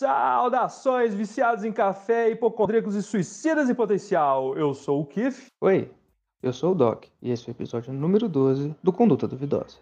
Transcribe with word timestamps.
Saudações, 0.00 1.12
viciados 1.12 1.62
em 1.62 1.70
café, 1.70 2.30
hipocondríacos 2.30 2.94
e 2.94 3.02
suicidas 3.02 3.68
em 3.68 3.74
potencial. 3.74 4.56
Eu 4.56 4.72
sou 4.72 5.02
o 5.02 5.04
Kif. 5.04 5.48
Oi, 5.60 5.90
eu 6.42 6.54
sou 6.54 6.72
o 6.72 6.74
Doc 6.74 7.04
e 7.20 7.30
esse 7.30 7.46
é 7.46 7.48
o 7.50 7.52
episódio 7.52 7.92
número 7.92 8.26
12 8.26 8.74
do 8.82 8.94
Conduta 8.94 9.28
Duvidosa. 9.28 9.76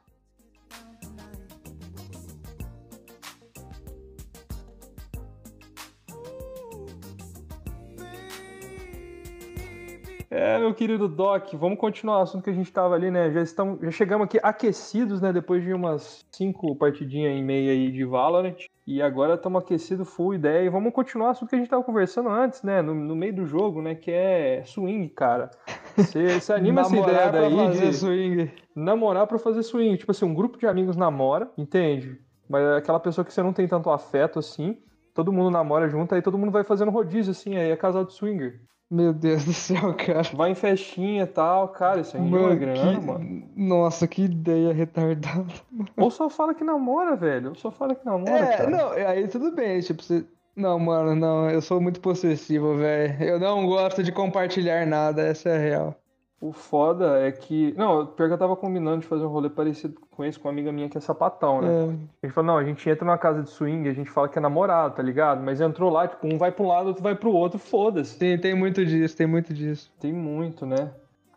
É, 10.29 10.59
meu 10.59 10.75
querido 10.75 11.07
Doc, 11.07 11.55
vamos 11.55 11.79
continuar 11.79 12.19
o 12.19 12.23
assunto 12.23 12.43
que 12.43 12.51
a 12.51 12.53
gente 12.55 12.73
tava 12.73 12.97
ali, 12.97 13.09
né? 13.09 13.31
Já, 13.31 13.41
estamos, 13.41 13.81
já 13.81 13.93
chegamos 13.93 14.25
aqui 14.25 14.41
aquecidos, 14.43 15.21
né? 15.21 15.33
Depois 15.33 15.63
de 15.63 15.73
umas 15.73 16.27
cinco 16.33 16.75
partidinhas 16.75 17.39
e 17.39 17.41
meia 17.41 17.71
aí 17.71 17.93
de 17.93 18.05
Valorant. 18.05 18.67
E 18.91 19.03
agora 19.03 19.35
estamos 19.35 19.63
aquecidos, 19.63 20.09
full 20.09 20.33
ideia. 20.33 20.65
E 20.65 20.71
vamos 20.71 20.95
continuar 20.95 21.27
o 21.27 21.31
assunto 21.33 21.51
que 21.51 21.55
a 21.55 21.59
gente 21.59 21.69
tava 21.69 21.85
conversando 21.85 22.31
antes, 22.31 22.63
né? 22.63 22.81
No, 22.81 22.95
no 22.95 23.15
meio 23.15 23.35
do 23.35 23.45
jogo, 23.45 23.83
né? 23.83 23.95
Que 23.95 24.11
é 24.11 24.63
swing, 24.65 25.07
cara. 25.11 25.51
Você 25.95 26.51
anima 26.55 26.81
essa 26.81 26.97
ideia 26.97 27.31
daí 27.31 27.55
fazer 27.55 27.91
de 27.91 27.95
swing. 27.95 28.51
namorar 28.75 29.27
pra 29.27 29.39
fazer 29.39 29.63
swing. 29.63 29.99
Tipo 29.99 30.13
assim, 30.13 30.25
um 30.25 30.33
grupo 30.33 30.57
de 30.57 30.67
amigos 30.67 30.97
namora, 30.97 31.51
entende? 31.59 32.19
Mas 32.49 32.63
é 32.65 32.77
aquela 32.79 32.99
pessoa 32.99 33.27
que 33.27 33.31
você 33.31 33.43
não 33.43 33.53
tem 33.53 33.69
tanto 33.69 33.91
afeto 33.91 34.39
assim. 34.39 34.79
Todo 35.15 35.35
mundo 35.35 35.51
namora 35.51 35.87
junto, 35.87 36.15
aí 36.15 36.23
todo 36.23 36.39
mundo 36.39 36.51
vai 36.51 36.65
fazendo 36.65 36.91
rodízio, 36.91 37.33
assim, 37.33 37.59
aí 37.59 37.71
é 37.71 37.77
casal 37.77 38.07
de 38.07 38.15
swinger. 38.15 38.59
Meu 38.91 39.13
Deus 39.13 39.45
do 39.47 39.53
céu, 39.53 39.95
cara. 39.95 40.23
Vai 40.35 40.53
em 40.53 40.55
festinha 40.55 41.25
e 41.25 41.27
tal, 41.27 41.69
cara, 41.69 42.01
isso 42.01 42.17
aí 42.17 42.23
é 42.23 42.27
uma 42.27 42.55
grana, 42.55 42.99
que... 42.99 43.07
mano. 43.07 43.43
Nossa, 43.55 44.09
que 44.09 44.23
ideia 44.23 44.73
retardada. 44.73 45.53
Ou 45.97 46.11
só 46.11 46.31
fala 46.31 46.55
que 46.55 46.65
namora, 46.65 47.15
velho. 47.15 47.51
Ou 47.51 47.55
só 47.55 47.71
fala 47.71 47.95
que 47.95 48.05
namora, 48.05 48.31
É, 48.31 48.57
cara. 48.57 48.71
não, 48.71 48.91
aí 48.91 49.29
tudo 49.29 49.53
bem, 49.53 49.81
tipo, 49.81 50.03
você... 50.03 50.25
Não, 50.57 50.77
mano, 50.77 51.15
não, 51.15 51.49
eu 51.49 51.61
sou 51.61 51.81
muito 51.81 52.01
possessivo, 52.01 52.77
velho. 52.77 53.23
Eu 53.23 53.39
não 53.39 53.65
gosto 53.65 54.03
de 54.03 54.11
compartilhar 54.11 54.85
nada, 54.87 55.23
essa 55.23 55.51
é 55.51 55.57
a 55.57 55.61
real. 55.61 55.95
O 56.41 56.53
foda 56.53 57.19
é 57.19 57.33
que. 57.33 57.75
Não, 57.77 58.07
pior 58.07 58.29
que 58.29 58.35
eu 58.35 58.39
tava 58.39 58.55
combinando 58.55 59.01
de 59.01 59.07
fazer 59.07 59.25
um 59.25 59.29
rolê 59.29 59.51
parecido 59.51 59.99
com 60.13 60.25
esse 60.25 60.39
com 60.39 60.47
uma 60.47 60.53
amiga 60.53 60.71
minha 60.71 60.89
que 60.89 60.97
é 60.97 61.01
sapatão, 61.01 61.61
né? 61.61 61.69
É, 61.69 61.83
A 62.23 62.27
gente 62.27 62.35
falou, 62.35 62.53
não, 62.53 62.59
a 62.59 62.65
gente 62.65 62.89
entra 62.89 63.05
numa 63.05 63.19
casa 63.19 63.43
de 63.43 63.51
swing, 63.51 63.89
a 63.89 63.93
gente 63.93 64.09
fala 64.09 64.29
que 64.29 64.39
é 64.39 64.41
namorado, 64.41 64.95
tá 64.95 65.03
ligado? 65.03 65.43
Mas 65.43 65.61
entrou 65.61 65.91
lá, 65.91 66.07
tipo, 66.07 66.33
um 66.33 66.39
vai 66.39 66.53
pra 66.53 66.65
um 66.65 66.69
lado, 66.69 66.87
outro 66.89 67.03
vai 67.03 67.17
pro 67.17 67.33
outro, 67.33 67.59
foda-se. 67.59 68.17
tem, 68.17 68.39
tem 68.39 68.55
muito 68.55 68.85
disso, 68.87 69.17
tem 69.17 69.27
muito 69.27 69.53
disso. 69.53 69.93
Tem 69.99 70.13
muito, 70.13 70.65
né? 70.65 70.91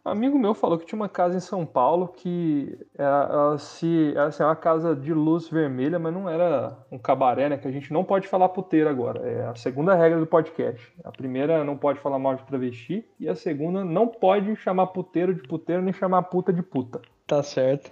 Um 0.04 0.10
amigo 0.10 0.40
meu 0.40 0.56
falou 0.56 0.80
que 0.80 0.86
tinha 0.86 1.00
uma 1.00 1.10
casa 1.10 1.38
em 1.38 1.40
São 1.40 1.64
Paulo 1.64 2.08
que 2.08 2.76
era, 2.98 3.30
ela 3.32 3.58
se, 3.60 4.12
era 4.16 4.26
assim, 4.26 4.42
uma 4.42 4.56
casa 4.56 4.96
de 4.96 5.14
luz 5.14 5.48
vermelha, 5.48 6.00
mas 6.00 6.12
não 6.12 6.28
era 6.28 6.76
um 6.92 6.98
cabaré, 6.98 7.48
né? 7.48 7.58
Que 7.58 7.68
a 7.68 7.72
gente 7.72 7.94
não 7.94 8.04
pode 8.04 8.28
falar 8.28 8.50
puteiro 8.50 8.90
agora. 8.90 9.20
É 9.28 9.48
a 9.48 9.56
segunda 9.56 9.94
regra 9.94 10.20
do 10.20 10.26
podcast. 10.26 10.92
A 11.04 11.12
primeira 11.12 11.64
não 11.64 11.78
pode 11.78 12.00
falar 12.00 12.18
mal 12.18 12.36
de 12.36 12.44
travesti 12.44 13.06
e 13.20 13.30
a 13.30 13.36
segunda 13.36 13.86
não 13.86 14.08
pode 14.08 14.56
chamar 14.56 14.88
puteiro 14.88 15.36
de 15.36 15.44
puteiro 15.44 15.84
nem 15.84 15.94
chamar 15.94 16.24
puta 16.24 16.52
de 16.52 16.64
puta. 16.64 17.00
Tá 17.28 17.44
certo. 17.44 17.92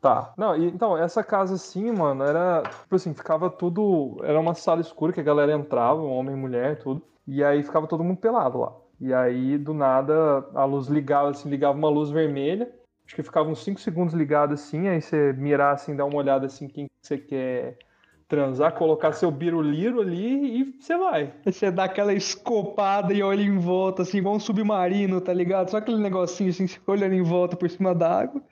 Tá. 0.00 0.34
Não, 0.36 0.54
e, 0.54 0.66
então, 0.66 0.96
essa 0.96 1.24
casa 1.24 1.54
assim, 1.54 1.90
mano, 1.90 2.22
era. 2.22 2.62
Tipo 2.62 2.96
assim, 2.96 3.14
ficava 3.14 3.48
tudo. 3.48 4.18
Era 4.22 4.38
uma 4.38 4.54
sala 4.54 4.82
escura 4.82 5.12
que 5.12 5.20
a 5.20 5.24
galera 5.24 5.52
entrava, 5.52 6.02
homem 6.02 6.34
e 6.34 6.38
mulher, 6.38 6.78
tudo. 6.78 7.02
E 7.26 7.42
aí 7.42 7.62
ficava 7.62 7.86
todo 7.86 8.04
mundo 8.04 8.18
pelado 8.18 8.58
lá. 8.58 8.72
E 9.00 9.12
aí, 9.12 9.58
do 9.58 9.74
nada, 9.74 10.48
a 10.54 10.64
luz 10.64 10.88
ligava, 10.88 11.30
assim, 11.30 11.48
ligava 11.48 11.76
uma 11.76 11.88
luz 11.88 12.10
vermelha. 12.10 12.70
Acho 13.06 13.14
que 13.14 13.22
ficava 13.22 13.48
uns 13.48 13.62
5 13.62 13.80
segundos 13.80 14.14
ligado 14.14 14.54
assim, 14.54 14.88
aí 14.88 15.00
você 15.00 15.32
mirar 15.34 15.74
assim, 15.74 15.94
dar 15.94 16.04
uma 16.04 16.16
olhada 16.16 16.46
assim, 16.46 16.66
quem 16.66 16.86
que 16.86 16.92
você 17.00 17.16
quer 17.16 17.78
transar, 18.26 18.74
colocar 18.74 19.12
seu 19.12 19.30
biruliro 19.30 20.00
ali 20.00 20.60
e 20.60 20.76
você 20.80 20.96
vai. 20.96 21.32
Você 21.44 21.70
dá 21.70 21.84
aquela 21.84 22.12
escopada 22.12 23.14
e 23.14 23.22
olha 23.22 23.42
em 23.42 23.58
volta, 23.58 24.02
assim, 24.02 24.18
igual 24.18 24.34
um 24.34 24.40
submarino, 24.40 25.20
tá 25.20 25.32
ligado? 25.32 25.70
Só 25.70 25.76
aquele 25.76 25.98
negocinho 25.98 26.50
assim, 26.50 26.66
olhando 26.84 27.14
em 27.14 27.22
volta 27.22 27.56
por 27.56 27.70
cima 27.70 27.94
da 27.94 28.22
água. 28.22 28.42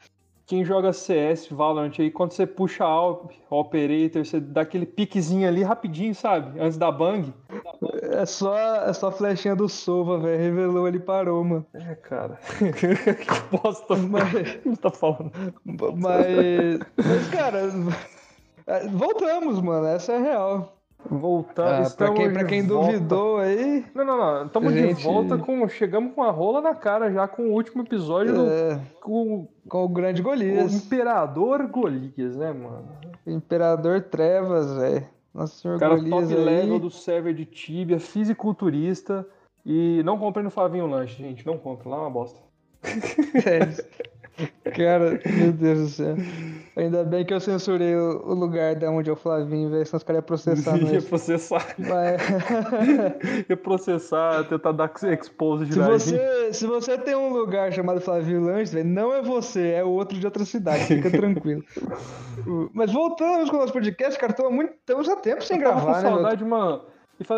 Quem 0.46 0.62
joga 0.62 0.92
CS, 0.92 1.48
Valorant 1.48 1.92
aí, 1.98 2.10
quando 2.10 2.32
você 2.32 2.46
puxa 2.46 2.84
a 2.84 2.88
a 2.88 3.56
Operator, 3.56 4.24
você 4.26 4.38
dá 4.38 4.60
aquele 4.60 4.84
piquezinho 4.84 5.48
ali 5.48 5.62
rapidinho, 5.62 6.14
sabe? 6.14 6.60
Antes 6.60 6.76
da 6.76 6.92
bang. 6.92 7.32
É 8.02 8.26
só, 8.26 8.54
é 8.84 8.92
só 8.92 9.08
a 9.08 9.12
flechinha 9.12 9.56
do 9.56 9.68
Sova, 9.70 10.18
velho. 10.18 10.38
Revelou, 10.38 10.86
ele 10.86 11.00
parou, 11.00 11.42
mano. 11.42 11.66
É, 11.72 11.94
cara. 11.94 12.38
que 12.60 13.56
bosta, 13.56 13.96
Mas, 13.96 14.64
Não 14.66 14.76
tá 14.76 14.90
falando. 14.90 15.32
mas, 15.64 16.78
mas, 16.96 17.28
cara, 17.30 17.60
é, 18.66 18.86
voltamos, 18.88 19.60
mano. 19.62 19.86
Essa 19.86 20.12
é 20.12 20.16
a 20.16 20.20
real. 20.20 20.76
Voltar. 21.10 21.66
Ah, 21.66 21.76
pra 21.76 21.82
estamos 21.82 22.18
quem, 22.20 22.32
pra 22.32 22.44
quem 22.44 22.64
duvidou 22.66 23.38
aí, 23.38 23.84
Não, 23.94 24.04
não, 24.04 24.16
não. 24.16 24.46
Estamos 24.46 24.72
Gente- 24.72 24.96
de 24.98 25.02
volta 25.04 25.36
com. 25.38 25.68
Chegamos 25.68 26.14
com 26.14 26.22
a 26.22 26.30
rola 26.30 26.60
na 26.62 26.74
cara 26.74 27.12
já 27.12 27.28
com 27.28 27.42
o 27.44 27.52
último 27.52 27.82
episódio 27.82 28.34
do. 28.34 28.46
é, 28.50 28.80
Com 29.00 29.46
com 29.68 29.84
o 29.84 29.88
grande 29.88 30.20
o 30.20 30.24
Golias. 30.24 30.72
Imperador 30.74 31.66
Golias, 31.68 32.36
né, 32.36 32.52
mano? 32.52 32.88
Imperador 33.26 34.00
Trevas, 34.02 34.74
velho. 34.76 35.06
Nossa 35.34 35.54
senhor 35.56 35.76
O 35.76 35.80
cara 35.80 35.96
Golias 35.96 36.28
top 36.28 36.34
aí. 36.34 36.44
level 36.44 36.78
do 36.78 36.90
server 36.90 37.34
de 37.34 37.44
Tibia, 37.44 37.98
fisiculturista. 38.00 39.26
E 39.66 40.02
não 40.04 40.18
comprei 40.18 40.42
no 40.44 40.50
Flavinho 40.50 40.86
Lanche, 40.86 41.22
gente. 41.22 41.46
Não 41.46 41.56
compre, 41.58 41.88
lá 41.88 41.96
é 41.96 42.00
uma 42.00 42.10
bosta. 42.10 42.38
É, 43.46 44.13
cara, 44.76 45.20
meu 45.24 45.52
Deus 45.52 45.78
do 45.80 45.88
céu. 45.88 46.16
Ainda 46.76 47.04
bem 47.04 47.24
que 47.24 47.32
eu 47.32 47.38
censurei 47.38 47.94
o, 47.94 48.20
o 48.26 48.34
lugar 48.34 48.74
da 48.74 48.90
onde 48.90 49.08
é 49.08 49.12
o 49.12 49.16
Flavinho, 49.16 49.70
velho. 49.70 49.86
Senão 49.86 49.98
os 49.98 50.02
caras 50.02 50.18
iam 50.20 50.26
processar 50.26 50.76
Ia 50.82 50.92
nós. 50.94 51.04
processar. 51.04 51.74
Mas... 51.78 52.20
Ia 53.48 53.56
processar, 53.56 54.44
tentar 54.44 54.72
dar 54.72 54.90
expose 55.12 55.66
de 55.66 55.74
Se 55.74 55.78
dar 55.78 55.88
você, 55.88 56.52
se 56.52 56.66
você 56.66 56.98
tem 56.98 57.14
um 57.14 57.32
lugar 57.32 57.72
chamado 57.72 58.00
Flavio 58.00 58.42
Lanches, 58.42 58.72
velho, 58.72 58.88
não 58.88 59.12
é 59.12 59.22
você, 59.22 59.70
é 59.72 59.84
outro 59.84 60.18
de 60.18 60.26
outra 60.26 60.44
cidade, 60.44 60.84
fica 60.84 61.10
tranquilo. 61.12 61.62
Mas 62.72 62.92
voltamos 62.92 63.48
com 63.50 63.56
o 63.56 63.60
nosso 63.60 63.72
podcast, 63.72 64.18
cara, 64.18 64.32
estamos 64.32 64.52
muito, 64.52 64.72
estamos 64.72 65.08
há 65.08 65.16
tempo 65.16 65.44
sem 65.44 65.58
Eu 65.58 65.64
tava 65.64 65.80
gravar, 65.80 65.94
com 65.94 66.02
né? 66.02 66.10
meu? 66.10 66.12
saudade, 66.22 66.44
mano. 66.44 66.82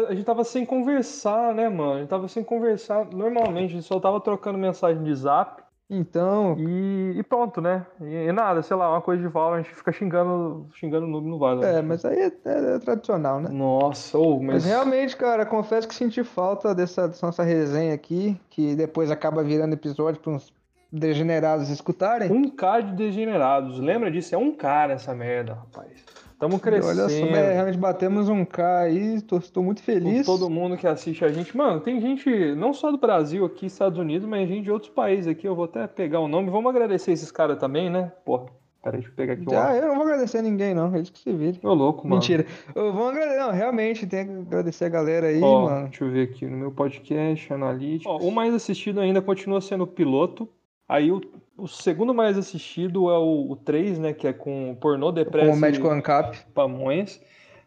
A 0.09 0.15
gente 0.15 0.25
tava 0.25 0.43
sem 0.43 0.65
conversar, 0.65 1.55
né, 1.55 1.69
mano? 1.69 1.93
A 1.93 1.99
gente 1.99 2.09
tava 2.09 2.27
sem 2.28 2.43
conversar. 2.43 3.05
Normalmente, 3.13 3.73
a 3.73 3.75
gente 3.75 3.87
só 3.87 4.01
tava 4.01 4.19
trocando 4.23 4.57
mensagem 4.59 5.03
de 5.03 5.15
zap 5.15 5.66
Então, 5.89 6.57
e, 6.59 7.15
e 7.17 7.23
pronto, 7.23 7.61
né? 7.61 7.87
E, 8.01 8.05
e 8.29 8.33
nada, 8.33 8.61
sei 8.61 8.77
lá, 8.77 8.91
uma 8.91 9.01
coisa 9.01 9.23
de 9.23 9.29
Valorant, 9.29 9.61
a 9.61 9.63
gente 9.63 9.75
fica 9.75 9.93
xingando, 9.93 10.67
xingando 10.75 11.07
noob 11.07 11.29
no 11.29 11.39
Valorant. 11.39 11.69
é, 11.69 11.81
mas 11.81 12.05
aí 12.05 12.19
é, 12.19 12.33
é- 12.45 12.75
é 12.75 12.79
tradicional, 12.81 13.41
né? 13.41 13.49
Nossa, 13.51 14.19
ô, 14.19 14.41
Mas 14.41 14.55
mas... 14.55 14.65
realmente, 14.65 15.17
cara, 15.17 15.47
confesso 15.47 15.87
que 15.87 15.95
senti 15.95 16.25
falta 16.25 16.75
dessa, 16.75 17.07
dessa 17.07 17.25
nossa 17.25 17.45
resenha 17.45 17.95
aqui, 17.95 18.37
que 18.51 18.75
depois 18.75 19.13
acaba 19.13 19.45
virando 19.45 19.75
episódio 19.75 20.21
para 20.21 20.33
uns 20.33 20.53
degenerados 20.93 21.69
escutarem. 21.69 22.33
Um 22.33 22.49
K 22.51 22.81
de 22.81 22.93
degenerados. 22.97 23.79
Lembra 23.79 24.11
disso? 24.11 24.35
É 24.35 24.39
um 24.39 24.53
K 24.53 24.89
nessa 24.89 25.15
merda, 25.15 25.55
rapaz. 25.55 26.05
Tamo 26.39 26.61
crescendo. 26.61 27.01
Olha 27.01 27.09
só, 27.09 27.25
realmente 27.25 27.79
batemos 27.79 28.29
um 28.29 28.45
K 28.45 28.81
aí, 28.81 29.23
tô 29.23 29.41
muito 29.63 29.81
com 29.81 29.87
feliz. 29.87 30.27
todo 30.27 30.51
mundo 30.51 30.77
que 30.77 30.87
assiste 30.87 31.25
a 31.25 31.29
gente. 31.29 31.57
Mano, 31.57 31.81
tem 31.81 32.01
gente, 32.01 32.55
não 32.55 32.75
só 32.75 32.91
do 32.91 32.99
Brasil 32.99 33.45
aqui, 33.45 33.67
Estados 33.67 33.99
Unidos, 33.99 34.29
mas 34.29 34.47
gente 34.49 34.65
de 34.65 34.71
outros 34.71 34.91
países 34.91 35.27
aqui. 35.27 35.49
Eu 35.49 35.55
vou 35.55 35.65
até 35.65 35.87
pegar 35.87 36.21
o 36.21 36.29
nome. 36.29 36.51
Vamos 36.51 36.69
agradecer 36.69 37.13
esses 37.13 37.31
caras 37.31 37.59
também, 37.59 37.89
né? 37.89 38.13
Porra, 38.23 38.47
peraí, 38.83 39.01
deixa 39.01 39.13
eu 39.13 39.17
pegar 39.17 39.33
aqui 39.33 39.45
o 39.49 39.59
Ah, 39.59 39.75
eu 39.75 39.89
não 39.89 39.95
vou 39.95 40.05
agradecer 40.05 40.43
ninguém, 40.43 40.75
não, 40.75 40.95
eles 40.95 41.09
que 41.09 41.19
se 41.19 41.33
virem. 41.33 41.59
Ô, 41.63 41.73
louco, 41.73 42.07
mano. 42.07 42.17
Mentira. 42.17 42.45
Eu 42.75 42.93
vou 42.93 43.09
agradecer. 43.09 43.39
Não, 43.39 43.51
realmente, 43.53 44.07
tem 44.07 44.27
que 44.27 44.33
agradecer 44.33 44.85
a 44.85 44.91
galera 44.91 45.29
aí, 45.29 45.41
mano. 45.41 45.89
deixa 45.89 46.05
eu 46.05 46.11
ver 46.11 46.29
aqui 46.29 46.45
no 46.45 46.57
meu 46.57 46.71
podcast, 46.71 47.51
analítico. 47.51 48.15
O 48.15 48.31
mais 48.31 48.53
assistido 48.53 49.01
ainda 49.01 49.23
continua 49.23 49.63
sendo 49.63 49.85
o 49.85 49.87
piloto. 49.87 50.47
Aí 50.89 51.11
o, 51.11 51.21
o 51.57 51.67
segundo 51.67 52.15
mais 52.15 52.39
assistido 52.39 53.11
é 53.11 53.19
o, 53.19 53.51
o 53.51 53.57
3, 53.57 53.99
né? 53.99 54.13
Que 54.13 54.29
é 54.29 54.33
com 54.33 54.71
o 54.71 54.77
pornô, 54.77 55.09
Com 55.09 55.15
depressa 55.15 55.53
o 55.53 55.57
médico 55.57 55.89
ANCAP. 55.89 56.39
pamonhas. 56.55 57.21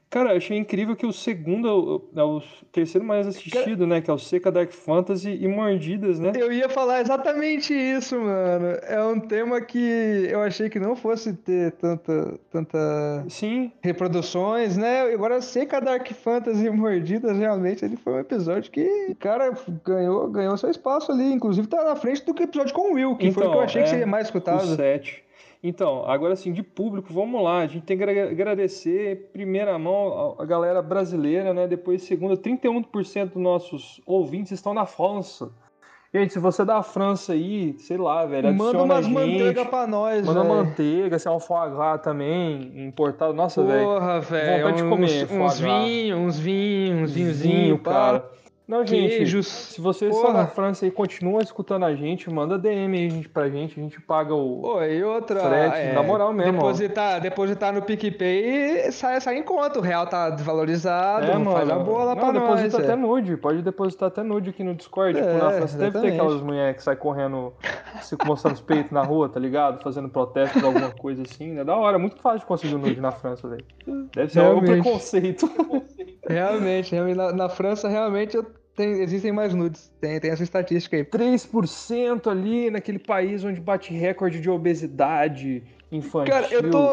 Cara, 0.10 0.32
eu 0.32 0.38
achei 0.38 0.58
incrível 0.58 0.96
que 0.96 1.06
o 1.06 1.14
segundo 1.14 1.68
é 1.68 1.72
o, 1.72 2.02
é 2.16 2.24
o 2.24 2.42
terceiro 2.72 3.06
mais 3.06 3.28
assistido, 3.28 3.86
né? 3.86 4.02
Que 4.02 4.10
é 4.10 4.14
o 4.14 4.18
Seca 4.18 4.52
Dark 4.52 4.72
Fantasy 4.72 5.38
e 5.40 5.48
Mordidas, 5.48 6.20
né? 6.20 6.32
Eu 6.36 6.52
ia 6.52 6.68
falar 6.68 7.00
exatamente 7.02 7.72
isso, 7.74 8.20
mano. 8.20 8.70
É 8.88 9.04
um 9.04 9.20
tema 9.20 9.62
que 9.62 10.28
eu 10.28 10.42
achei 10.42 10.68
que 10.68 10.80
não 10.80 10.96
fosse 10.96 11.34
ter 11.34 11.74
tanta, 11.74 12.40
tanta 12.50 13.24
Sim, 13.30 13.72
reproduções, 13.84 14.76
né? 14.78 15.02
Agora, 15.14 15.42
Seca 15.42 15.80
Dark 15.80 16.12
Fantasy 16.12 16.66
e 16.66 16.70
Mordidas, 16.72 17.38
realmente, 17.38 17.86
ele 17.86 17.96
foi 17.96 18.14
um 18.14 18.20
episódio 18.20 18.72
que, 18.72 19.16
cara, 19.20 19.54
ganhou, 19.86 20.28
ganhou 20.28 20.58
seu 20.58 20.72
espaço 20.72 21.12
ali. 21.12 21.32
Inclusive, 21.32 21.68
tá 21.68 21.84
na 21.84 21.96
frente 21.96 22.26
do 22.26 22.34
que 22.34 22.42
o 22.42 22.46
episódio 22.46 22.74
com 22.74 22.94
o 22.94 22.94
Will, 22.96 23.16
que 23.16 23.32
foi 23.32 23.44
o 23.44 23.52
que 23.52 23.58
eu 23.58 23.60
Então, 23.60 23.62
achei 23.62 23.84
que 23.84 23.88
é, 23.90 23.92
seria 23.92 24.08
mais 24.08 24.26
o 24.26 24.30
escutado. 24.30 24.76
7. 24.76 25.29
Então, 25.62 26.06
agora 26.10 26.34
assim, 26.34 26.54
de 26.54 26.64
público, 26.64 27.12
vamos 27.12 27.44
lá. 27.44 27.60
A 27.60 27.68
gente 27.68 27.84
tem 27.86 27.98
que 27.98 28.04
agra- 28.04 28.30
agradecer, 28.32 29.30
primeira 29.34 29.78
mão, 29.78 30.36
a 30.40 30.46
galera 30.46 30.82
brasileira, 30.82 31.54
né? 31.54 31.68
Depois, 31.68 32.02
segunda, 32.04 32.38
31% 32.38 33.34
dos 33.34 33.42
nossos 33.44 34.02
ouvintes 34.06 34.54
estão 34.54 34.74
na 34.74 34.86
França. 34.86 35.52
Gente, 36.14 36.34
se 36.34 36.40
você 36.40 36.64
é 36.64 36.66
da 36.66 36.82
França 36.82 37.34
aí, 37.34 37.76
sei 37.78 37.98
lá, 37.98 38.26
velho, 38.26 38.52
Manda 38.56 38.82
umas 38.82 39.06
manteiga 39.06 39.64
pra 39.66 39.86
nós, 39.86 40.26
Manda 40.26 40.42
véio. 40.44 40.56
manteiga, 40.56 41.20
se 41.20 41.28
é 41.28 41.32
um 41.32 41.40
foie 41.40 41.70
gras 41.70 42.02
também, 42.02 42.88
importado. 42.88 43.32
Nossa, 43.34 43.62
velho. 43.64 43.86
Porra, 43.86 44.20
velho. 44.22 44.58
Vontade 44.64 44.78
de 44.78 44.84
uns, 44.84 44.90
comer 44.90 45.28
uns 45.44 45.60
vinhos, 45.60 46.20
uns 46.20 46.40
vinhos, 46.40 47.02
uns 47.02 47.12
Vinho, 47.14 47.26
vinhozinhos, 47.28 47.82
cara. 47.84 48.20
cara. 48.22 48.32
Não, 48.70 48.86
gente, 48.86 49.18
Queijos. 49.18 49.48
se 49.48 49.82
vocês 49.82 50.12
Porra. 50.16 50.26
são 50.28 50.34
da 50.36 50.46
França 50.46 50.86
e 50.86 50.92
continuam 50.92 51.42
escutando 51.42 51.86
a 51.86 51.96
gente, 51.96 52.30
manda 52.30 52.56
DM 52.56 52.96
aí 52.96 53.10
gente, 53.10 53.28
pra 53.28 53.50
gente, 53.50 53.80
a 53.80 53.82
gente 53.82 54.00
paga 54.00 54.36
o. 54.36 54.62
Pô, 54.62 54.84
e 54.84 55.04
outra. 55.04 55.40
Frete, 55.40 55.76
é, 55.76 55.94
na 55.94 56.04
moral 56.04 56.32
mesmo, 56.32 56.60
ó. 56.60 56.62
Depositar, 56.68 57.20
depositar 57.20 57.74
no 57.74 57.82
PicPay 57.82 58.92
sai, 58.92 59.20
sai 59.22 59.40
em 59.40 59.44
conta. 59.44 59.80
O 59.80 59.82
real 59.82 60.06
tá 60.06 60.30
desvalorizado. 60.30 61.26
faz 61.46 61.68
a 61.68 61.80
boa 61.80 62.04
lá 62.04 62.12
É, 62.12 62.16
não, 62.16 62.22
pra 62.22 62.32
nós. 62.32 62.62
deposita 62.62 62.78
até 62.84 62.92
é. 62.92 62.96
nude, 62.96 63.38
pode 63.38 63.64
depositar 63.64 64.08
até 64.10 64.22
nude 64.22 64.52
aqui 64.52 64.64
no 64.64 64.76
Discord. 64.76 65.18
É, 65.18 65.22
tipo, 65.24 65.44
na 65.44 65.50
França 65.50 65.76
deve 65.76 66.00
ter 66.00 66.08
aquelas 66.14 66.40
mulheres 66.44 66.76
que 66.76 66.84
saem 66.84 66.98
correndo, 67.00 67.52
se 68.04 68.16
mostrando 68.24 68.54
os 68.54 68.62
peitos 68.62 68.92
na 68.92 69.02
rua, 69.02 69.28
tá 69.30 69.40
ligado? 69.40 69.82
Fazendo 69.82 70.10
protesto 70.10 70.60
por 70.60 70.68
alguma 70.68 70.92
coisa 70.92 71.24
assim, 71.24 71.54
né? 71.54 71.64
Da 71.64 71.76
hora, 71.76 71.98
muito 71.98 72.18
fácil 72.22 72.42
de 72.42 72.46
conseguir 72.46 72.76
um 72.76 72.78
nude 72.78 73.02
na 73.02 73.12
França, 73.12 73.48
velho. 73.48 73.66
Deve 74.14 74.32
ser 74.32 74.42
algum 74.42 74.60
Realmente. 74.62 74.84
preconceito. 74.84 75.50
Realmente, 76.34 76.92
realmente, 76.94 77.18
na, 77.18 77.32
na 77.34 77.50
França, 77.50 77.90
realmente, 77.90 78.38
tenho- 78.76 79.02
existem 79.02 79.32
mais 79.32 79.54
nudes. 79.54 79.92
Tem, 80.00 80.20
tem 80.20 80.32
essa 80.32 80.44
estatística 80.44 80.96
aí. 80.96 81.04
3% 81.04 82.28
ali 82.30 82.70
naquele 82.70 83.00
país 83.00 83.44
onde 83.44 83.60
bate 83.60 83.94
recorde 83.94 84.40
de 84.40 84.50
obesidade 84.50 85.64
infantil. 85.92 86.34
Cara, 86.34 86.48
eu 86.52 86.70
tô. 86.70 86.90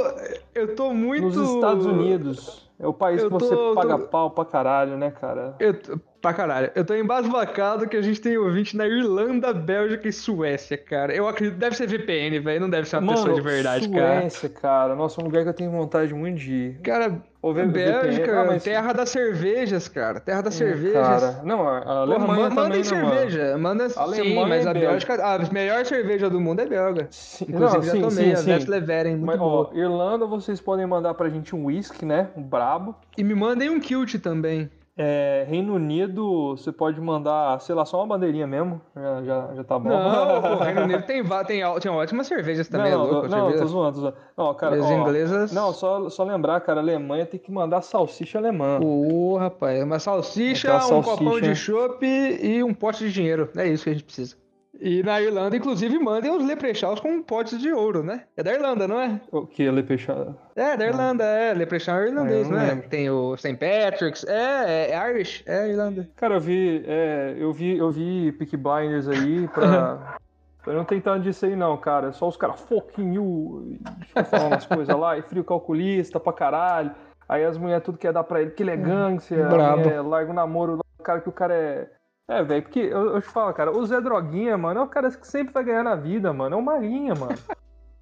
Eu 0.54 0.74
tô 0.74 0.92
muito. 0.94 1.22
Nos 1.24 1.36
Estados 1.36 1.86
Unidos. 1.86 2.66
É 2.78 2.86
o 2.86 2.92
país 2.92 3.22
Eu 3.22 3.28
que 3.30 3.34
você 3.34 3.54
tô- 3.54 3.74
paga 3.74 3.98
tô- 3.98 4.06
pau 4.08 4.30
pra 4.30 4.44
caralho, 4.44 4.98
né, 4.98 5.10
cara? 5.10 5.54
Eu, 5.58 5.80
tô- 5.80 5.98
pra 6.26 6.34
caralho. 6.34 6.70
Eu 6.74 6.84
tô 6.84 6.94
embasbacado 6.94 7.86
que 7.88 7.96
a 7.96 8.02
gente 8.02 8.20
tem 8.20 8.36
ouvinte 8.36 8.76
na 8.76 8.86
Irlanda, 8.86 9.52
Bélgica 9.54 10.08
e 10.08 10.12
Suécia, 10.12 10.76
cara. 10.76 11.14
Eu 11.14 11.28
acredito. 11.28 11.56
Deve 11.58 11.76
ser 11.76 11.86
VPN, 11.86 12.40
velho. 12.40 12.60
Não 12.60 12.70
deve 12.70 12.88
ser 12.88 12.96
uma 12.96 13.12
pessoa 13.12 13.34
de 13.34 13.40
verdade, 13.40 13.88
cara. 13.88 14.20
Suécia, 14.22 14.48
cara. 14.48 14.94
Nossa, 14.96 15.20
é 15.20 15.22
um 15.22 15.26
lugar 15.26 15.44
que 15.44 15.48
eu 15.50 15.54
tenho 15.54 15.70
vontade 15.70 16.12
muito 16.12 16.38
de 16.38 16.52
ir. 16.52 16.78
Cara, 16.82 17.22
Ou 17.40 17.54
ver- 17.54 17.68
Bélgica. 17.68 18.40
Ah, 18.40 18.44
mas- 18.44 18.64
terra 18.64 18.92
das 18.92 19.08
cervejas, 19.10 19.86
cara. 19.86 20.18
Terra 20.18 20.40
das 20.42 20.54
É, 20.54 20.58
cervejas. 20.66 20.94
Cara, 21.06 21.40
não, 21.44 21.60
a 21.68 21.80
Porra, 21.80 21.94
Alemanha 22.00 22.48
ma- 22.50 22.62
mandem 22.62 22.82
também, 22.82 22.82
né, 22.82 23.02
mano? 23.02 23.14
cerveja. 23.20 23.58
Manda 23.58 23.88
sim, 23.88 24.00
Alemanha 24.00 24.46
mas 24.48 24.64
e 24.64 24.68
a 24.68 24.72
Bélgica. 24.74 25.16
Bélgica. 25.16 25.48
A 25.48 25.52
melhor 25.52 25.84
cerveja 25.86 26.28
do 26.28 26.40
mundo 26.40 26.60
é 26.60 26.66
belga. 26.66 27.06
Sim, 27.10 27.46
Inclusive, 27.48 27.76
não, 27.76 27.82
já 27.84 27.92
sim, 27.92 28.00
tomei, 28.00 28.32
a 28.32 28.36
sim, 28.36 28.44
sim. 28.44 28.52
Vestleveren, 28.54 29.12
muito 29.12 29.26
Mas, 29.26 29.38
boa. 29.38 29.70
ó, 29.72 29.76
Irlanda, 29.78 30.26
vocês 30.26 30.60
podem 30.60 30.86
mandar 30.86 31.14
pra 31.14 31.28
gente 31.28 31.54
um 31.54 31.66
whisky, 31.66 32.04
né? 32.04 32.28
Um 32.36 32.42
brabo. 32.42 32.96
E 33.16 33.22
me 33.22 33.34
mandem 33.34 33.70
um 33.70 33.78
kilt 33.78 34.16
também. 34.20 34.68
É, 34.98 35.44
Reino 35.46 35.74
Unido, 35.74 36.56
você 36.56 36.72
pode 36.72 36.98
mandar, 37.00 37.60
sei 37.60 37.74
lá, 37.74 37.84
só 37.84 37.98
uma 37.98 38.06
bandeirinha 38.06 38.46
mesmo. 38.46 38.80
Já, 38.96 39.22
já, 39.22 39.54
já 39.54 39.64
tá 39.64 39.78
bom. 39.78 39.90
Não, 39.90 40.56
o 40.56 40.56
Reino 40.64 40.82
Unido 40.84 41.02
tem, 41.02 41.22
tem, 41.46 41.62
tem 41.80 41.90
ótimas 41.92 42.26
cervejas 42.26 42.66
também, 42.66 42.92
não, 42.92 43.06
é 43.06 43.10
louco. 43.10 43.28
não, 43.28 43.40
cerveja. 43.44 43.58
tô 43.62 43.66
zoando, 43.68 43.92
tô 43.92 44.00
zoando. 44.00 44.16
Não, 44.38 44.54
cara, 44.54 44.76
As 44.76 44.86
ó, 44.86 44.92
inglesas- 44.94 45.52
Não, 45.52 45.72
só, 45.74 46.08
só 46.08 46.24
lembrar, 46.24 46.60
cara, 46.62 46.80
Alemanha 46.80 47.26
tem 47.26 47.38
que 47.38 47.52
mandar 47.52 47.82
salsicha 47.82 48.38
alemã. 48.38 48.80
Ô, 48.82 49.36
rapaz, 49.36 49.82
uma 49.82 49.98
salsicha, 49.98 50.68
Aquela 50.68 50.84
um 50.98 51.02
salsicha. 51.02 51.16
copão 51.24 51.40
de 51.42 51.54
chopp 51.54 52.06
e 52.06 52.64
um 52.64 52.72
pote 52.72 53.00
de 53.04 53.12
dinheiro. 53.12 53.50
É 53.54 53.68
isso 53.68 53.84
que 53.84 53.90
a 53.90 53.92
gente 53.92 54.04
precisa. 54.04 54.34
E 54.80 55.02
na 55.02 55.20
Irlanda, 55.20 55.56
inclusive, 55.56 55.98
mandem 55.98 56.30
os 56.30 56.44
leprechauns 56.44 57.00
com 57.00 57.22
potes 57.22 57.58
de 57.58 57.72
ouro, 57.72 58.02
né? 58.02 58.24
É 58.36 58.42
da 58.42 58.52
Irlanda, 58.52 58.86
não 58.86 59.00
é? 59.00 59.20
O 59.32 59.46
que? 59.46 59.70
Lepechada? 59.70 60.36
É, 60.54 60.76
da 60.76 60.86
Irlanda, 60.86 61.24
é. 61.24 61.54
Leprechaun 61.54 61.96
é 61.98 62.08
irlandês, 62.08 62.46
Ah, 62.46 62.50
eu 62.50 62.50
não 62.50 62.58
não 62.58 62.64
é? 62.66 62.70
lembro. 62.70 62.88
Tem 62.88 63.08
o 63.10 63.36
St. 63.36 63.54
Patrick's, 63.56 64.24
é, 64.28 64.90
é 64.90 65.10
Irish, 65.10 65.42
é 65.46 65.68
Irlanda. 65.68 66.08
Cara, 66.16 66.34
eu 66.34 66.40
vi, 66.40 66.84
é, 66.86 67.34
eu 67.38 67.52
vi, 67.52 67.78
eu 67.78 67.90
vi 67.90 68.32
Peak 68.32 68.56
Blinders 68.56 69.08
aí 69.08 69.48
pra. 69.48 70.16
Eu 70.66 70.72
não 70.74 70.84
tenho 70.84 71.00
tanto 71.00 71.22
disso 71.22 71.46
aí, 71.46 71.54
não, 71.54 71.76
cara. 71.76 72.08
É 72.08 72.12
só 72.12 72.26
os 72.26 72.36
caras 72.36 72.60
fica 72.60 74.24
falando 74.24 74.46
umas 74.48 74.66
coisas 74.66 74.98
lá, 74.98 75.16
e 75.16 75.22
frio 75.22 75.44
calculista 75.44 76.18
pra 76.18 76.32
caralho. 76.32 76.90
Aí 77.28 77.44
as 77.44 77.56
mulheres 77.56 77.84
tudo 77.84 77.96
quer 77.96 78.12
dar 78.12 78.24
pra 78.24 78.42
ele, 78.42 78.50
que 78.50 78.64
ele 78.64 78.72
é 78.72 78.76
gangster, 78.76 79.46
a 79.46 79.48
Brabo. 79.48 79.82
mulher 79.82 80.00
larga 80.00 80.32
o 80.32 80.34
namoro, 80.34 80.80
o 80.98 81.02
cara 81.04 81.20
que 81.20 81.28
o 81.28 81.32
cara 81.32 81.54
é. 81.54 81.88
É, 82.28 82.42
velho, 82.42 82.62
porque 82.62 82.80
eu, 82.80 83.14
eu 83.14 83.20
te 83.22 83.28
falo, 83.28 83.52
cara, 83.54 83.70
o 83.70 83.86
Zé 83.86 84.00
Droguinha, 84.00 84.58
mano, 84.58 84.80
é 84.80 84.82
o 84.82 84.88
cara 84.88 85.10
que 85.10 85.26
sempre 85.26 85.52
vai 85.54 85.62
ganhar 85.62 85.84
na 85.84 85.94
vida, 85.94 86.32
mano. 86.32 86.56
É 86.56 86.58
o 86.58 86.62
Marinha, 86.62 87.14
mano. 87.14 87.36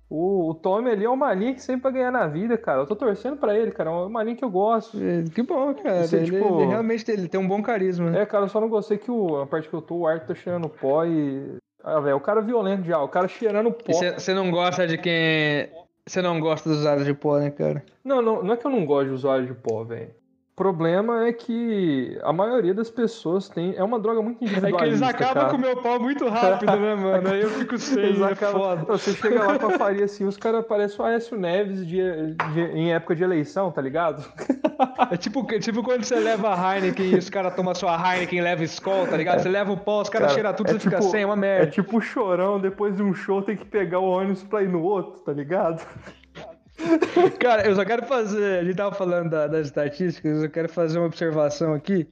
O, 0.08 0.50
o 0.50 0.54
Tommy 0.54 0.90
ali 0.90 1.04
é 1.04 1.08
o 1.10 1.16
Marinha 1.16 1.54
que 1.54 1.60
sempre 1.62 1.82
vai 1.84 1.92
ganhar 1.92 2.10
na 2.10 2.26
vida, 2.26 2.56
cara. 2.56 2.80
Eu 2.82 2.86
tô 2.86 2.94
torcendo 2.96 3.36
pra 3.36 3.54
ele, 3.58 3.70
cara. 3.70 3.90
É 3.90 3.92
o 3.92 4.08
Marinha 4.08 4.36
que 4.36 4.44
eu 4.44 4.50
gosto. 4.50 4.96
É, 5.02 5.22
Que 5.24 5.42
bom, 5.42 5.74
cara. 5.74 6.04
Isso 6.04 6.14
é, 6.16 6.18
ele, 6.20 6.30
tipo- 6.30 6.60
ele 6.60 6.66
realmente 6.70 7.10
ele 7.10 7.28
tem 7.28 7.40
um 7.40 7.48
bom 7.48 7.62
carisma. 7.62 8.16
É, 8.16 8.24
cara, 8.24 8.44
eu 8.44 8.48
só 8.48 8.60
não 8.60 8.68
gostei 8.68 8.96
que 8.96 9.10
o, 9.10 9.40
a 9.42 9.46
parte 9.46 9.68
que 9.68 9.74
eu 9.74 9.82
tô, 9.82 9.96
o 9.96 10.06
Arthur 10.06 10.26
tá 10.28 10.34
cheirando 10.34 10.68
pó 10.68 11.04
e. 11.04 11.56
Ah, 11.82 12.00
velho, 12.00 12.16
o 12.16 12.20
cara 12.20 12.40
é 12.40 12.44
violento 12.44 12.84
já, 12.84 12.98
o 13.02 13.08
cara 13.08 13.28
cheirando 13.28 13.70
pó. 13.72 13.92
Você 13.92 14.32
não 14.32 14.50
gosta 14.50 14.86
de 14.86 14.96
quem. 14.96 15.68
Você 16.06 16.22
não 16.22 16.38
gosta 16.40 16.68
dos 16.68 16.78
usuários 16.78 17.04
de 17.06 17.14
pó, 17.14 17.38
né, 17.38 17.50
cara? 17.50 17.82
Não, 18.04 18.22
não, 18.22 18.42
não 18.42 18.54
é 18.54 18.56
que 18.56 18.66
eu 18.66 18.70
não 18.70 18.84
gosto 18.86 19.08
de 19.08 19.14
usuário 19.14 19.46
de 19.46 19.54
pó, 19.54 19.84
velho. 19.84 20.10
O 20.54 20.56
problema 20.56 21.26
é 21.26 21.32
que 21.32 22.16
a 22.22 22.32
maioria 22.32 22.72
das 22.72 22.88
pessoas 22.88 23.48
tem. 23.48 23.74
É 23.76 23.82
uma 23.82 23.98
droga 23.98 24.22
muito 24.22 24.40
É 24.40 24.46
individualista. 24.46 24.78
que 24.84 24.88
eles 24.88 25.02
acabam 25.02 25.34
cara. 25.34 25.48
com 25.50 25.56
o 25.56 25.60
meu 25.60 25.82
pau 25.82 25.98
muito 25.98 26.28
rápido, 26.28 26.76
né, 26.76 26.94
mano? 26.94 27.28
Aí 27.28 27.40
eu 27.42 27.50
fico 27.50 27.76
sem, 27.76 28.04
Eles 28.04 28.20
é 28.20 28.24
acabam- 28.24 28.60
foda. 28.62 28.84
Não, 28.88 28.96
Você 28.96 29.14
chega 29.14 29.44
lá 29.44 29.58
com 29.58 29.66
a 29.66 29.70
faria 29.72 30.04
assim, 30.04 30.24
os 30.24 30.36
caras 30.36 30.64
parecem 30.64 31.00
o 31.04 31.08
Aécio 31.08 31.36
Neves 31.36 31.84
de, 31.84 31.98
de- 32.52 32.70
em 32.72 32.92
época 32.94 33.16
de 33.16 33.24
eleição, 33.24 33.72
tá 33.72 33.82
ligado? 33.82 34.24
É 35.10 35.16
tipo, 35.16 35.46
é 35.52 35.58
tipo 35.60 35.82
quando 35.84 36.02
você 36.02 36.16
leva 36.16 36.52
a 36.52 36.76
Heineken 36.76 37.10
e 37.10 37.14
os 37.16 37.30
caras 37.30 37.54
tomam 37.54 37.72
sua 37.76 37.94
Heineken 37.96 38.40
e 38.40 38.42
leva 38.42 38.64
Skol, 38.64 39.06
tá 39.06 39.16
ligado? 39.16 39.40
Você 39.40 39.48
leva 39.48 39.70
o 39.72 39.76
pó, 39.76 40.02
os 40.02 40.08
caras 40.08 40.28
Cara, 40.28 40.34
cheiram 40.34 40.52
tudo, 40.54 40.70
é 40.70 40.72
você 40.72 40.80
fica 40.80 40.96
tipo- 40.98 41.10
sem, 41.10 41.22
é 41.22 41.26
uma 41.26 41.34
É 41.34 41.36
merda. 41.36 41.66
tipo 41.70 41.98
o 41.98 42.00
chorão, 42.00 42.58
depois 42.60 42.96
de 42.96 43.02
um 43.02 43.14
show 43.14 43.40
tem 43.42 43.56
que 43.56 43.64
pegar 43.64 44.00
o 44.00 44.04
ônibus 44.08 44.42
pra 44.42 44.62
ir 44.64 44.68
no 44.68 44.82
outro, 44.82 45.20
tá 45.20 45.32
ligado? 45.32 45.84
Cara, 47.40 47.66
eu 47.66 47.74
só 47.74 47.84
quero 47.84 48.06
fazer. 48.06 48.60
A 48.60 48.64
gente 48.64 48.76
tava 48.76 48.94
falando 48.94 49.30
da- 49.30 49.46
das 49.46 49.66
estatísticas, 49.66 50.42
eu 50.42 50.50
quero 50.50 50.68
fazer 50.68 50.98
uma 50.98 51.06
observação 51.06 51.74
aqui. 51.74 52.08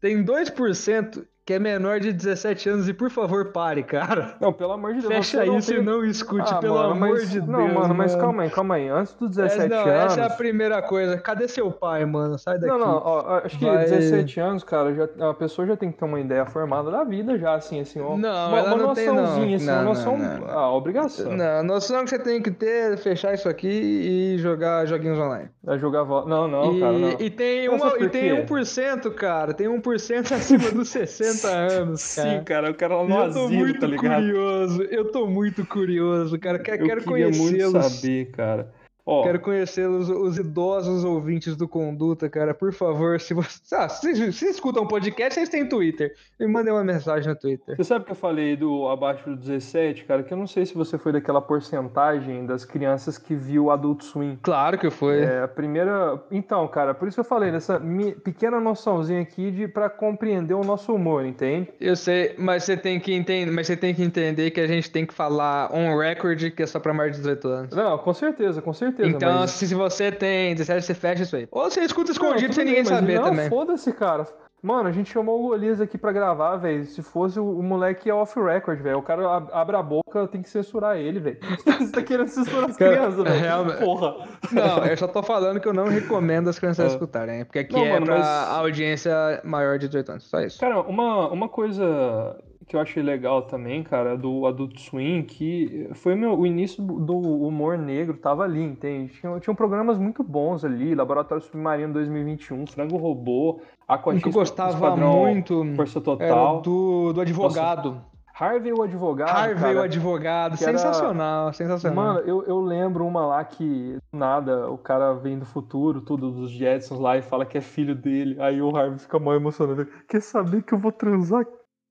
Tem 0.00 0.22
2% 0.24 1.26
que 1.46 1.54
é 1.54 1.58
menor 1.60 2.00
de 2.00 2.12
17 2.12 2.68
anos 2.68 2.88
e 2.88 2.92
por 2.92 3.08
favor 3.08 3.52
pare, 3.52 3.84
cara. 3.84 4.34
Não, 4.40 4.52
pelo 4.52 4.72
amor 4.72 4.92
de 4.94 5.00
Deus. 5.00 5.14
Fecha 5.14 5.46
isso 5.46 5.70
tem- 5.72 5.80
e 5.80 5.82
não 5.84 6.04
escute, 6.04 6.52
Ah, 6.52 6.56
pelo 6.58 6.74
mano, 6.74 6.90
amor 6.90 7.08
mas- 7.10 7.30
de 7.30 7.40
Deus. 7.40 7.46
Não, 7.48 7.68
mano, 7.72 7.94
mas 7.94 8.10
mano. 8.12 8.24
calma 8.24 8.42
aí, 8.42 8.50
calma 8.50 8.74
aí. 8.74 8.88
Antes 8.88 9.14
dos 9.14 9.30
17 9.30 9.72
Essa, 9.72 9.84
não, 9.84 9.90
anos. 9.92 10.12
essa 10.12 10.20
é 10.22 10.24
a 10.24 10.30
primeira 10.30 10.82
coisa. 10.82 11.16
Cadê 11.18 11.46
seu 11.46 11.70
pai, 11.70 12.04
mano? 12.04 12.36
Sai 12.36 12.58
daqui. 12.58 12.66
Não, 12.66 12.78
não, 12.80 12.96
ó, 13.04 13.40
acho 13.44 13.56
que 13.58 13.64
Vai- 13.64 13.84
17 13.84 14.40
anos, 14.40 14.64
cara, 14.64 14.92
já, 14.92 15.08
a 15.30 15.34
pessoa 15.34 15.68
já 15.68 15.76
tem 15.76 15.92
que 15.92 15.98
ter 15.98 16.04
uma 16.04 16.18
ideia 16.18 16.44
formada 16.46 16.90
da 16.90 17.04
vida, 17.04 17.38
já, 17.38 17.54
assim, 17.54 17.78
assim, 17.80 18.00
ó. 18.00 18.16
Não, 18.16 18.48
uma, 18.48 18.58
ela 18.58 18.74
uma 18.74 18.76
não 18.88 18.94
tem, 18.94 19.06
não. 19.06 19.14
noçãozinha, 19.14 19.56
assim, 19.56 19.66
Não, 19.66 19.74
uma 19.74 19.82
noção. 19.84 20.18
não, 20.18 20.38
não. 20.40 20.50
Ah, 20.50 20.72
obrigação. 20.72 21.30
Não, 21.30 21.60
a 21.60 21.62
noção 21.62 22.02
que 22.02 22.10
você 22.10 22.18
tem 22.18 22.42
que 22.42 22.50
ter 22.50 22.94
é 22.94 22.96
fechar 22.96 23.32
isso 23.34 23.48
aqui 23.48 23.68
e 23.68 24.38
jogar 24.38 24.84
joguinhos 24.86 25.16
online. 25.18 25.48
É 25.64 25.78
jogar. 25.78 26.04
Não, 26.04 26.48
não, 26.48 26.74
e, 26.76 26.80
cara, 26.80 26.92
não. 26.98 27.10
e 27.20 27.30
tem, 27.30 27.68
uma, 27.68 27.96
e 27.98 28.08
tem 28.08 28.34
quê? 28.34 28.42
1%, 28.42 29.10
cara. 29.14 29.54
Tem 29.54 29.68
1% 29.68 30.32
acima 30.34 30.70
dos 30.72 30.88
60 30.96 31.35
anos, 31.44 32.14
cara. 32.14 32.38
Sim, 32.38 32.44
cara, 32.44 32.70
o 32.70 32.74
cara 32.74 32.96
lá 32.96 33.04
E 33.04 33.08
no 33.08 33.14
eu 33.14 33.32
tô 33.32 33.44
asilo, 33.44 33.58
muito 33.58 33.80
tá 33.80 33.86
ligado? 33.86 34.22
curioso. 34.22 34.82
Eu 34.84 35.10
tô 35.12 35.26
muito 35.26 35.66
curioso, 35.66 36.38
cara. 36.38 36.58
Quero, 36.58 36.82
Eu 36.82 36.86
quero 36.86 37.00
queria 37.02 37.26
muito 37.30 37.38
conhecê-los. 37.38 37.84
saber, 37.86 38.30
cara. 38.32 38.72
Ó, 39.08 39.22
Quero 39.22 39.38
conhecê-los, 39.38 40.10
os 40.10 40.36
idosos 40.36 41.04
ouvintes 41.04 41.54
do 41.56 41.68
Conduta, 41.68 42.28
cara. 42.28 42.52
Por 42.52 42.72
favor, 42.72 43.20
se 43.20 43.32
você. 43.32 43.56
Ah, 43.76 43.88
se, 43.88 44.32
se 44.32 44.46
escutam 44.46 44.84
um 44.84 44.86
podcast, 44.86 45.34
vocês 45.34 45.48
têm 45.50 45.68
Twitter. 45.68 46.14
Me 46.40 46.46
mandem 46.46 46.72
uma 46.72 46.82
mensagem 46.82 47.28
no 47.28 47.36
Twitter. 47.36 47.76
Você 47.76 47.84
sabe 47.84 48.06
que 48.06 48.12
eu 48.12 48.16
falei 48.16 48.56
do 48.56 48.88
abaixo 48.88 49.28
do 49.28 49.36
17, 49.36 50.04
cara? 50.04 50.22
Que 50.22 50.32
eu 50.32 50.38
não 50.38 50.46
sei 50.46 50.64
se 50.64 50.74
você 50.74 50.96
foi 50.96 51.12
daquela 51.12 51.42
porcentagem 51.42 52.46
das 52.46 52.64
crianças 52.64 53.18
que 53.18 53.34
viu 53.34 53.70
Adult 53.70 54.02
Swim. 54.02 54.38
Claro 54.42 54.78
que 54.78 54.88
foi. 54.88 55.20
É, 55.20 55.42
a 55.42 55.48
primeira. 55.48 56.18
Então, 56.30 56.66
cara, 56.68 56.94
por 56.94 57.06
isso 57.06 57.16
que 57.16 57.20
eu 57.20 57.24
falei, 57.24 57.50
nessa 57.50 57.80
pequena 58.24 58.58
noçãozinha 58.58 59.20
aqui 59.20 59.50
de 59.50 59.68
para 59.68 59.90
compreender 59.90 60.54
o 60.54 60.64
nosso 60.64 60.94
humor, 60.94 61.26
entende? 61.26 61.68
Eu 61.78 61.96
sei, 61.96 62.34
mas 62.38 62.64
você 62.64 62.76
tem 62.76 62.98
que 62.98 63.12
entender, 63.12 63.50
mas 63.50 63.66
você 63.66 63.76
tem 63.76 63.94
que 63.94 64.02
entender 64.02 64.50
que 64.52 64.60
a 64.60 64.66
gente 64.66 64.90
tem 64.90 65.04
que 65.04 65.12
falar 65.12 65.70
on 65.72 65.98
record 65.98 66.50
que 66.50 66.62
é 66.62 66.66
só 66.66 66.80
pra 66.80 66.94
mais 66.94 67.12
de 67.12 67.18
18 67.18 67.48
anos. 67.48 67.76
Não, 67.76 67.98
com 67.98 68.14
certeza, 68.14 68.62
com 68.62 68.72
certeza. 68.72 68.95
Então, 69.04 69.40
mas... 69.40 69.50
se 69.52 69.66
se 69.68 69.74
você 69.74 70.10
tem 70.12 70.54
17, 70.54 70.84
você 70.86 70.94
fecha 70.94 71.22
isso 71.22 71.36
aí. 71.36 71.48
Ou 71.50 71.70
você 71.70 71.80
escuta 71.80 72.08
Não, 72.08 72.12
escondido 72.12 72.40
tudo 72.48 72.54
sem 72.54 72.64
ninguém 72.64 72.84
saber 72.84 73.16
não, 73.16 73.24
também. 73.24 73.48
Foda-se, 73.48 73.92
cara. 73.92 74.26
Mano, 74.62 74.88
a 74.88 74.92
gente 74.92 75.12
chamou 75.12 75.38
o 75.44 75.48
Golias 75.48 75.80
aqui 75.80 75.96
pra 75.98 76.10
gravar, 76.10 76.56
velho. 76.56 76.84
Se 76.86 77.00
fosse 77.02 77.38
o, 77.38 77.58
o 77.58 77.62
moleque 77.62 78.10
é 78.10 78.14
off 78.14 78.40
record, 78.40 78.80
velho. 78.80 78.98
O 78.98 79.02
cara 79.02 79.36
ab- 79.36 79.50
abre 79.52 79.76
a 79.76 79.82
boca, 79.82 80.26
tem 80.26 80.42
que 80.42 80.48
censurar 80.48 80.96
ele, 80.96 81.20
velho. 81.20 81.38
Você 81.78 81.92
tá 81.92 82.02
querendo 82.02 82.26
censurar 82.28 82.70
as 82.70 82.76
crianças, 82.76 83.22
velho. 83.22 83.38
realmente- 83.40 83.78
Porra. 83.78 84.26
Não, 84.50 84.84
eu 84.84 84.96
só 84.96 85.06
tô 85.06 85.22
falando 85.22 85.60
que 85.60 85.68
eu 85.68 85.74
não 85.74 85.84
recomendo 85.86 86.48
as 86.48 86.58
crianças 86.58 86.86
É. 86.90 86.94
escutarem, 86.94 87.44
porque 87.44 87.60
aqui 87.60 87.74
Não, 87.74 87.84
é 87.84 87.92
mano, 87.92 88.06
pra 88.06 88.18
mas- 88.18 88.48
audiência 88.58 89.12
maior 89.44 89.78
de 89.78 89.86
18 89.88 90.12
anos. 90.12 90.24
Só 90.24 90.40
isso. 90.40 90.58
Cara, 90.58 90.80
uma, 90.80 91.28
uma 91.30 91.48
coisa 91.48 92.36
que 92.66 92.74
eu 92.74 92.80
achei 92.80 93.02
legal 93.02 93.42
também, 93.42 93.82
cara, 93.82 94.16
do 94.16 94.44
Adult 94.46 94.78
Swim, 94.78 95.22
que 95.22 95.88
foi 95.94 96.14
meu, 96.14 96.36
o 96.38 96.46
início 96.46 96.82
do 96.82 97.16
humor 97.16 97.78
negro, 97.78 98.16
tava 98.16 98.42
ali, 98.42 98.62
entende? 98.62 99.12
Tinham, 99.12 99.38
tinham 99.38 99.54
programas 99.54 99.98
muito 99.98 100.24
bons 100.24 100.64
ali, 100.64 100.94
Laboratório 100.94 101.42
Submarino 101.44 101.92
2021, 101.92 102.66
Frango 102.66 102.96
Robô, 102.96 103.60
O 103.88 103.92
Aquatismo 103.92 104.22
que 104.22 104.28
eu 104.36 104.40
gostava 104.40 104.72
Esquadrão 104.72 105.20
muito 105.20 105.64
Força 105.76 106.00
Total. 106.00 106.60
do, 106.60 107.12
do 107.12 107.20
advogado. 107.20 108.00
Harvey 108.38 108.70
o 108.70 108.82
advogado. 108.82 109.30
Harvey 109.30 109.54
cara, 109.62 109.78
o 109.78 109.82
advogado, 109.82 110.58
que 110.58 110.64
era- 110.64 110.76
sensacional, 110.76 111.52
sensacional. 111.54 112.04
Mano, 112.14 112.18
eu, 112.28 112.42
eu 112.44 112.60
lembro 112.60 113.06
uma 113.06 113.24
lá 113.24 113.42
que 113.42 113.96
do 114.12 114.18
nada 114.18 114.70
o 114.70 114.76
cara 114.76 115.14
vem 115.14 115.38
do 115.38 115.46
futuro, 115.46 116.02
tudo 116.02 116.30
dos 116.30 116.50
Jetsons 116.50 117.00
lá 117.00 117.16
e 117.16 117.22
fala 117.22 117.46
que 117.46 117.56
é 117.56 117.62
filho 117.62 117.94
dele. 117.94 118.36
Aí 118.38 118.60
o 118.60 118.76
Harvey 118.76 118.98
fica 118.98 119.18
mal 119.18 119.34
emocionado. 119.34 119.86
Quer 120.06 120.20
saber 120.20 120.62
que 120.62 120.74
eu 120.74 120.78
vou 120.78 120.92
transar? 120.92 121.46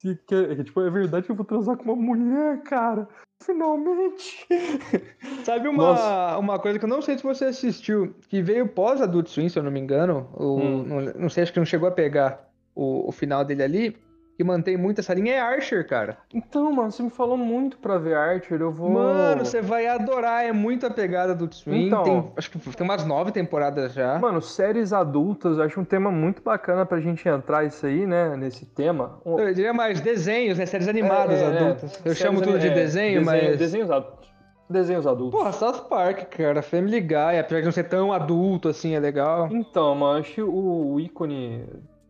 Que, 0.06 0.16
que- 0.56 0.64
tipo, 0.64 0.82
é 0.82 0.90
verdade 0.92 1.26
que 1.26 1.32
eu 1.32 1.36
vou 1.36 1.46
transar 1.46 1.76
com 1.78 1.84
uma 1.92 1.96
mulher, 1.96 2.62
cara. 2.62 3.08
Finalmente. 3.42 4.46
Sabe 5.44 5.68
uma, 5.68 6.38
uma 6.38 6.60
coisa 6.60 6.78
que 6.78 6.86
eu 6.86 6.90
não 6.90 7.02
sei 7.02 7.18
se 7.18 7.24
você 7.24 7.46
assistiu, 7.46 8.14
que 8.30 8.42
veio 8.42 8.68
pós 8.68 9.02
Adult 9.02 9.28
Swim, 9.28 9.50
se 9.50 9.58
eu 9.58 9.64
não 9.64 9.72
me 9.72 9.80
engano, 9.80 10.30
o, 10.36 10.58
Hum. 10.60 10.84
não, 10.84 11.02
não 11.22 11.30
sei, 11.30 11.44
acho 11.44 11.52
que 11.54 11.60
não 11.60 11.66
chegou 11.66 11.88
a 11.88 11.92
pegar 11.92 12.48
o, 12.76 13.10
o 13.10 13.12
final 13.12 13.44
dele 13.44 13.64
ali, 13.64 13.98
que 14.36 14.44
mantém 14.44 14.76
muito 14.76 15.00
essa 15.00 15.14
linha, 15.14 15.34
é 15.34 15.40
Archer, 15.40 15.88
cara. 15.88 16.18
Então, 16.34 16.72
mano, 16.72 16.92
você 16.92 17.02
me 17.02 17.10
falou 17.10 17.38
muito 17.38 17.78
pra 17.78 17.98
ver 17.98 18.16
Archer, 18.16 18.60
eu 18.60 18.72
vou. 18.72 18.90
Mano, 18.90 19.46
você 19.46 19.62
vai 19.62 19.88
adorar, 19.88 20.46
é 20.46 20.52
muito 20.52 20.86
a 20.86 20.90
pegada 20.90 21.34
do 21.34 21.54
Swim, 21.54 21.88
Então. 21.88 22.04
tem, 22.04 22.32
acho 22.36 22.52
que 22.52 22.60
tem 22.60 22.86
umas 22.86 23.06
nove 23.06 23.32
temporadas 23.32 23.94
já. 23.94 24.20
Mano, 24.20 24.42
séries 24.42 24.92
adultas, 24.92 25.58
eu 25.58 25.64
acho 25.64 25.80
um 25.80 25.86
tema 25.86 26.12
muito 26.12 26.42
bacana 26.42 26.86
pra 26.86 27.00
gente 27.00 27.28
entrar 27.28 27.64
isso 27.64 27.86
aí, 27.86 28.06
né? 28.06 28.36
Nesse 28.36 28.66
tema. 28.66 29.20
Eu 29.26 29.54
diria 29.54 29.74
mais 29.74 30.02
desenhos, 30.02 30.58
né, 30.58 30.66
séries 30.66 30.88
animadas 30.88 31.40
É, 31.40 31.44
é, 31.44 31.46
é. 31.46 31.58
adultas. 31.58 31.94
Eu 31.94 32.00
Séries 32.14 32.18
chamo 32.18 32.42
tudo 32.42 32.60
de 32.60 32.68
é, 32.68 32.74
desenho, 32.74 33.24
mas... 33.24 33.58
Desenhos 33.58 33.90
adultos. 33.90 34.26
Desenhos 34.70 35.06
adultos. 35.06 35.40
Porra, 35.40 35.52
South 35.52 35.86
Park, 35.88 36.24
cara, 36.36 36.62
Family 36.64 37.00
Guy, 37.00 37.40
apesar 37.40 37.60
de 37.60 37.66
não 37.66 37.72
ser 37.72 37.84
tão 37.84 38.12
adulto 38.12 38.68
assim, 38.68 38.96
é 38.96 39.00
legal. 39.00 39.48
Então, 39.52 39.94
mano, 39.94 40.20
acho 40.20 40.44
o 40.44 41.00
ícone, 41.00 41.64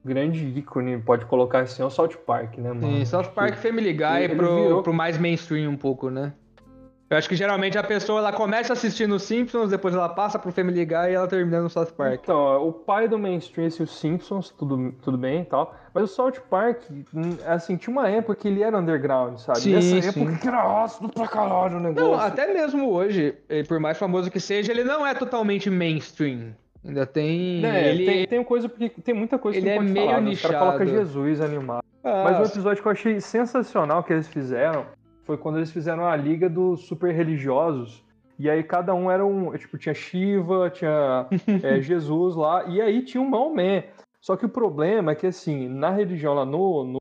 grande 0.05 0.45
ícone, 0.57 0.97
pode 0.99 1.25
colocar 1.25 1.61
assim, 1.61 1.81
é 1.81 1.85
o 1.85 1.89
South 1.89 2.09
Park, 2.25 2.57
né, 2.57 2.69
mano? 2.71 2.81
Sim, 2.81 3.05
South 3.05 3.31
Park 3.33 3.55
Family 3.55 3.91
Guy 3.93 4.35
pro, 4.35 4.55
virou- 4.55 4.83
pro 4.83 4.93
mais 4.93 5.17
mainstream 5.17 5.69
um 5.71 5.75
pouco, 5.77 6.09
né? 6.09 6.31
Eu 7.07 7.17
acho 7.17 7.29
que 7.29 7.35
geralmente 7.35 7.77
a 7.77 7.83
pessoa 7.83 8.19
ela 8.19 8.33
começa 8.33 8.73
assistindo 8.73 9.13
os 9.15 9.21
Simpsons, 9.21 9.69
depois 9.69 9.93
ela 9.93 10.09
passa 10.09 10.39
pro 10.39 10.51
Family 10.51 10.83
Guy 10.83 11.11
e 11.11 11.13
ela 11.13 11.27
termina 11.27 11.61
no 11.61 11.69
South 11.69 11.91
Park. 11.95 12.21
Então, 12.23 12.67
o 12.67 12.73
pai 12.73 13.07
do 13.07 13.19
mainstream, 13.19 13.67
assim, 13.67 13.83
os 13.83 13.95
Simpsons, 13.99 14.49
tudo, 14.49 14.91
tudo 15.03 15.15
bem 15.15 15.41
e 15.41 15.45
tal. 15.45 15.75
Mas 15.93 16.03
o 16.05 16.07
South 16.07 16.41
Park, 16.49 16.81
hum, 17.13 17.37
assim, 17.45 17.77
tinha 17.77 17.91
uma 17.95 18.09
época 18.09 18.35
que 18.35 18.47
ele 18.47 18.63
era 18.63 18.75
underground, 18.79 19.37
sabe? 19.37 19.59
Sim, 19.59 19.73
Nessa 19.73 20.11
sim. 20.11 20.21
época 20.23 20.37
que 20.39 20.47
era 20.47 20.83
ácido 20.83 21.07
pra 21.09 21.27
caralho 21.27 21.77
o 21.77 21.79
negócio. 21.79 22.09
Não, 22.09 22.19
até 22.19 22.51
mesmo 22.51 22.91
hoje, 22.91 23.35
eh, 23.49 23.61
por 23.61 23.79
mais 23.79 23.99
famoso 23.99 24.31
que 24.31 24.39
seja, 24.39 24.71
ele 24.71 24.83
não 24.83 25.05
é 25.05 25.13
totalmente 25.13 25.69
mainstream. 25.69 26.55
Ainda 26.85 27.05
tem. 27.05 27.65
É, 27.65 27.89
ele... 27.89 28.05
tem, 28.05 28.27
tem 28.27 28.43
coisa, 28.43 28.69
porque 28.69 28.89
tem 28.89 29.13
muita 29.15 29.37
coisa 29.39 29.57
ele 29.57 29.65
que 29.65 29.71
é 29.71 29.75
não 29.75 29.81
pode 29.81 29.91
meio 29.93 30.05
falar. 30.07 30.21
né? 30.21 30.31
Os 30.31 30.41
caras 30.41 30.59
colocam 30.59 30.79
nichado. 30.85 30.99
Jesus 31.05 31.41
animado. 31.41 31.83
Ah, 32.03 32.23
Mas 32.23 32.39
um 32.39 32.43
episódio 32.51 32.81
que 32.83 32.87
eu 32.87 32.91
achei 32.91 33.19
sensacional 33.19 34.03
que 34.03 34.13
eles 34.13 34.27
fizeram 34.27 34.85
foi 35.23 35.37
quando 35.37 35.57
eles 35.57 35.71
fizeram 35.71 36.05
a 36.05 36.15
liga 36.15 36.47
dos 36.47 36.81
super 36.85 37.11
religiosos. 37.13 38.03
E 38.37 38.49
aí 38.49 38.61
cada 38.63 38.93
um 38.93 39.09
era 39.09 39.25
um. 39.25 39.51
Tipo, 39.57 39.77
tinha 39.77 39.95
Shiva, 39.95 40.69
tinha 40.69 41.25
é, 41.63 41.79
Jesus 41.81 42.35
lá, 42.35 42.65
e 42.65 42.79
aí 42.81 43.01
tinha 43.01 43.21
o 43.23 43.29
Maomé. 43.29 43.87
Só 44.21 44.35
que 44.35 44.45
o 44.45 44.49
problema 44.49 45.11
é 45.11 45.15
que, 45.15 45.27
assim, 45.27 45.67
na 45.69 45.89
religião 45.91 46.33
lá 46.33 46.45
no, 46.45 46.83
no 46.83 46.97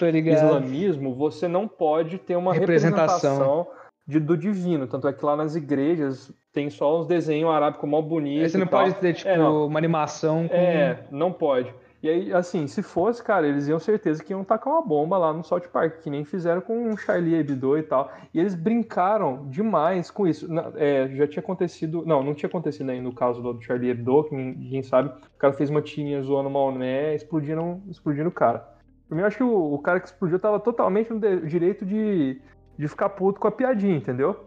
islamismo, 0.00 1.14
você 1.14 1.46
não 1.48 1.66
pode 1.68 2.18
ter 2.18 2.36
uma 2.36 2.52
Representação. 2.54 3.30
representação, 3.30 3.66
de- 4.06 4.20
do 4.20 4.36
divino. 4.36 4.86
Tanto 4.86 5.08
é 5.08 5.12
que 5.12 5.24
lá 5.24 5.36
nas 5.36 5.54
igrejas 5.56 6.32
tem 6.58 6.70
só 6.70 6.98
uns 7.00 7.06
desenhos 7.06 7.48
arábicos 7.50 7.88
mal 7.88 8.02
bonitos. 8.02 8.42
Aí 8.42 8.48
você 8.50 8.58
não 8.58 8.66
tal. 8.66 8.82
pode 8.82 8.94
ter, 8.96 9.14
tipo, 9.14 9.28
É, 9.28 9.38
uma 9.38 9.78
animação 9.78 10.48
com. 10.48 10.54
É, 10.54 11.04
não 11.10 11.32
pode. 11.32 11.72
E 12.02 12.08
aí, 12.08 12.32
assim, 12.32 12.66
se 12.68 12.80
fosse, 12.82 13.22
cara, 13.22 13.46
eles 13.46 13.66
iam 13.68 13.78
certeza 13.78 14.22
que 14.22 14.32
iam 14.32 14.44
tacar 14.44 14.72
uma 14.72 14.82
bomba 14.82 15.16
lá 15.18 15.32
no 15.32 15.42
South 15.44 15.68
Park, 15.72 16.00
que 16.02 16.10
nem 16.10 16.24
fizeram 16.24 16.60
com 16.60 16.92
o 16.92 16.96
Charlie 16.96 17.34
Hebdo 17.34 17.76
e 17.78 17.82
tal. 17.82 18.10
E 18.34 18.38
eles 18.40 18.54
brincaram 18.54 19.46
demais 19.48 20.10
com 20.10 20.26
isso. 20.26 20.46
É, 20.76 21.08
já 21.14 21.26
tinha 21.28 21.40
acontecido. 21.42 22.04
Não, 22.06 22.22
não 22.22 22.34
tinha 22.34 22.48
acontecido 22.48 22.90
ainda 22.90 23.02
no 23.04 23.12
caso 23.14 23.40
do 23.42 23.60
Charlie 23.62 23.90
Hebdo, 23.90 24.24
que 24.24 24.34
ninguém 24.34 24.82
sabe. 24.82 25.08
O 25.10 25.38
cara 25.38 25.52
fez 25.54 25.70
uma 25.70 25.82
tirinha 25.82 26.20
zoando 26.22 26.48
o 26.48 26.52
Maomé, 26.52 27.14
explodiram, 27.14 27.80
explodiram 27.88 28.28
o 28.28 28.32
cara. 28.32 28.64
Pra 29.08 29.14
mim, 29.16 29.22
eu 29.22 29.26
acho 29.26 29.36
que 29.38 29.44
o, 29.44 29.74
o 29.74 29.78
cara 29.80 29.98
que 30.00 30.06
explodiu 30.06 30.38
tava 30.38 30.60
totalmente 30.60 31.12
no 31.12 31.18
de- 31.18 31.46
direito 31.46 31.84
de, 31.84 32.40
de 32.78 32.86
ficar 32.88 33.08
puto 33.08 33.40
com 33.40 33.48
a 33.48 33.52
piadinha, 33.52 33.96
entendeu? 33.96 34.44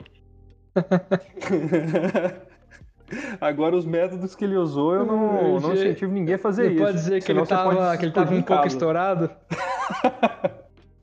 Agora, 3.42 3.76
os 3.76 3.86
métodos 3.86 4.34
que 4.36 4.46
ele 4.46 4.56
usou, 4.56 4.96
eu 4.96 5.06
não, 5.06 5.52
não 5.54 5.60
Você- 5.60 5.74
incentivo 5.90 6.14
ninguém 6.14 6.36
a 6.36 6.40
fazer 6.40 6.68
Você 6.70 6.76
isso. 6.76 6.84
pode 6.84 6.98
dizer 6.98 7.20
que 7.20 7.26
senão 7.26 7.42
ele 7.42 7.50
tava, 7.50 7.98
que 7.98 8.06
ele 8.06 8.12
tava 8.14 8.34
um 8.34 8.42
pouco 8.42 8.68
estourado? 8.68 9.30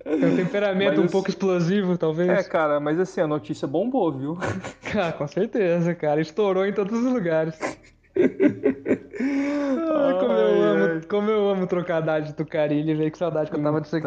Tem 0.03 0.25
um 0.25 0.37
temperamento 0.37 0.97
Mas 0.97 1.05
um 1.05 1.09
pouco 1.13 1.29
explosivo, 1.29 1.99
talvez. 1.99 2.31
É, 2.31 2.43
cara, 2.43 2.81
mas 2.81 2.99
assim, 2.99 3.21
a 3.21 3.27
notícia 3.27 3.69
bombou, 3.69 4.11
viu? 4.13 4.39
Ah, 4.99 5.13
com 5.13 5.29
certeza, 5.29 5.95
cara. 5.95 6.19
Estourou 6.19 6.65
em 6.65 6.73
todos 6.73 6.99
os 6.99 7.13
lugares. 7.13 7.59
Ai, 8.17 10.19
como, 10.19 10.33
eu 10.33 10.47
Ai, 10.47 10.63
amo, 10.63 10.85
ai. 10.95 11.01
como 11.09 11.31
eu 11.31 11.51
amo 11.51 11.67
trocar 11.67 12.01
dade 12.01 12.33
do 12.35 12.47
Carilho, 12.47 12.97
velho. 12.97 13.11
Que 13.11 13.19
saudade 13.19 13.51
que 13.51 13.57
eu 13.57 13.63
tava 13.63 13.83
disso 13.83 13.97
aqui. 13.97 14.07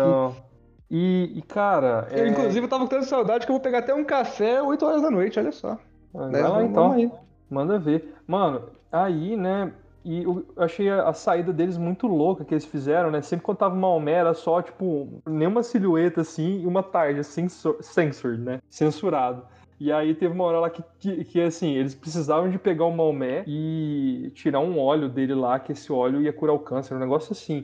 Então, 0.91 0.99
e, 0.99 1.31
e, 1.37 1.41
cara... 1.41 2.07
Eu, 2.11 2.25
é- 2.25 2.27
inclusive, 2.27 2.65
eu 2.65 2.69
tava 2.69 2.83
com 2.83 2.89
tanta 2.89 3.05
saudade 3.05 3.45
que 3.45 3.51
eu 3.51 3.55
vou 3.55 3.61
pegar 3.63 3.79
até 3.79 3.93
um 3.93 4.03
café 4.03 4.61
8 4.61 4.85
horas 4.85 5.01
da 5.01 5.09
noite, 5.09 5.39
olha 5.39 5.51
só. 5.51 5.77
Vai 6.13 6.29
Né, 6.29 6.41
lá, 6.41 6.63
então. 6.63 6.89
vamos 6.89 6.97
aí. 6.97 7.11
Manda 7.49 7.79
ver. 7.79 8.13
Mano, 8.27 8.63
aí, 8.91 9.35
né... 9.37 9.71
E 10.03 10.23
eu 10.23 10.43
achei 10.57 10.89
a, 10.89 11.13
saída 11.13 11.53
deles 11.53 11.77
muito 11.77 12.07
louca 12.07 12.43
que 12.43 12.55
eles 12.55 12.65
fizeram, 12.65 13.11
né? 13.11 13.21
Sempre 13.21 13.45
quando 13.45 13.59
tava 13.59 13.75
Maomé 13.75 14.13
era 14.13 14.33
só, 14.33 14.59
tipo, 14.59 15.21
nenhuma 15.29 15.61
silhueta 15.61 16.21
assim 16.21 16.61
e 16.61 16.65
uma 16.65 16.81
tarja 16.81 17.21
censor, 17.21 17.77
censored, 17.81 18.41
né? 18.41 18.57
Censurado. 18.67 19.43
E 19.83 19.91
aí 19.91 20.13
teve 20.13 20.31
uma 20.31 20.43
hora 20.43 20.59
lá 20.59 20.69
que, 20.69 20.83
que, 20.99 21.23
que, 21.23 21.41
assim, 21.41 21.73
eles 21.73 21.95
precisavam 21.95 22.51
de 22.51 22.59
pegar 22.59 22.85
o 22.85 22.95
Maomé 22.95 23.43
e 23.47 24.31
tirar 24.35 24.59
um 24.59 24.77
óleo 24.77 25.09
dele 25.09 25.33
lá, 25.33 25.59
que 25.59 25.71
esse 25.71 25.91
óleo 25.91 26.21
ia 26.21 26.31
curar 26.31 26.53
o 26.53 26.59
câncer, 26.59 26.93
um 26.93 26.99
negócio 26.99 27.31
assim. 27.31 27.63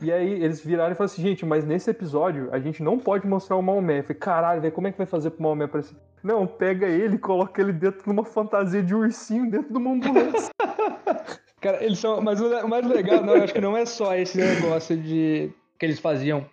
E 0.00 0.10
aí 0.10 0.42
eles 0.42 0.64
viraram 0.64 0.92
e 0.92 0.94
falaram 0.94 1.12
assim, 1.12 1.20
gente, 1.20 1.44
mas 1.44 1.62
nesse 1.62 1.90
episódio 1.90 2.48
a 2.52 2.58
gente 2.58 2.82
não 2.82 2.98
pode 2.98 3.26
mostrar 3.26 3.56
o 3.56 3.62
Maomé. 3.62 3.98
Eu 3.98 4.04
falei, 4.04 4.18
caralho, 4.18 4.72
como 4.72 4.86
é 4.86 4.92
que 4.92 4.96
vai 4.96 5.06
fazer 5.06 5.28
pro 5.28 5.42
Maomé 5.42 5.66
aparecer? 5.66 5.94
Não, 6.22 6.46
pega 6.46 6.86
ele 6.86 7.18
coloca 7.18 7.60
ele 7.60 7.74
dentro 7.74 8.02
de 8.02 8.10
uma 8.10 8.24
fantasia 8.24 8.82
de 8.82 8.94
ursinho 8.94 9.50
dentro 9.50 9.70
de 9.70 9.76
uma 9.76 9.90
ambulância. 9.90 10.48
Cara, 11.60 11.84
eles 11.84 11.98
são. 11.98 12.22
Mas 12.22 12.40
o 12.40 12.66
mais 12.66 12.86
legal, 12.86 13.22
não, 13.22 13.36
eu 13.36 13.44
acho 13.44 13.52
que 13.52 13.60
não 13.60 13.76
é 13.76 13.84
só 13.84 14.16
esse 14.16 14.38
negócio 14.38 14.96
de. 14.96 15.52
que 15.78 15.84
eles 15.84 16.00
faziam. 16.00 16.46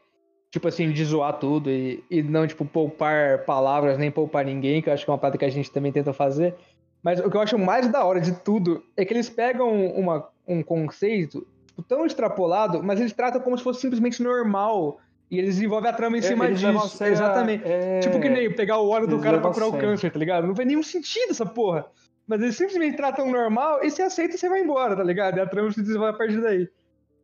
Tipo 0.51 0.67
assim, 0.67 0.91
de 0.91 1.05
zoar 1.05 1.33
tudo 1.37 1.69
e, 1.69 2.03
e 2.09 2.23
não, 2.23 2.47
tipo, 2.47 2.65
poupar 2.65 3.45
palavras, 3.45 3.97
nem 3.99 4.09
poupar 4.09 4.43
ninguém, 4.43 4.81
que 4.81 4.89
eu 4.89 4.93
acho 4.93 5.05
que 5.05 5.11
é 5.11 5.13
uma 5.13 5.19
parada 5.19 5.37
que 5.37 5.45
a 5.45 5.49
gente 5.49 5.71
também 5.71 5.91
tenta 5.91 6.11
fazer. 6.11 6.55
Mas 7.03 7.19
o 7.19 7.29
que 7.29 7.37
eu 7.37 7.41
acho 7.41 7.57
mais 7.57 7.87
da 7.87 8.03
hora 8.03 8.19
de 8.19 8.33
tudo 8.43 8.83
é 8.97 9.05
que 9.05 9.13
eles 9.13 9.29
pegam 9.29 9.87
uma, 9.91 10.27
um 10.47 10.63
conceito 10.63 11.45
tipo, 11.67 11.83
tão 11.83 12.05
extrapolado, 12.05 12.81
mas 12.83 12.99
eles 12.99 13.13
tratam 13.13 13.39
como 13.41 13.57
se 13.57 13.63
fosse 13.63 13.81
simplesmente 13.81 14.21
normal. 14.23 14.97
E 15.31 15.37
eles 15.37 15.55
desenvolvem 15.55 15.91
a 15.91 15.93
trama 15.93 16.17
em 16.17 16.21
cima 16.23 16.45
Eles 16.47 16.59
levam 16.63 16.81
a 16.81 16.85
disso. 16.85 17.03
a- 17.03 17.07
Exatamente. 17.07 17.63
é, 17.63 17.99
Tipo 17.99 18.19
que 18.19 18.27
nem 18.29 18.51
pegar 18.51 18.79
o 18.79 18.89
óleo 18.89 19.05
do 19.05 19.19
cara 19.19 19.39
pra 19.39 19.51
curar 19.51 19.67
o 19.69 19.77
câncer, 19.77 20.11
tá 20.11 20.17
ligado? 20.17 20.47
Não 20.47 20.55
faz 20.55 20.67
nenhum 20.67 20.81
sentido 20.81 21.29
essa 21.29 21.45
porra. 21.45 21.85
Mas 22.27 22.41
eles 22.41 22.57
simplesmente 22.57 22.97
tratam 22.97 23.29
normal 23.31 23.83
e 23.83 23.91
você 23.91 24.01
aceita 24.01 24.33
e 24.35 24.37
você 24.39 24.49
vai 24.49 24.61
embora, 24.61 24.95
tá 24.95 25.03
ligado? 25.03 25.37
E 25.37 25.39
a 25.41 25.45
trama 25.45 25.71
se 25.71 25.81
desenvolve 25.81 26.15
a 26.15 26.17
partir 26.17 26.41
daí. 26.41 26.67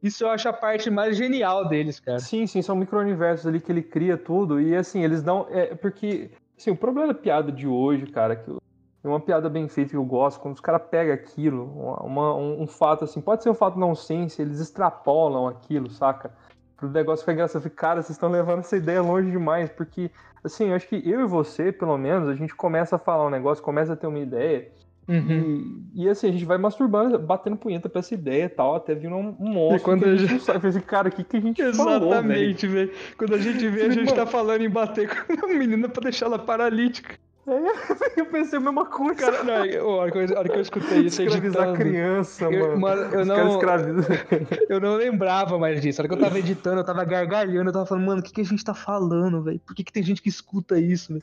Isso 0.05 0.23
eu 0.23 0.29
acho 0.29 0.47
a 0.47 0.53
parte 0.53 0.91
mais 0.91 1.17
genial 1.17 1.67
deles, 1.67 1.99
cara. 1.99 2.19
Sim, 2.19 2.45
sim, 2.45 2.61
são 2.61 2.75
micro-universos 2.75 3.47
ali 3.47 3.59
que 3.59 3.71
ele 3.71 3.81
cria 3.81 4.15
tudo. 4.15 4.61
E 4.61 4.75
assim, 4.75 5.03
eles 5.03 5.23
dão. 5.23 5.47
É, 5.49 5.73
porque. 5.73 6.29
Assim, 6.55 6.69
o 6.69 6.75
problema 6.77 7.07
da 7.07 7.19
piada 7.19 7.51
de 7.51 7.67
hoje, 7.67 8.05
cara, 8.05 8.35
que 8.35 8.47
eu- 8.47 8.57
é 9.03 9.07
uma 9.07 9.19
piada 9.19 9.49
bem 9.49 9.67
feita 9.67 9.89
que 9.89 9.97
eu 9.97 10.05
gosto, 10.05 10.39
quando 10.39 10.53
os 10.53 10.61
caras 10.61 10.83
pegam 10.89 11.13
aquilo, 11.13 11.65
uma- 12.03 12.35
um, 12.35 12.61
um 12.61 12.67
fato 12.67 13.03
assim, 13.03 13.19
pode 13.19 13.41
ser 13.41 13.49
um 13.49 13.55
fato 13.55 13.79
não 13.79 13.95
sense, 13.95 14.41
eles 14.41 14.59
extrapolam 14.59 15.47
aquilo, 15.47 15.89
saca? 15.89 16.31
Pro 16.77 16.87
negócio 16.87 17.23
ficar 17.23 17.33
engraçado. 17.33 17.67
Cara, 17.71 18.01
vocês 18.01 18.11
estão 18.15 18.29
levando 18.29 18.59
essa 18.59 18.77
ideia 18.77 19.01
longe 19.01 19.29
demais, 19.31 19.69
porque, 19.71 20.11
assim, 20.43 20.69
eu 20.69 20.75
acho 20.75 20.87
que 20.87 21.01
eu 21.03 21.21
e 21.21 21.25
você, 21.27 21.71
pelo 21.71 21.97
menos, 21.97 22.29
a 22.29 22.35
gente 22.35 22.55
começa 22.55 22.95
a 22.95 22.99
falar 22.99 23.25
um 23.25 23.29
negócio, 23.31 23.63
começa 23.63 23.93
a 23.93 23.95
ter 23.95 24.07
uma 24.07 24.19
ideia, 24.19 24.71
Uhum. 25.07 25.85
e, 25.93 26.03
e, 26.05 26.09
assim, 26.09 26.29
a 26.29 26.31
gente 26.31 26.45
vai 26.45 26.57
masturbando, 26.57 27.19
batendo 27.19 27.57
punheta 27.57 27.87
pra 27.87 27.99
essa 27.99 28.13
ideia 28.13 28.45
e 28.45 28.49
tal, 28.49 28.75
até 28.75 28.95
vir 28.95 29.11
um, 29.11 29.35
um 29.39 29.49
monstro. 29.49 29.77
E 29.77 29.79
quando 29.79 30.05
a 30.05 30.15
gente 30.15 30.39
falei 30.39 30.61
assim, 30.63 30.79
cara, 30.81 31.09
o 31.09 31.11
que, 31.11 31.23
que 31.23 31.37
a 31.37 31.39
gente? 31.39 31.61
Exatamente, 31.61 32.67
velho. 32.67 32.91
Quando 33.17 33.35
a 33.35 33.37
gente 33.37 33.67
vê, 33.69 33.83
a 33.83 33.89
gente 33.89 34.13
tá 34.13 34.25
falando 34.25 34.61
em 34.61 34.69
bater 34.69 35.07
com 35.07 35.33
uma 35.33 35.47
menina 35.47 35.87
pra 35.87 36.01
deixar 36.01 36.25
ela 36.25 36.39
paralítica. 36.39 37.15
Eu 38.17 38.25
pensei 38.27 38.57
a 38.57 38.61
mesma 38.61 38.85
coisa. 38.85 39.13
Cara, 39.15 39.43
não, 39.43 39.65
eu- 39.65 39.87
a 39.89 39.95
hora 39.97 40.11
que 40.11 40.17
eu, 40.17 40.35
a 40.35 40.39
hora 40.39 40.49
que 40.49 40.55
eu 40.57 40.61
escutei 40.61 40.99
isso 41.01 41.21
Escravizar 41.21 41.67
editando, 41.69 41.77
criança, 41.77 42.45
eu- 42.45 42.67
mano. 42.69 42.79
mano, 42.79 43.01
eu 43.15 43.25
não- 43.25 43.59
eu 44.69 44.79
não 44.79 44.95
lembrava 44.95 45.57
mais 45.59 45.79
disso. 45.81 46.01
A 46.01 46.03
hora 46.03 46.07
que 46.09 46.15
eu 46.15 46.19
tava 46.25 46.39
editando, 46.39 46.79
eu 46.79 46.83
tava 46.83 47.03
gargalhando, 47.03 47.69
eu 47.69 47.73
tava 47.73 47.85
falando, 47.85 48.05
mano, 48.05 48.21
o 48.21 48.23
que, 48.23 48.31
que 48.33 48.41
a 48.41 48.45
gente 48.45 48.63
tá 48.63 48.73
falando, 48.73 49.43
velho? 49.43 49.59
Por 49.59 49.75
que, 49.75 49.83
que 49.83 49.91
tem 49.93 50.01
gente 50.01 50.21
que 50.21 50.29
escuta 50.29 50.79
isso? 50.79 51.21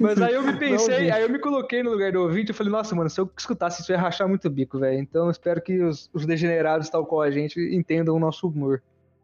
Mas 0.00 0.20
aí 0.22 0.34
eu 0.34 0.42
me 0.42 0.52
pensei, 0.58 1.00
gente. 1.00 1.10
aí 1.12 1.22
eu 1.22 1.28
me 1.28 1.38
coloquei 1.38 1.82
no 1.82 1.90
lugar 1.90 2.10
do 2.12 2.22
ouvinte, 2.22 2.50
eu 2.50 2.54
falei, 2.54 2.72
nossa, 2.72 2.94
mano, 2.94 3.10
se 3.10 3.20
eu 3.20 3.30
escutasse 3.36 3.82
isso, 3.82 3.92
eu 3.92 3.96
ia 3.96 4.00
rachar 4.02 4.28
muito 4.28 4.46
o 4.46 4.50
bico, 4.50 4.78
velho. 4.78 4.98
Então 4.98 5.26
eu 5.26 5.30
espero 5.30 5.60
que 5.60 5.82
os, 5.82 6.08
os 6.14 6.24
degenerados, 6.24 6.88
tal 6.88 7.04
qual 7.04 7.20
a 7.22 7.30
gente, 7.30 7.60
entendam 7.74 8.14
o 8.16 8.18
nosso 8.18 8.48
humor. 8.48 8.82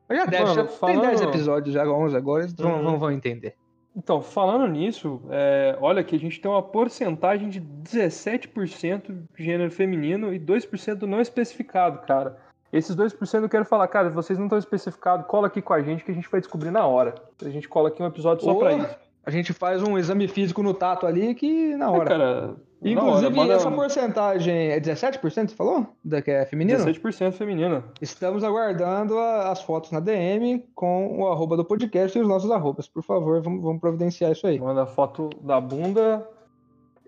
Mas 0.08 0.18
já 0.18 0.26
deve, 0.26 0.42
Mano, 0.44 0.54
já 0.54 0.64
tem 0.64 0.76
falando- 0.78 1.00
10 1.02 1.20
episódios, 1.22 1.74
já 1.74 1.84
11 1.88 2.16
agora, 2.16 2.42
eles 2.44 2.54
vão, 2.54 2.76
Uhum. 2.76 2.82
vão, 2.84 2.98
vão 2.98 3.10
entender. 3.10 3.54
Então, 3.96 4.20
falando 4.20 4.66
nisso, 4.66 5.22
é, 5.30 5.76
olha 5.80 6.04
que 6.04 6.14
a 6.14 6.18
gente 6.18 6.38
tem 6.38 6.50
uma 6.50 6.62
porcentagem 6.62 7.48
de 7.48 7.60
17% 7.60 9.22
de 9.34 9.44
gênero 9.44 9.70
feminino 9.70 10.34
e 10.34 10.38
2% 10.38 11.02
não 11.02 11.18
especificado, 11.18 12.06
cara. 12.06 12.36
Esses 12.70 12.94
2% 12.94 13.42
eu 13.42 13.48
quero 13.48 13.64
falar, 13.64 13.88
cara, 13.88 14.10
vocês 14.10 14.38
não 14.38 14.46
estão 14.46 14.58
especificados, 14.58 15.26
cola 15.26 15.46
aqui 15.46 15.62
com 15.62 15.72
a 15.72 15.80
gente 15.80 16.04
que 16.04 16.10
a 16.10 16.14
gente 16.14 16.28
vai 16.28 16.40
descobrir 16.40 16.70
na 16.70 16.86
hora. 16.86 17.14
A 17.42 17.48
gente 17.48 17.68
cola 17.68 17.88
aqui 17.88 18.02
um 18.02 18.06
episódio 18.06 18.44
só 18.44 18.52
Ou 18.52 18.58
pra 18.58 18.74
isso. 18.74 18.98
A 19.24 19.30
gente 19.30 19.52
faz 19.54 19.82
um 19.82 19.96
exame 19.96 20.28
físico 20.28 20.62
no 20.62 20.74
tato 20.74 21.06
ali 21.06 21.34
que 21.34 21.74
na 21.74 21.90
hora. 21.90 22.04
É, 22.04 22.08
cara, 22.08 22.56
Inclusive, 22.92 23.26
hora, 23.26 23.30
manda- 23.34 23.54
essa 23.54 23.70
porcentagem 23.70 24.70
é 24.70 24.80
17%, 24.80 25.48
você 25.50 25.56
falou? 25.56 25.86
Da 26.04 26.20
que 26.22 26.30
é 26.30 26.44
feminino? 26.46 26.78
17% 26.78 27.32
feminina. 27.32 27.84
Estamos 28.00 28.42
aguardando 28.44 29.18
a- 29.18 29.50
as 29.50 29.62
fotos 29.62 29.90
na 29.90 30.00
DM 30.00 30.64
com 30.74 31.20
o 31.20 31.26
arroba 31.28 31.56
do 31.56 31.64
podcast 31.64 32.16
e 32.16 32.20
os 32.20 32.28
nossos 32.28 32.50
arrobas. 32.50 32.88
Por 32.88 33.02
favor, 33.02 33.40
vamos, 33.42 33.62
vamos 33.62 33.80
providenciar 33.80 34.32
isso 34.32 34.46
aí. 34.46 34.58
Manda 34.58 34.86
foto 34.86 35.30
da 35.40 35.60
bunda. 35.60 36.26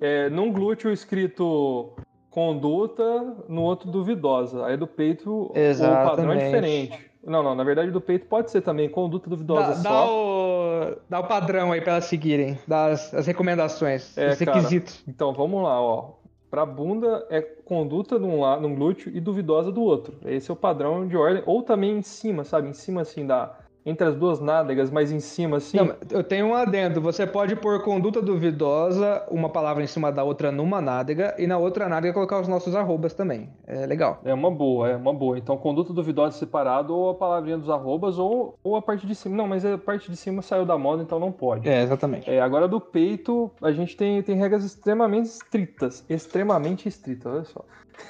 É, 0.00 0.30
num 0.30 0.52
glúteo 0.52 0.92
escrito 0.92 1.92
conduta, 2.30 3.36
no 3.48 3.62
outro 3.62 3.90
duvidosa. 3.90 4.64
Aí 4.66 4.76
do 4.76 4.86
peito 4.86 5.28
o 5.44 5.46
padrão 5.48 5.60
é 5.60 5.68
Exatamente. 5.70 6.44
diferente. 6.44 7.07
Não, 7.28 7.42
não, 7.42 7.54
na 7.54 7.64
verdade 7.64 7.90
do 7.90 8.00
peito 8.00 8.26
pode 8.26 8.50
ser 8.50 8.60
também 8.62 8.88
conduta 8.88 9.28
duvidosa 9.28 9.74
Dá, 9.74 9.74
dá 9.74 9.90
só. 9.90 10.08
o, 10.08 10.96
dá 11.08 11.20
o 11.20 11.24
padrão 11.26 11.72
aí 11.72 11.80
pra 11.80 11.92
elas 11.92 12.04
seguirem, 12.06 12.58
das 12.66 13.12
as 13.14 13.26
recomendações, 13.26 14.16
É, 14.16 14.30
os 14.30 14.38
cara. 14.38 14.52
requisitos. 14.56 15.02
Então 15.06 15.32
vamos 15.32 15.62
lá, 15.62 15.80
ó. 15.80 16.12
Pra 16.50 16.64
bunda 16.64 17.26
é 17.28 17.42
conduta 17.42 18.18
num 18.18 18.40
lado, 18.40 18.62
num 18.62 18.74
glúteo 18.74 19.12
e 19.14 19.20
duvidosa 19.20 19.70
do 19.70 19.82
outro. 19.82 20.14
Esse 20.24 20.50
é 20.50 20.54
o 20.54 20.56
padrão 20.56 21.06
de 21.06 21.14
ordem. 21.14 21.42
Ou 21.44 21.62
também 21.62 21.98
em 21.98 22.02
cima, 22.02 22.42
sabe? 22.42 22.68
Em 22.68 22.72
cima 22.72 23.02
assim 23.02 23.26
da. 23.26 23.54
Entre 23.88 24.06
as 24.06 24.14
duas 24.14 24.38
nádegas, 24.38 24.90
mas 24.90 25.10
em 25.10 25.18
cima 25.18 25.56
assim. 25.56 25.78
Não, 25.78 25.94
eu 26.10 26.22
tenho 26.22 26.48
um 26.48 26.54
adendo. 26.54 27.00
Você 27.00 27.26
pode 27.26 27.56
pôr 27.56 27.82
conduta 27.82 28.20
duvidosa, 28.20 29.24
uma 29.30 29.48
palavra 29.48 29.82
em 29.82 29.86
cima 29.86 30.12
da 30.12 30.22
outra 30.22 30.52
numa 30.52 30.78
nádega, 30.78 31.34
e 31.38 31.46
na 31.46 31.56
outra 31.56 31.88
nádega 31.88 32.12
colocar 32.12 32.38
os 32.38 32.46
nossos 32.46 32.74
arrobas 32.74 33.14
também. 33.14 33.48
É 33.66 33.86
legal. 33.86 34.20
É 34.26 34.34
uma 34.34 34.50
boa, 34.50 34.90
é 34.90 34.96
uma 34.96 35.14
boa. 35.14 35.38
Então, 35.38 35.56
conduta 35.56 35.94
duvidosa 35.94 36.36
separado, 36.36 36.94
ou 36.94 37.08
a 37.08 37.14
palavrinha 37.14 37.56
dos 37.56 37.70
arrobas, 37.70 38.18
ou, 38.18 38.58
ou 38.62 38.76
a 38.76 38.82
parte 38.82 39.06
de 39.06 39.14
cima. 39.14 39.34
Não, 39.34 39.48
mas 39.48 39.64
a 39.64 39.78
parte 39.78 40.10
de 40.10 40.18
cima 40.18 40.42
saiu 40.42 40.66
da 40.66 40.76
moda, 40.76 41.02
então 41.02 41.18
não 41.18 41.32
pode. 41.32 41.66
É, 41.66 41.82
exatamente. 41.82 42.30
É, 42.30 42.42
agora 42.42 42.68
do 42.68 42.78
peito, 42.78 43.50
a 43.62 43.72
gente 43.72 43.96
tem, 43.96 44.22
tem 44.22 44.36
regras 44.36 44.64
extremamente 44.64 45.30
estritas. 45.30 46.04
Extremamente 46.10 46.86
estritas, 46.86 47.32
olha 47.32 47.44
só. 47.44 47.64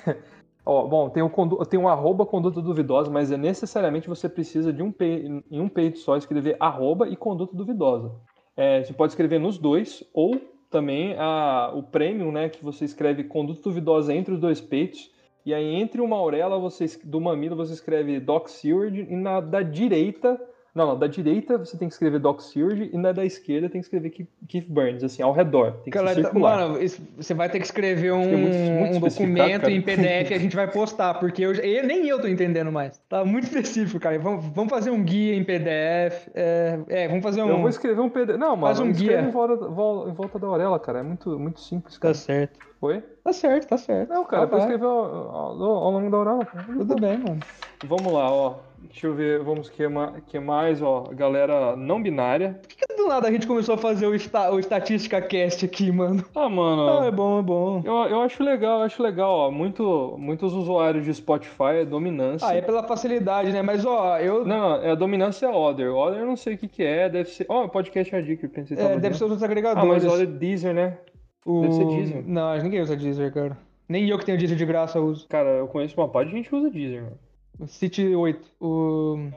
Ó, 0.71 0.87
bom, 0.87 1.09
tem, 1.09 1.23
o 1.23 1.31
tem 1.65 1.81
um 1.81 1.89
arroba 1.89 2.27
conduta 2.27 2.61
duvidosa, 2.61 3.11
mas 3.11 3.33
é 3.33 3.39
necessariamente 3.39 4.07
você 4.07 4.29
precisa 4.29 4.71
de 4.71 4.83
um 4.83 4.93
pe... 4.93 5.43
em 5.51 5.61
um 5.61 5.67
peito 5.67 5.99
só 5.99 6.15
escrever 6.15 6.59
arroba 6.61 7.09
e 7.09 7.17
conduta 7.17 7.57
duvidosa. 7.57 8.13
É, 8.55 8.85
você 8.85 8.93
pode 8.93 9.13
escrever 9.13 9.41
nos 9.41 9.57
dois, 9.57 10.05
ou 10.13 10.39
também 10.69 11.15
a, 11.19 11.73
o 11.75 11.83
premium, 11.83 12.31
né, 12.31 12.51
que 12.51 12.63
você 12.63 12.85
escreve 12.85 13.25
conduta 13.25 13.63
duvidosa 13.63 14.13
entre 14.13 14.35
os 14.35 14.41
dois 14.41 14.61
peitos, 14.61 15.11
e 15.47 15.55
aí 15.55 15.75
entre 15.75 16.03
uma 16.03 16.17
auréola 16.17 16.59
você, 16.59 16.85
do 17.03 17.19
mamilo 17.19 17.57
você 17.57 17.73
escreve 17.73 18.21
Doc 18.21 18.49
Seward, 18.49 19.07
e 19.09 19.17
na 19.17 19.41
da 19.41 19.63
direita, 19.63 20.39
não, 20.79 20.87
não, 20.87 20.99
da 20.99 21.07
direita 21.07 21.59
você 21.59 21.77
tem 21.77 21.89
que 21.89 21.93
escrever 21.95 22.19
Doc 22.21 22.41
Seward, 22.41 22.89
e 22.93 22.97
na 22.97 23.13
da 23.13 23.25
esquerda 23.25 23.69
tem 23.69 23.81
que 23.81 23.87
escrever 23.87 24.11
Keith, 24.49 24.67
Burns, 24.69 25.05
assim, 25.05 25.23
ao 25.23 25.33
redor, 25.33 25.73
tem 25.73 25.85
que 25.85 25.91
Cara, 25.91 26.09
ser 26.15 26.23
tá- 26.23 26.29
circular. 26.31 26.57
mano, 26.69 26.83
isso- 26.83 27.03
você 27.17 27.35
vai 27.35 27.49
ter 27.51 27.59
que 27.59 27.67
escrever 27.67 28.13
um, 28.13 28.23
Fica 28.25 28.37
muito- 28.37 28.57
muito 28.57 28.81
um 28.81 28.97
especificado, 28.97 29.29
documento 29.35 29.61
cara. 29.61 29.73
em 29.73 29.83
PDF 29.83 30.31
e 30.31 30.35
a 30.35 30.39
gente 30.39 30.57
vai 30.57 30.71
postar, 30.71 31.15
porque 31.15 31.43
eu, 31.45 31.53
eu- 31.55 31.87
nem 31.87 32.09
eu 32.09 32.21
tô 32.21 32.27
entendendo 32.29 32.73
mais. 32.73 32.97
Tá 33.09 33.25
muito 33.25 33.45
específico, 33.45 34.01
cara. 34.01 34.19
Vamos, 34.19 34.45
vamos 34.55 34.71
fazer 34.71 34.91
um 34.91 35.03
guia 35.03 35.35
em 35.35 35.45
PDF. 35.45 36.31
É, 36.35 36.79
é, 36.89 37.09
vamos 37.09 37.23
fazer 37.23 37.43
um. 37.43 37.49
Eu 37.49 37.59
vou 37.59 37.69
escrever 37.69 38.01
um 38.01 38.09
PDF. 38.09 38.39
Não, 38.39 38.57
Faz 38.59 38.79
mano, 38.79 38.91
um 38.91 38.93
escreve 38.95 39.17
guia. 39.21 39.29
em 39.29 39.31
volta, 39.33 39.57
vol- 39.69 40.09
em 40.09 40.13
volta 40.13 40.39
da 40.39 40.49
orelha, 40.49 40.79
cara. 40.79 41.01
É 41.01 41.03
muito, 41.03 41.39
muito 41.39 41.61
simples, 41.61 41.95
Tá 41.95 42.01
cara. 42.01 42.15
certo. 42.15 42.59
Foi? 42.81 43.01
Tá 43.25 43.33
certo, 43.33 43.67
tá 43.69 43.77
certo. 43.77 44.09
Não, 44.11 44.25
cara, 44.25 44.43
Tá, 44.43 44.49
pra 44.49 44.59
vai. 44.59 44.67
escrever 44.69 44.87
ao, 44.87 45.05
ao- 45.35 45.63
ao 45.63 45.91
longo 45.91 46.11
da 46.11 46.19
orelha. 46.19 46.45
cara. 46.45 46.65
Tudo 46.65 46.95
bem, 46.95 47.19
mano. 47.19 47.41
Vamos 47.85 48.13
lá, 48.13 48.31
ó. 48.33 48.55
Deixa 48.83 49.07
eu 49.07 49.15
ver, 49.15 49.43
vamos 49.43 49.69
que, 49.69 49.87
ma- 49.87 50.15
que 50.27 50.39
mais, 50.41 50.81
ó. 50.83 51.05
Galera 51.13 51.77
não 51.77 52.03
binária. 52.03 52.59
Por 52.63 52.69
que, 52.69 52.77
que 52.87 52.97
do 52.97 53.07
nada 53.07 53.29
a 53.29 53.31
gente 53.31 53.47
começou 53.47 53.75
a 53.75 53.79
fazer 53.79 54.07
o, 54.07 54.15
esta, 54.15 54.51
o 54.51 54.59
Estatística 54.59 55.21
Cast 55.21 55.65
aqui, 55.65 55.93
mano? 55.93 56.25
Ah, 56.35 56.49
mano. 56.49 56.89
Ah, 56.89 57.07
é 57.07 57.11
bom, 57.11 57.39
é 57.39 57.43
bom. 57.43 57.83
Eu, 57.85 57.95
eu 58.09 58.21
acho 58.23 58.43
legal, 58.43 58.79
eu 58.81 58.85
acho 58.87 59.03
legal, 59.03 59.31
ó. 59.31 59.51
Muito, 59.51 60.17
muitos 60.19 60.53
usuários 60.55 61.05
de 61.05 61.15
Spotify 61.15 61.81
é 61.81 61.85
dominância. 61.85 62.49
Ah, 62.49 62.55
é 62.55 62.63
pela 62.63 62.83
facilidade, 62.83 63.53
né? 63.53 63.63
Mas, 63.63 63.85
ó, 63.85 64.19
eu. 64.19 64.45
Não, 64.45 64.77
é 64.77 64.91
a 64.91 64.95
dominância 64.95 65.47
é 65.47 65.51
Other. 65.51 65.95
Other 65.95 66.21
eu 66.21 66.27
não 66.27 66.37
sei 66.37 66.55
o 66.55 66.59
que 66.59 66.67
que 66.67 66.83
é, 66.83 67.09
deve 67.09 67.29
ser... 67.29 67.47
Ó, 67.49 67.69
podcast 67.69 68.15
Addict, 68.17 68.43
eu 68.45 68.51
pensei 68.51 68.77
é, 68.77 68.99
deve 68.99 69.17
ser 69.17 69.25
os 69.25 69.31
outros 69.31 69.43
Ah, 69.43 69.47
mas 69.47 69.51
agregadores. 69.51 70.05
Other 70.05 70.27
Deezer, 70.27 70.75
né? 70.75 70.99
o... 71.45 71.61
deve 71.63 71.75
ser 71.75 71.87
Deezer. 71.87 72.25
Não, 72.27 72.57
ninguém 72.59 72.81
usa 72.81 72.97
Deezer, 72.97 73.33
cara. 73.33 73.57
Nem 73.89 74.09
eu 74.09 74.19
que 74.19 74.25
tenho 74.25 74.39
Deezer 74.39 74.57
de 74.57 74.65
graça 74.67 74.99
uso. 75.01 75.27
Cara, 75.29 75.49
eu 75.51 75.69
conheço 75.69 75.99
uma 76.01 76.09
parte 76.09 76.31
de 76.31 76.37
gente 76.37 76.49
que 76.49 76.55
usa 76.57 76.71
Deezer, 76.71 77.03
mano. 77.03 77.19
City 77.67 78.15
8. 78.15 78.51
O. 78.61 79.31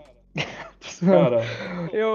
Cara... 1.06 1.42
Eu. 1.92 2.10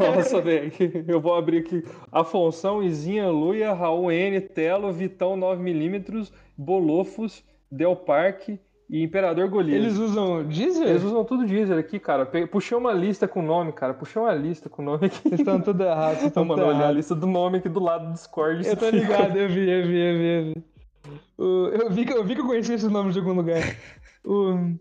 Nossa, 0.16 0.40
velho, 0.40 0.72
eu 1.06 1.20
vou 1.20 1.34
abrir 1.34 1.58
aqui. 1.58 1.84
Afonso, 2.10 2.82
Izinha, 2.82 3.28
Luia, 3.28 3.72
Raul 3.72 4.10
N, 4.10 4.40
Telo, 4.40 4.92
Vitão 4.92 5.36
9mm, 5.38 6.30
Bolofos, 6.56 7.44
Del 7.70 7.94
Parque 7.94 8.58
e 8.88 9.02
Imperador 9.02 9.48
Golias. 9.48 9.76
Eles 9.76 9.96
usam 9.98 10.42
Deezer? 10.44 10.88
Eles 10.88 11.04
usam 11.04 11.24
tudo 11.24 11.46
Deezer 11.46 11.78
aqui, 11.78 12.00
cara. 12.00 12.26
Puxei 12.50 12.76
uma 12.76 12.92
lista 12.92 13.28
com 13.28 13.40
nome, 13.42 13.72
cara. 13.72 13.94
Puxei 13.94 14.20
uma 14.20 14.34
lista 14.34 14.68
com 14.68 14.82
nome 14.82 15.06
aqui. 15.06 15.20
Vocês 15.28 15.40
estão 15.40 15.60
tudo. 15.60 15.84
Vocês 15.84 16.24
Então, 16.24 16.42
estão 16.42 16.44
mano, 16.44 16.64
olha 16.64 16.88
a 16.88 16.92
lista 16.92 17.14
do 17.14 17.26
nome 17.26 17.58
aqui 17.58 17.68
do 17.68 17.80
lado 17.80 18.08
do 18.08 18.12
Discord. 18.14 18.66
Eu 18.66 18.76
tô 18.76 18.90
ligado, 18.90 19.36
eu 19.36 19.48
vi, 19.48 19.70
eu 19.70 19.86
vi, 19.86 19.98
eu 19.98 20.18
vi. 20.18 20.64
Eu 21.38 21.70
vi, 21.70 21.84
eu 21.84 21.90
vi, 21.90 22.04
que, 22.04 22.12
eu 22.12 22.24
vi 22.24 22.34
que 22.34 22.40
eu 22.40 22.46
conhecia 22.46 22.74
esse 22.74 22.88
nome 22.88 23.12
de 23.12 23.18
algum 23.20 23.32
lugar. 23.32 23.62
O- 24.24 24.74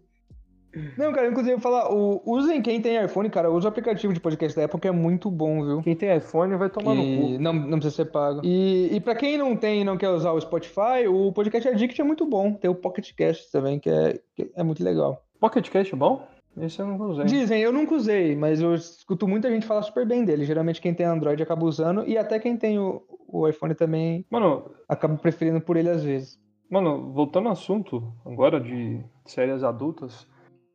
Não, 0.98 1.12
cara, 1.12 1.28
inclusive 1.28 1.54
eu 1.56 1.58
vou 1.60 1.72
falar, 1.72 1.92
o... 1.92 2.22
usem 2.26 2.62
quem 2.62 2.82
tem 2.82 3.04
iPhone, 3.04 3.30
cara, 3.30 3.50
usa 3.50 3.68
o 3.68 3.70
aplicativo 3.70 4.14
de 4.14 4.20
podcast 4.20 4.56
da 4.56 4.66
Apple 4.66 4.80
que 4.80 4.88
é 4.88 4.92
muito 4.92 5.32
bom, 5.32 5.66
viu? 5.66 5.82
Quem 5.82 5.96
tem 5.96 6.16
iPhone 6.16 6.56
vai 6.56 6.70
tomar 6.70 6.94
no 6.94 7.02
E 7.02 7.18
cu. 7.38 7.42
não, 7.42 7.54
não 7.54 7.80
precisa 7.80 7.96
ser 8.04 8.12
pago. 8.12 8.42
E, 8.44 8.90
e 8.92 9.00
pra 9.00 9.16
quem 9.16 9.38
não 9.38 9.56
tem 9.56 9.82
e 9.82 9.84
não 9.84 9.98
quer 9.98 10.10
usar 10.10 10.32
o 10.32 10.40
Spotify, 10.42 11.08
o 11.08 11.32
Podcast 11.32 11.68
Addict 11.68 12.00
é 12.00 12.04
muito 12.04 12.26
bom. 12.26 12.54
Tem 12.54 12.70
o 12.70 12.76
Pocket 12.76 13.12
Cast 13.16 13.52
também, 13.52 13.80
que 13.80 13.90
é, 13.90 14.20
que 14.36 14.52
é 14.56 14.64
muito 14.64 14.84
legal. 14.84 15.24
Pocket 15.40 15.68
Cast 15.70 15.94
é 15.94 15.98
bom? 15.98 16.28
Esse 16.60 16.80
eu 16.80 16.88
não 16.88 17.00
usei. 17.10 17.26
Dizem, 17.26 17.62
eu 17.62 17.72
nunca 17.72 17.96
usei, 17.96 18.36
mas 18.36 18.60
eu 18.60 18.74
escuto 18.76 19.28
muita 19.28 19.50
gente 19.50 19.66
falar 19.66 19.82
super 19.82 20.06
bem 20.06 20.26
dele. 20.26 20.44
Geralmente 20.46 20.82
quem 20.82 20.94
tem 20.94 21.06
Android 21.06 21.42
acaba 21.42 21.66
usando, 21.66 22.04
e 22.06 22.18
até 22.18 22.38
quem 22.38 22.58
tem 22.58 22.78
o, 22.78 23.02
o 23.28 23.48
iPhone 23.48 23.74
também 23.74 24.26
Mano, 24.30 24.70
acaba 24.88 25.16
preferindo 25.16 25.62
por 25.62 25.78
ele 25.78 25.90
às 25.90 26.04
vezes. 26.04 26.38
Mano, 26.70 27.12
voltando 27.14 27.48
ao 27.48 27.54
assunto 27.54 28.04
agora 28.26 28.60
de 28.60 29.00
séries 29.26 29.64
adultas, 29.64 30.28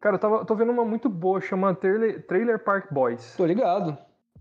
cara, 0.04 0.16
eu 0.16 0.20
tava, 0.20 0.44
tô 0.44 0.54
vendo 0.54 0.70
uma 0.70 0.84
muito 0.84 1.08
boa, 1.08 1.40
chama 1.40 1.74
Trailer, 1.74 2.26
Trailer 2.26 2.62
Park 2.62 2.92
Boys. 2.92 3.34
Tô 3.38 3.46
ligado. 3.46 3.96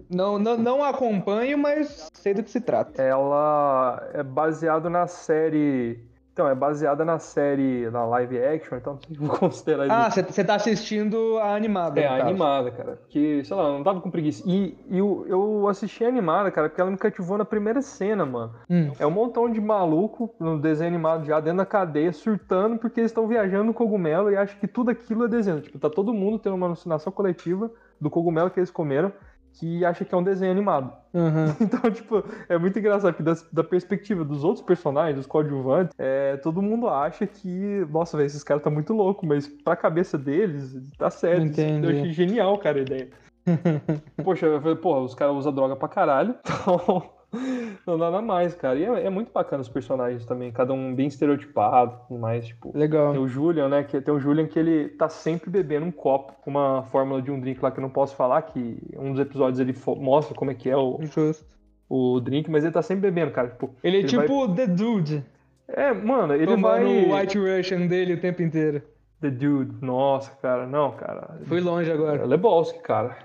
Não, 0.10 0.38
não, 0.38 0.58
não 0.58 0.84
acompanho, 0.84 1.58
mas 1.58 2.10
sei 2.13 2.34
do 2.34 2.43
que 2.43 2.52
se 2.52 2.60
trata. 2.60 3.02
Ela 3.02 4.10
é 4.13 4.21
baseada 4.21 4.89
na 4.89 5.08
série. 5.08 6.06
Então, 6.34 6.48
é 6.48 6.56
baseada 6.56 7.06
na 7.06 7.19
série, 7.19 7.88
na 7.91 8.04
live 8.06 8.39
action, 8.43 8.76
então 8.76 8.98
vou 9.19 9.30
considerar 9.38 9.86
Ah, 9.89 10.08
isso. 10.10 10.24
você 10.34 10.43
tá 10.43 10.56
assistindo 10.56 11.38
a 11.38 11.56
animada. 11.56 12.00
É, 12.02 12.08
a 12.08 12.10
caso. 12.10 12.22
animada, 12.24 12.72
cara. 12.72 12.91
Porque, 13.04 13.43
sei 13.46 13.56
lá, 13.56 13.63
eu 13.67 13.74
não 13.74 13.84
tava 13.84 14.02
com 14.02 14.10
preguiça. 14.10 14.41
E, 14.48 14.76
e 14.89 14.98
eu, 14.98 15.26
eu 15.28 15.67
assisti 15.67 16.04
a 16.04 16.08
animada, 16.08 16.50
cara, 16.50 16.69
porque 16.69 16.82
ela 16.82 16.89
me 16.89 16.98
cativou 16.98 17.38
na 17.38 17.46
primeira 17.46 17.84
cena, 17.84 18.26
mano. 18.26 18.52
Hum. 18.67 18.91
É 18.98 19.06
um 19.06 19.12
montão 19.12 19.48
de 19.48 19.62
maluco 19.62 20.34
no 20.39 20.60
desenho 20.60 20.89
animado 20.89 21.24
já 21.24 21.39
dentro 21.39 21.60
da 21.60 21.67
cadeia, 21.67 22.12
surtando 22.12 22.80
porque 22.80 23.00
eles 23.00 23.12
estão 23.12 23.28
viajando 23.28 23.65
no 23.65 23.74
cogumelo 23.74 24.32
e 24.32 24.36
acham 24.36 24.58
que 24.60 24.67
tudo 24.67 24.89
aquilo 24.89 25.26
é 25.26 25.28
desenho. 25.28 25.62
Tipo, 25.62 25.78
tá 25.78 25.89
todo 25.89 26.12
mundo 26.15 26.39
tendo 26.39 26.56
uma 26.56 26.65
alucinação 26.65 27.13
coletiva 27.13 27.69
do 28.02 28.10
cogumelo 28.10 28.50
que 28.50 28.60
eles 28.60 28.72
comeram 28.72 29.13
que 29.53 29.85
acha 29.85 30.03
que 30.03 30.13
é 30.13 30.17
um 30.17 30.23
desenho 30.23 30.51
animado. 30.51 30.91
Uhum. 31.13 31.45
Então, 31.61 31.91
tipo, 31.91 32.23
é 32.49 32.57
muito 32.57 32.77
engraçado, 32.79 33.11
porque 33.13 33.23
das- 33.23 33.47
da, 33.51 33.63
perspectiva 33.63 34.23
dos 34.25 34.43
outros 34.43 34.65
personagens, 34.65 35.15
dos 35.17 35.25
coadjuvantes, 35.25 35.93
é, 35.97 36.37
todo 36.37 36.61
mundo 36.61 36.87
acha 36.89 37.25
que, 37.27 37.85
nossa, 37.89 38.17
velho, 38.17 38.27
esses 38.27 38.43
caras 38.43 38.63
tá 38.63 38.69
muito 38.69 38.93
louco, 38.93 39.25
mas 39.25 39.47
pra 39.47 39.75
cabeça 39.75 40.17
deles, 40.17 40.75
tá 40.97 41.09
certo. 41.09 41.43
Entendi. 41.45 41.85
Eu 41.85 41.91
achei 41.91 42.11
genial, 42.13 42.57
cara, 42.57 42.79
a 42.79 42.81
ideia. 42.81 43.09
Poxa, 44.23 44.45
eu 44.45 44.61
falei, 44.61 44.75
porra, 44.77 45.01
os 45.01 45.13
caras 45.15 45.35
usam 45.35 45.53
droga 45.53 45.75
pra 45.75 45.87
caralho, 45.87 46.35
então 46.43 47.09
não 47.86 47.98
dá 47.98 48.12
nada 48.12 48.22
mais, 48.22 48.54
cara. 48.56 48.78
E 48.78 48.84
é, 48.86 49.06
é 49.06 49.10
muito 49.10 49.32
bacana 49.34 49.62
os 49.62 49.69
personagens 49.69 50.26
também, 50.26 50.52
cada 50.52 50.74
um 50.74 50.93
bem 50.93 51.08
estereotipado, 51.08 52.00
mais, 52.17 52.46
tipo. 52.46 52.72
Legal. 52.78 53.12
Tem 53.12 53.22
o 53.22 53.28
Julian, 53.28 53.69
né? 53.69 53.84
Que 53.84 54.00
tem 54.00 54.13
o 54.13 54.19
Julian 54.19 54.48
que 54.48 54.58
ele 54.60 54.89
tá 54.89 55.10
sempre 55.10 55.50
bebendo 55.50 55.86
um 55.86 55.91
copo 55.91 56.34
com 56.41 56.50
uma 56.52 56.84
fórmula 56.84 57.22
de 57.22 57.32
um 57.32 57.39
drink 57.39 57.62
lá 57.62 57.72
que 57.72 57.80
eu 57.80 57.82
não 57.82 57.89
posso 57.89 58.15
falar, 58.15 58.41
que 58.43 58.78
um 58.98 59.12
dos 59.12 59.19
episódios 59.19 59.60
ele 59.60 59.76
mostra 59.98 60.36
como 60.36 60.52
é 60.52 60.54
que 60.54 60.69
é 60.69 60.78
o, 60.78 61.00
Justo. 61.02 61.46
o 61.89 62.19
drink, 62.19 62.50
mas 62.50 62.63
ele 62.63 62.74
tá 62.74 62.82
sempre 62.82 63.10
bebendo, 63.10 63.32
cara. 63.32 63.50
Tipo, 63.50 63.72
Ele 63.84 63.98
é 63.98 64.00
Ele 64.02 64.08
tipo 64.08 64.54
The 64.54 64.67
Dude. 64.67 65.24
é, 65.67 65.91
mano, 65.93 66.34
ele 66.34 66.46
tomando 66.46 66.86
vai. 66.86 67.06
o 67.06 67.15
White 67.15 67.38
Russian 67.39 67.88
dele 67.88 68.13
o 68.13 68.22
tempo 68.22 68.41
inteiro. 68.41 68.82
The 69.22 69.30
Dude, 69.32 69.74
nossa, 69.82 70.30
cara, 70.41 70.67
não, 70.67 70.91
cara. 70.91 71.39
Fui 71.46 71.62
longe 71.62 71.89
agora. 71.89 72.24
É 72.24 72.26
Lebowski, 72.26 72.80
cara. 72.80 73.17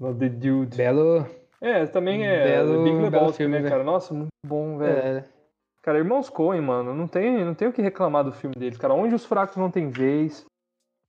The 0.00 0.28
Dude. 0.28 0.76
Belo. 0.76 1.26
É, 1.66 1.86
também 1.86 2.26
é 2.26 2.44
Belo- 2.44 2.84
Big 2.84 2.96
Lebowski, 2.96 3.36
filme, 3.38 3.54
né, 3.54 3.60
velho. 3.60 3.70
cara? 3.72 3.84
Nossa, 3.84 4.12
muito 4.12 4.28
bom, 4.46 4.76
velho. 4.78 4.98
É, 4.98 5.24
Cara, 5.82 5.98
Irmãos 5.98 6.30
Coen, 6.30 6.60
mano, 6.62 6.94
não 6.94 7.06
tem, 7.06 7.44
não 7.44 7.52
tem 7.54 7.68
o 7.68 7.72
que 7.72 7.82
reclamar 7.82 8.24
do 8.24 8.32
filme 8.32 8.54
deles, 8.56 8.78
cara. 8.78 8.94
Onde 8.94 9.14
os 9.14 9.24
fracos 9.26 9.56
não 9.56 9.70
têm 9.70 9.90
vez. 9.90 10.44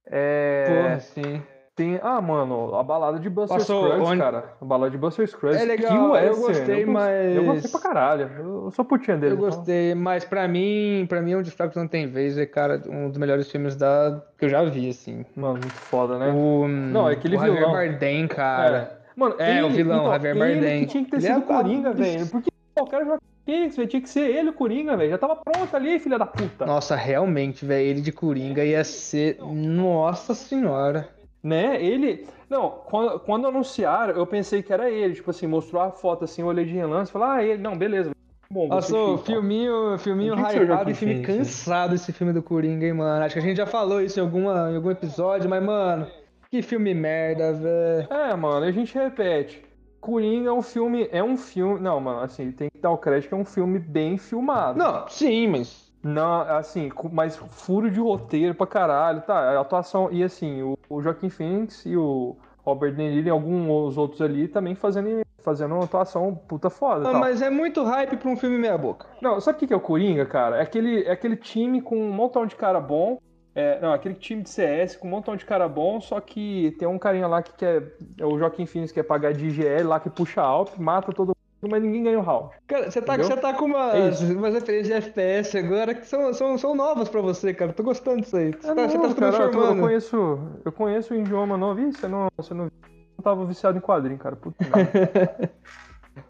É. 0.07 0.65
porra, 0.67 0.99
sim. 0.99 1.41
Tem. 1.75 1.99
Ah, 2.01 2.21
mano, 2.21 2.73
a 2.75 2.83
balada 2.83 3.19
de 3.19 3.29
Buster 3.29 3.57
Passou 3.57 3.83
Scruggs, 3.87 4.09
onde- 4.11 4.21
cara. 4.21 4.53
A 4.61 4.65
balada 4.65 4.91
de 4.91 4.97
Buster 4.97 5.27
Scruggs. 5.27 5.61
É 5.61 5.65
legal, 5.65 5.91
que 6.13 6.25
eu 6.25 6.35
gostei, 6.37 6.83
eu, 6.83 6.85
gos- 6.87 6.95
Eu 6.95 7.43
mas- 7.43 7.45
gostei 7.61 7.71
pra 7.71 7.79
caralho. 7.81 8.31
Eu, 8.37 8.65
eu 8.65 8.71
sou 8.71 8.85
putinha 8.85 9.17
dele. 9.17 9.33
Eu 9.33 9.37
gostei, 9.37 9.93
mas 9.93 10.23
pra 10.23 10.47
mim, 10.47 11.05
pra 11.09 11.21
mim, 11.21 11.35
Onde 11.35 11.49
os 11.49 11.55
Fracos 11.55 11.75
Não 11.75 11.87
Tem 11.87 12.07
Vez 12.07 12.37
é, 12.37 12.45
cara, 12.45 12.81
um 12.87 13.09
dos 13.09 13.17
melhores 13.17 13.51
filmes 13.51 13.75
da... 13.75 14.21
que 14.37 14.45
eu 14.45 14.49
já 14.49 14.63
vi, 14.63 14.89
assim. 14.89 15.19
Então, 15.21 15.43
mano, 15.43 15.53
muito 15.59 15.73
foda, 15.73 16.17
né? 16.17 16.29
O, 16.31 16.65
Não, 16.67 17.09
é 17.09 17.13
aquele 17.13 17.35
o 17.35 17.39
Javier 17.39 17.57
vilão. 17.57 17.71
Bardem, 17.73 18.27
cara. 18.27 18.97
É. 19.01 19.04
Mano, 19.15 19.35
É, 19.39 19.63
o 19.63 19.69
vilão, 19.69 19.99
então, 19.99 20.11
Javier 20.11 20.35
ele 20.35 20.39
Bardem. 20.61 20.79
que 20.81 20.87
tinha 20.87 21.03
que 21.05 21.11
ter 21.11 21.17
Ele 21.17 21.25
sido 21.25 21.35
é 21.35 21.37
o 21.37 21.41
Coringa, 21.43 21.93
velho. 21.93 22.27
Porque 22.27 22.49
o 22.79 22.85
cara 22.85 23.17
Phoenix, 23.45 23.75
velho. 23.77 23.87
Tinha 23.87 24.01
que 24.01 24.09
ser 24.09 24.35
ele 24.35 24.49
o 24.49 24.53
Coringa, 24.53 24.97
velho. 24.97 25.11
Já 25.11 25.17
tava 25.17 25.35
pronto 25.35 25.75
ali, 25.75 25.99
filha 25.99 26.17
da 26.17 26.25
puta. 26.25 26.65
Nossa, 26.65 26.95
realmente, 26.95 27.63
velho, 27.65 27.85
ele 27.85 28.01
de 28.01 28.11
Coringa 28.11 28.63
ia 28.65 28.83
ser... 28.83 29.37
Nossa 29.41 30.33
senhora. 30.33 31.09
Né? 31.43 31.81
Ele. 31.83 32.25
Não, 32.49 32.69
quando, 32.69 33.19
quando 33.19 33.47
anunciaram, 33.47 34.15
eu 34.15 34.25
pensei 34.25 34.63
que 34.63 34.73
era 34.73 34.89
ele. 34.89 35.13
Tipo 35.13 35.29
assim, 35.29 35.45
mostrou 35.45 35.81
a 35.81 35.91
foto 35.91 36.25
assim, 36.25 36.41
eu 36.41 36.47
olhei 36.47 36.65
de 36.65 36.73
relance 36.73 37.09
e 37.09 37.13
falei, 37.13 37.27
ah, 37.29 37.43
ele. 37.51 37.61
Não, 37.61 37.77
beleza. 37.77 38.11
Bom, 38.49 38.71
assistir, 38.73 38.95
então. 38.95 39.17
filminho, 39.19 39.97
filminho 39.97 40.35
hypado 40.35 40.89
e 40.89 40.93
filme 40.93 41.21
cansado 41.21 41.95
esse 41.95 42.11
filme 42.11 42.31
do 42.31 42.43
Coringa, 42.43 42.85
hein, 42.85 42.93
mano. 42.93 43.23
Acho 43.23 43.33
que 43.33 43.39
a 43.39 43.41
gente 43.41 43.57
já 43.57 43.65
falou 43.65 44.01
isso 44.01 44.19
em, 44.19 44.23
alguma, 44.23 44.71
em 44.71 44.75
algum 44.75 44.91
episódio, 44.91 45.49
mas, 45.49 45.63
mano, 45.63 46.07
que 46.55 46.61
filme 46.61 46.93
merda, 46.93 47.53
velho. 47.53 48.07
É, 48.09 48.35
mano, 48.35 48.65
a 48.65 48.71
gente 48.71 48.95
repete. 48.95 49.63
Coringa 49.99 50.49
é 50.49 50.53
um 50.53 50.61
filme. 50.61 51.09
É 51.11 51.23
um 51.23 51.35
filme. 51.35 51.79
Não, 51.79 51.99
mano, 51.99 52.21
assim, 52.21 52.51
tem 52.51 52.69
que 52.69 52.79
dar 52.79 52.91
o 52.91 52.97
crédito 52.97 53.29
que 53.29 53.35
é 53.35 53.37
um 53.37 53.45
filme 53.45 53.79
bem 53.79 54.17
filmado. 54.17 54.77
Não, 54.77 55.07
sim, 55.07 55.47
mas... 55.47 55.85
Não, 56.03 56.41
assim, 56.41 56.91
mas 57.11 57.35
furo 57.35 57.89
de 57.89 57.99
roteiro 57.99 58.53
pra 58.53 58.67
caralho, 58.67 59.21
tá? 59.21 59.57
A 59.57 59.59
atuação. 59.59 60.09
E 60.11 60.23
assim, 60.23 60.61
o, 60.61 60.77
o 60.87 61.01
Joaquim 61.01 61.29
Phoenix 61.29 61.83
e 61.83 61.97
o 61.97 62.35
Robert 62.63 62.93
De 62.93 62.97
Niro 62.97 63.27
e 63.27 63.29
alguns 63.31 63.97
outros 63.97 64.21
ali 64.21 64.47
também 64.47 64.75
fazendo, 64.75 65.25
fazendo 65.39 65.73
uma 65.73 65.85
atuação 65.85 66.35
puta 66.47 66.69
foda. 66.69 67.09
Ah, 67.09 67.11
tal. 67.11 67.19
mas 67.19 67.41
é 67.41 67.49
muito 67.49 67.83
hype 67.83 68.17
pra 68.17 68.29
um 68.29 68.37
filme 68.37 68.55
meia 68.55 68.77
boca. 68.77 69.07
Não, 69.19 69.41
sabe 69.41 69.57
o 69.63 69.67
que 69.67 69.73
é 69.73 69.75
o 69.75 69.79
Coringa, 69.79 70.27
cara? 70.27 70.57
É 70.57 70.61
aquele, 70.61 71.03
é 71.05 71.11
aquele 71.11 71.35
time 71.35 71.81
com 71.81 71.97
um 71.97 72.11
montão 72.11 72.45
de 72.45 72.55
cara 72.55 72.79
bom. 72.79 73.17
É, 73.55 73.79
não, 73.79 73.93
aquele 73.93 74.15
time 74.15 74.43
de 74.43 74.49
CS 74.49 74.97
com 74.97 75.07
um 75.07 75.11
montão 75.11 75.33
de 75.35 75.45
cara 75.45 75.67
bom, 75.69 76.01
só 76.01 76.19
que 76.19 76.75
tem 76.77 76.85
um 76.85 76.99
carinha 76.99 77.25
lá 77.25 77.41
que 77.41 77.53
quer. 77.53 77.93
É 78.19 78.25
o 78.25 78.37
Joaquim 78.37 78.65
Phoenix 78.65 78.91
que 78.91 78.99
quer 79.01 79.07
pagar 79.07 79.31
de 79.33 79.45
IGL 79.47 79.87
lá 79.87 79.97
que 79.99 80.09
puxa 80.09 80.41
alto, 80.41 80.81
mata 80.81 81.13
todo 81.13 81.29
mundo, 81.29 81.71
mas 81.71 81.81
ninguém 81.81 82.03
ganha 82.03 82.19
o 82.19 82.21
round. 82.21 82.53
Cara, 82.67 82.91
você 82.91 83.01
tá, 83.01 83.15
você 83.15 83.37
tá 83.37 83.53
com 83.53 83.69
É 83.69 84.09
umas, 84.09 84.53
referências 84.53 84.87
de 84.87 84.93
FPS 84.93 85.57
agora 85.57 85.95
que 85.95 86.05
são, 86.05 86.33
são, 86.33 86.57
são 86.57 86.75
novas 86.75 87.07
pra 87.07 87.21
você, 87.21 87.53
cara. 87.53 87.71
Tô 87.71 87.81
gostando 87.81 88.21
disso 88.21 88.35
aí. 88.35 88.51
Você, 88.51 88.69
Ah, 88.69 88.75
tá, 88.75 88.89
você 88.89 88.97
não, 88.97 89.03
tá 89.03 89.09
se 89.09 89.15
cara, 89.15 89.43
eu, 89.45 89.51
tô- 89.51 89.63
eu 89.63 89.79
conheço, 89.79 90.39
eu 90.65 90.71
conheço 90.73 91.13
o 91.13 91.17
idioma 91.17 91.55
novo. 91.55 91.79
Ih, 91.79 91.93
você 91.93 92.09
não, 92.09 92.27
você 92.35 92.53
não, 92.53 92.65
não 92.65 93.23
tava 93.23 93.45
viciado 93.45 93.77
em 93.77 93.81
quadrinho, 93.81 94.17
cara. 94.19 94.35
Puta 94.35 94.57
merda. 94.67 95.49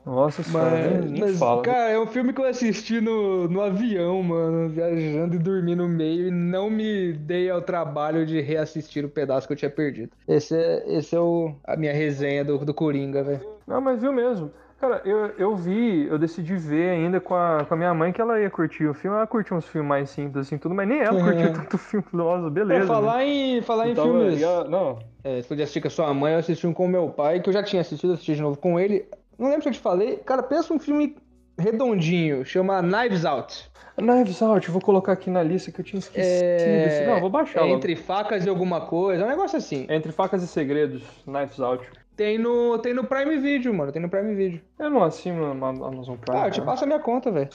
Nossa 0.06 0.42
senhora, 0.44 1.04
Mas, 1.20 1.38
fala. 1.40 1.62
cara, 1.62 1.90
é 1.92 2.00
um 2.00 2.08
filme 2.08 2.34
que 2.34 2.42
eu 2.42 2.46
assisti 2.46 3.00
no, 3.02 3.48
no 3.48 3.62
avião, 3.62 4.22
mano, 4.24 4.70
viajando 4.70 5.36
e 5.36 5.40
dormi 5.40 5.76
no 5.76 5.88
meio 5.88 6.28
e 6.28 6.32
não 6.32 6.70
me 6.70 7.14
dei 7.14 7.50
ao 7.50 7.62
trabalho 7.62 8.26
de 8.26 8.40
reassistir 8.42 9.06
o 9.06 9.10
pedaço 9.10 9.48
que 9.48 9.54
eu 9.54 9.58
tinha 9.58 9.70
perdido. 9.70 10.12
Esse 10.28 10.56
é, 10.56 10.84
esse 10.98 11.16
é 11.16 11.20
o, 11.20 11.54
a 11.64 11.76
minha 11.76 11.94
resenha 11.94 12.44
do, 12.44 12.58
do 12.60 12.74
Coringa, 12.74 13.24
velho. 13.24 13.42
Não, 13.68 13.82
mas 13.82 14.02
viu 14.02 14.12
mesmo. 14.14 14.52
Cara, 14.80 15.02
eu, 15.06 15.28
eu 15.38 15.56
vi, 15.56 16.06
eu 16.08 16.20
decidi 16.20 16.56
ver 16.58 16.90
ainda 16.92 17.20
com 17.22 17.34
a, 17.34 17.64
com 17.66 17.74
a 17.74 17.78
minha 17.78 17.94
mãe 17.94 18.12
que 18.12 18.20
ela 18.20 18.40
ia 18.40 18.50
curtir 18.50 18.86
o 18.86 18.94
filme. 18.94 19.16
Ela 19.16 19.26
curtiu 19.26 19.56
uns 19.56 19.66
filmes 19.66 19.88
mais 19.88 20.10
simples, 20.10 20.46
assim, 20.46 20.58
tudo, 20.58 20.76
mas 20.76 20.88
nem 20.88 21.00
ela 21.00 21.18
curtiu 21.24 21.54
tanto 21.56 21.78
filme. 21.78 22.06
Nossa, 22.12 22.50
beleza. 22.50 22.86
Pra 22.86 22.96
falar 22.96 23.24
em, 23.24 23.62
falar 23.62 23.86
né? 23.86 23.92
em 23.94 23.96
Eu 23.96 24.04
filmes. 24.04 24.40
e 24.40 24.44
ela- 24.44 24.68
Não, 24.68 25.00
É, 25.24 25.42
você 25.42 25.48
podia 25.48 25.64
assistir 25.64 25.80
com 25.82 25.88
a 25.88 25.92
sua 25.92 26.14
mãe, 26.14 26.34
eu 26.34 26.40
assisti 26.40 26.68
um 26.68 26.74
com 26.74 26.86
o 26.86 26.90
meu 26.90 27.10
pai, 27.10 27.40
que 27.40 27.50
eu 27.50 27.54
já 27.54 27.64
tinha 27.64 27.82
assistido, 27.82 28.14
assisti 28.14 28.36
de 28.36 28.42
novo 28.42 28.58
com 28.58 28.78
ele. 28.80 29.06
Não 29.38 29.48
lembro 29.48 29.64
se 29.64 29.70
eu 29.70 29.74
te 29.74 29.80
falei. 29.80 30.18
Cara, 30.18 30.42
pensa 30.44 30.74
um 30.74 30.80
filme 30.80 31.16
redondinho, 31.58 32.46
chama 32.46 32.82
Knives 32.82 33.26
Out. 33.26 33.70
Knives 33.98 34.42
Out, 34.42 34.70
vou 34.72 34.82
colocar 34.82 35.14
aqui 35.14 35.30
na 35.30 35.42
lista 35.42 35.72
que 35.72 35.80
eu 35.80 35.86
tinha 35.86 36.00
esquecido. 36.00 36.44
É, 36.44 37.08
Não, 37.08 37.22
vou 37.22 37.30
baixar 37.30 37.60
é 37.60 37.64
logo. 37.64 37.76
Entre 37.76 37.96
facas 37.96 38.46
e 38.46 38.50
alguma 38.50 38.82
coisa, 38.82 39.24
é 39.24 39.26
um 39.26 39.30
negócio 39.30 39.58
assim. 39.58 39.86
Entre 39.90 40.12
facas 40.12 40.44
e 40.44 40.48
segredos, 40.48 41.02
Knives 41.26 41.60
Out. 41.60 41.88
Tem 42.16 42.38
no, 42.38 42.78
tem 42.80 42.94
no 42.94 43.04
Prime 43.04 43.38
Video, 43.38 43.74
mano, 43.74 43.92
tem 43.92 44.02
no 44.02 44.10
Prime 44.10 44.34
Video. 44.36 44.62
Eu 44.80 44.90
não 44.90 45.04
assino 45.04 45.54
na 45.54 45.68
Amazon 45.70 46.16
Prime. 46.18 46.40
Ah, 46.42 46.48
eu 46.48 46.52
te 46.52 46.62
passo 46.62 46.84
a 46.84 46.88
minha 46.88 47.00
conta, 47.00 47.32
velho. 47.32 47.50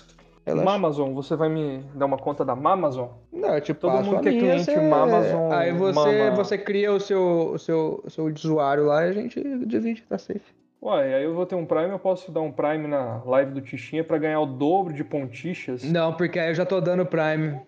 Amazon, 0.67 1.13
você 1.13 1.37
vai 1.37 1.49
me 1.49 1.85
dar 1.95 2.07
uma 2.07 2.17
conta 2.19 2.45
da 2.45 2.55
Amazon? 2.55 3.09
Não, 3.33 3.61
te 3.61 3.73
Todo 3.73 4.03
mundo 4.03 4.21
que 4.21 4.29
é 4.29 4.33
cliente 4.33 4.65
você- 4.65 4.75
Amazon, 4.75 5.53
Aí 5.53 5.73
você, 5.73 5.95
mama- 5.95 6.31
você 6.37 6.59
cria 6.59 6.93
o 6.93 6.99
seu, 6.99 7.53
o, 7.55 7.59
seu, 7.59 8.01
o 8.05 8.11
seu 8.11 8.25
usuário 8.25 8.85
lá 8.87 9.07
e 9.07 9.11
a 9.11 9.13
gente 9.13 9.41
divide, 9.67 10.03
tá 10.09 10.19
safe. 10.19 10.41
Ué, 10.83 11.15
aí 11.15 11.25
eu 11.25 11.35
vou 11.35 11.45
ter 11.45 11.55
um 11.55 11.67
Prime, 11.67 11.91
eu 11.91 11.99
posso 11.99 12.33
dar 12.33 12.41
um 12.41 12.51
Prime 12.51 12.87
na 12.87 13.23
live 13.27 13.53
do 13.53 13.61
Tichinha 13.61 14.03
pra 14.03 14.17
ganhar 14.17 14.41
o 14.41 14.47
dobro 14.47 14.95
de 14.95 15.05
pontichas? 15.05 15.85
Não, 15.85 16.15
porque 16.15 16.39
aí 16.39 16.49
eu 16.49 16.55
já 16.55 16.65
tô 16.65 16.81
dando 16.81 17.05
Prime. 17.05 17.61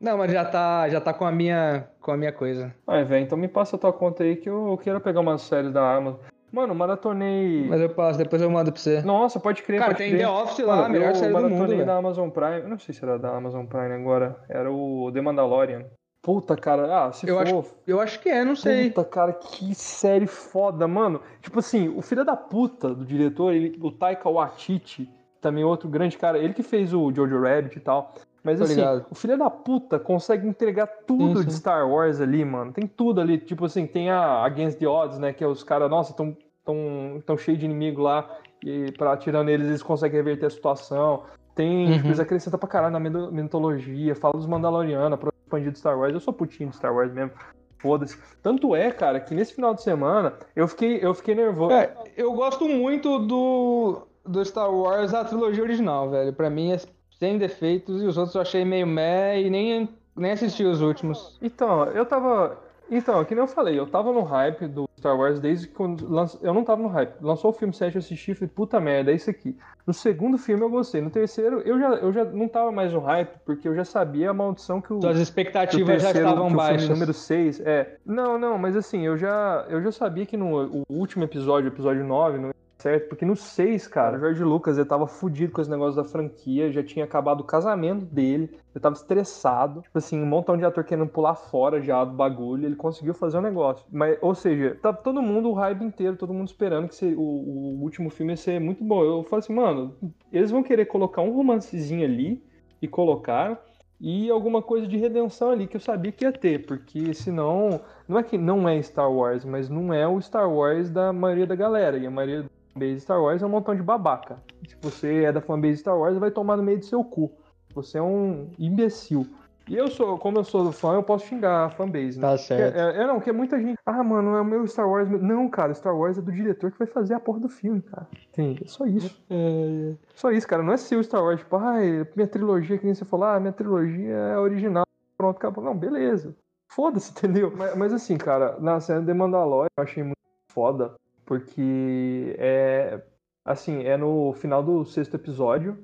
Não, 0.00 0.18
mas 0.18 0.32
já 0.32 0.44
tá, 0.44 0.88
já 0.88 1.00
tá 1.00 1.12
com 1.12 1.24
a 1.24 1.30
minha, 1.30 1.88
com 2.00 2.10
a 2.10 2.16
minha 2.16 2.32
coisa. 2.32 2.74
Ai, 2.86 3.04
velho, 3.04 3.24
então 3.24 3.38
me 3.38 3.46
passa 3.46 3.76
a 3.76 3.78
tua 3.78 3.92
conta 3.92 4.24
aí 4.24 4.34
que 4.34 4.48
eu 4.48 4.78
quero 4.82 5.00
pegar 5.00 5.20
uma 5.20 5.38
série 5.38 5.70
da 5.70 5.96
Amazon. 5.96 6.20
Mano, 6.50 6.74
maratonei. 6.74 7.66
Mas 7.68 7.80
eu 7.80 7.90
passo, 7.90 8.18
depois 8.18 8.40
eu 8.40 8.50
mando 8.50 8.72
pra 8.72 8.80
você. 8.80 9.02
Nossa, 9.02 9.38
pode 9.38 9.62
crer, 9.62 9.78
Cara, 9.78 9.92
pode 9.92 9.98
tem 9.98 10.10
crer. 10.10 10.22
The 10.22 10.28
Office 10.28 10.58
lá, 10.60 10.76
Mano, 10.76 10.86
a 10.86 10.88
melhor 10.88 11.08
eu 11.10 11.14
série 11.14 11.32
do 11.32 11.40
mundo, 11.42 11.52
maratonei 11.52 11.84
da 11.84 11.96
Amazon 11.96 12.30
Prime. 12.30 12.60
Eu 12.60 12.68
não 12.68 12.78
sei 12.78 12.94
se 12.94 13.04
era 13.04 13.18
da 13.18 13.36
Amazon 13.36 13.66
Prime 13.66 13.92
agora. 13.92 14.36
Era 14.48 14.72
o 14.72 15.10
The 15.12 15.20
Mandalorian. 15.20 15.84
Puta, 16.28 16.54
cara. 16.56 17.06
Ah, 17.06 17.10
se 17.10 17.26
Eu 17.26 17.38
for. 17.46 17.64
Eu 17.86 17.98
acho 18.02 18.20
que 18.20 18.28
é, 18.28 18.44
não 18.44 18.54
sei. 18.54 18.90
Puta, 18.90 19.02
cara, 19.02 19.32
que 19.32 19.74
série 19.74 20.26
foda, 20.26 20.86
mano. 20.86 21.22
Tipo 21.40 21.60
assim, 21.60 21.88
o 21.88 22.02
filho 22.02 22.22
da 22.22 22.36
puta 22.36 22.94
do 22.94 23.02
diretor, 23.02 23.54
ele, 23.54 23.78
o 23.80 23.90
Taika 23.90 24.28
Waititi, 24.28 25.08
também 25.40 25.64
outro 25.64 25.88
grande 25.88 26.18
cara, 26.18 26.36
ele 26.38 26.52
que 26.52 26.62
fez 26.62 26.92
o 26.92 27.10
Jojo 27.14 27.40
Rabbit 27.40 27.78
e 27.78 27.80
tal. 27.80 28.12
Mas 28.44 28.58
Tô 28.58 28.64
assim, 28.64 28.74
ligado. 28.74 29.06
o 29.10 29.14
filho 29.14 29.38
da 29.38 29.48
puta 29.48 29.98
consegue 29.98 30.46
entregar 30.46 30.86
tudo 31.06 31.38
Sim, 31.38 31.46
de 31.46 31.52
sim. 31.54 31.58
Star 31.60 31.88
Wars 31.88 32.20
ali, 32.20 32.44
mano. 32.44 32.74
Tem 32.74 32.86
tudo 32.86 33.22
ali. 33.22 33.38
Tipo 33.38 33.64
assim, 33.64 33.86
tem 33.86 34.10
a 34.10 34.44
Against 34.44 34.78
the 34.78 34.86
Odds, 34.86 35.18
né? 35.18 35.32
Que 35.32 35.42
é 35.42 35.46
os 35.46 35.62
caras, 35.64 35.88
nossa, 35.88 36.12
tão, 36.12 36.36
tão, 36.62 37.22
tão 37.24 37.38
cheio 37.38 37.56
de 37.56 37.64
inimigo 37.64 38.02
lá. 38.02 38.28
E 38.62 38.92
pra 38.98 39.14
atirando 39.14 39.48
eles, 39.48 39.66
eles 39.66 39.82
conseguem 39.82 40.18
reverter 40.18 40.44
a 40.44 40.50
situação. 40.50 41.22
Tem, 41.54 41.86
Uhum. 41.86 41.92
tipo, 41.94 42.06
eles 42.08 42.20
acrescentam 42.20 42.60
pra 42.60 42.68
caralho 42.68 42.92
na 42.92 43.00
mito- 43.00 43.32
mitologia, 43.32 44.14
fala 44.14 44.34
dos 44.34 44.46
Mandalorianos, 44.46 45.18
expandir 45.48 45.72
de 45.72 45.78
Star 45.78 45.98
Wars. 45.98 46.12
Eu 46.12 46.20
sou 46.20 46.32
putinho 46.32 46.70
de 46.70 46.76
Star 46.76 46.94
Wars 46.94 47.12
mesmo. 47.12 47.32
Foda-se. 47.78 48.18
Tanto 48.42 48.74
é, 48.74 48.90
cara, 48.90 49.20
que 49.20 49.34
nesse 49.34 49.54
final 49.54 49.74
de 49.74 49.82
semana 49.82 50.34
eu 50.54 50.66
fiquei, 50.66 50.98
eu 51.02 51.14
fiquei 51.14 51.34
nervoso. 51.34 51.72
É, 51.72 51.94
eu 52.16 52.32
gosto 52.32 52.68
muito 52.68 53.20
do, 53.20 54.02
do 54.26 54.44
Star 54.44 54.72
Wars, 54.72 55.14
a 55.14 55.24
trilogia 55.24 55.62
original, 55.62 56.10
velho. 56.10 56.32
Pra 56.32 56.50
mim 56.50 56.72
é 56.72 56.80
sem 57.18 57.38
defeitos 57.38 58.02
e 58.02 58.06
os 58.06 58.16
outros 58.16 58.34
eu 58.34 58.42
achei 58.42 58.64
meio 58.64 58.86
meh 58.86 59.42
e 59.42 59.50
nem, 59.50 59.88
nem 60.16 60.32
assisti 60.32 60.64
os 60.64 60.80
últimos. 60.80 61.38
Então, 61.40 61.84
eu 61.86 62.04
tava. 62.04 62.58
Então, 62.90 63.22
que 63.24 63.34
nem 63.34 63.42
eu 63.42 63.48
falei, 63.48 63.78
eu 63.78 63.86
tava 63.86 64.12
no 64.12 64.22
hype 64.22 64.66
do 64.66 64.88
Star 64.98 65.16
Wars 65.18 65.38
desde 65.38 65.68
quando. 65.68 66.08
lanç- 66.08 66.38
Eu 66.42 66.54
não 66.54 66.64
tava 66.64 66.82
no 66.82 66.88
hype. 66.88 67.14
Lançou 67.20 67.50
o 67.50 67.52
filme 67.52 67.74
7, 67.74 67.96
eu 67.96 67.98
assisti 67.98 68.30
e 68.30 68.34
falei, 68.34 68.50
puta 68.54 68.80
merda, 68.80 69.10
é 69.10 69.14
isso 69.14 69.28
aqui. 69.28 69.54
No 69.86 69.92
segundo 69.92 70.38
filme 70.38 70.62
eu 70.62 70.70
gostei. 70.70 71.00
No 71.00 71.10
terceiro, 71.10 71.60
eu 71.60 71.78
já, 71.78 71.88
eu 71.96 72.12
já 72.12 72.24
não 72.24 72.48
tava 72.48 72.72
mais 72.72 72.92
no 72.92 73.00
hype, 73.00 73.30
porque 73.44 73.68
eu 73.68 73.74
já 73.74 73.84
sabia 73.84 74.30
a 74.30 74.34
maldição 74.34 74.80
que 74.80 74.92
o. 74.92 75.00
Suas 75.00 75.16
que 75.16 75.22
expectativas 75.22 76.02
já 76.02 76.08
terceiro- 76.12 76.28
estavam 76.28 76.48
que 76.48 76.54
o 76.54 76.56
filme 76.58 76.70
baixas. 76.72 76.88
número 76.88 77.12
6, 77.14 77.60
é. 77.60 77.96
Não, 78.06 78.38
não, 78.38 78.56
mas 78.58 78.74
assim, 78.76 79.04
eu 79.06 79.16
já, 79.18 79.66
eu 79.68 79.82
já 79.82 79.92
sabia 79.92 80.24
que 80.26 80.36
no 80.36 80.46
o 80.78 80.84
último 80.88 81.24
episódio, 81.24 81.68
episódio 81.68 82.04
9, 82.04 82.38
não 82.38 82.50
certo, 82.78 83.08
porque 83.08 83.24
no 83.24 83.34
6, 83.36 83.86
cara, 83.88 84.16
o 84.16 84.20
George 84.20 84.42
Lucas, 84.44 84.78
ele 84.78 84.86
tava 84.86 85.06
fudido 85.06 85.52
com 85.52 85.60
esse 85.60 85.70
negócio 85.70 85.96
da 86.00 86.08
franquia, 86.08 86.70
já 86.72 86.82
tinha 86.82 87.04
acabado 87.04 87.40
o 87.40 87.44
casamento 87.44 88.04
dele, 88.04 88.44
ele 88.74 88.80
tava 88.80 88.94
estressado, 88.94 89.82
tipo 89.82 89.98
assim, 89.98 90.20
um 90.22 90.26
montão 90.26 90.56
de 90.56 90.64
ator 90.64 90.84
querendo 90.84 91.08
pular 91.08 91.34
fora 91.34 91.82
já 91.82 92.04
do 92.04 92.12
bagulho, 92.14 92.66
ele 92.66 92.76
conseguiu 92.76 93.14
fazer 93.14 93.38
o 93.38 93.42
negócio. 93.42 93.84
Mas, 93.90 94.16
ou 94.22 94.34
seja, 94.34 94.76
tá 94.80 94.92
todo 94.92 95.20
mundo, 95.20 95.50
o 95.50 95.54
hype 95.54 95.82
inteiro, 95.84 96.16
todo 96.16 96.32
mundo 96.32 96.46
esperando 96.48 96.88
que 96.88 96.94
se- 96.94 97.14
o, 97.14 97.20
o 97.20 97.82
último 97.82 98.10
filme 98.10 98.32
ia 98.32 98.36
ser 98.36 98.60
muito 98.60 98.84
bom. 98.84 99.02
Eu 99.02 99.24
falei 99.24 99.40
assim, 99.40 99.54
mano, 99.54 99.96
eles 100.32 100.50
vão 100.50 100.62
querer 100.62 100.86
colocar 100.86 101.20
um 101.22 101.32
romancezinho 101.32 102.04
ali, 102.04 102.42
e 102.80 102.86
colocaram, 102.86 103.58
e 104.00 104.30
alguma 104.30 104.62
coisa 104.62 104.86
de 104.86 104.96
redenção 104.96 105.50
ali 105.50 105.66
que 105.66 105.76
eu 105.76 105.80
sabia 105.80 106.12
que 106.12 106.24
ia 106.24 106.32
ter, 106.32 106.64
porque 106.66 107.12
senão, 107.12 107.80
não 108.06 108.18
é 108.18 108.22
que 108.22 108.38
não 108.38 108.68
é 108.68 108.80
Star 108.80 109.10
Wars, 109.12 109.44
mas 109.44 109.68
não 109.68 109.92
é 109.92 110.06
o 110.06 110.20
Star 110.20 110.48
Wars 110.48 110.88
da 110.90 111.12
maioria 111.12 111.46
da 111.46 111.56
galera, 111.56 111.98
e 111.98 112.06
a 112.06 112.10
maioria 112.10 112.48
fanbase 112.78 113.00
Star 113.00 113.20
Wars 113.20 113.42
é 113.42 113.46
um 113.46 113.50
montão 113.50 113.74
de 113.74 113.82
babaca. 113.82 114.38
Se 114.66 114.76
você 114.80 115.24
é 115.24 115.32
da 115.32 115.40
fanbase 115.40 115.78
Star 115.78 115.98
Wars, 115.98 116.16
vai 116.16 116.30
tomar 116.30 116.56
no 116.56 116.62
meio 116.62 116.78
do 116.78 116.84
seu 116.84 117.02
cu. 117.04 117.32
Você 117.74 117.98
é 117.98 118.02
um 118.02 118.50
imbecil. 118.58 119.26
E 119.68 119.76
eu 119.76 119.88
sou, 119.88 120.16
como 120.16 120.38
eu 120.38 120.44
sou 120.44 120.72
fã, 120.72 120.94
eu 120.94 121.02
posso 121.02 121.26
xingar 121.26 121.66
a 121.66 121.70
fanbase, 121.70 122.18
né? 122.18 122.26
Tá 122.26 122.38
certo. 122.38 122.74
É, 122.74 123.02
é, 123.02 123.06
não, 123.06 123.20
que 123.20 123.28
é 123.28 123.32
muita 123.34 123.60
gente. 123.60 123.76
Ah, 123.84 124.02
mano, 124.02 124.34
é 124.34 124.40
o 124.40 124.44
meu 124.44 124.66
Star 124.66 124.88
Wars. 124.88 125.10
Não, 125.10 125.46
cara, 125.50 125.74
Star 125.74 125.94
Wars 125.94 126.16
é 126.16 126.22
do 126.22 126.32
diretor 126.32 126.72
que 126.72 126.78
vai 126.78 126.86
fazer 126.86 127.12
a 127.12 127.20
porra 127.20 127.40
do 127.40 127.50
filme, 127.50 127.82
cara. 127.82 128.06
Entende? 128.30 128.62
É 128.64 128.68
só 128.68 128.86
isso. 128.86 129.22
É, 129.28 129.94
Só 130.14 130.30
isso, 130.30 130.48
cara. 130.48 130.62
Não 130.62 130.72
é 130.72 130.78
seu 130.78 131.02
Star 131.02 131.22
Wars, 131.22 131.40
tipo, 131.40 131.56
ai, 131.56 132.06
minha 132.16 132.26
trilogia, 132.26 132.78
que 132.78 132.86
nem 132.86 132.94
você 132.94 133.04
falou, 133.04 133.26
ah, 133.26 133.38
minha 133.38 133.52
trilogia 133.52 134.14
é 134.14 134.38
original. 134.38 134.84
Pronto, 135.18 135.36
acabou. 135.36 135.62
Não, 135.62 135.76
beleza. 135.76 136.34
Foda-se, 136.70 137.10
entendeu? 137.18 137.52
Mas, 137.54 137.76
mas 137.76 137.92
assim, 137.92 138.16
cara, 138.16 138.58
na 138.60 138.80
cena 138.80 139.02
de 139.02 139.12
Mandalorian 139.12 139.68
eu 139.76 139.84
achei 139.84 140.02
muito 140.02 140.16
foda, 140.50 140.94
porque 141.28 142.34
é. 142.38 143.02
Assim, 143.44 143.84
é 143.84 143.96
no 143.96 144.32
final 144.34 144.62
do 144.62 144.84
sexto 144.84 145.14
episódio 145.14 145.78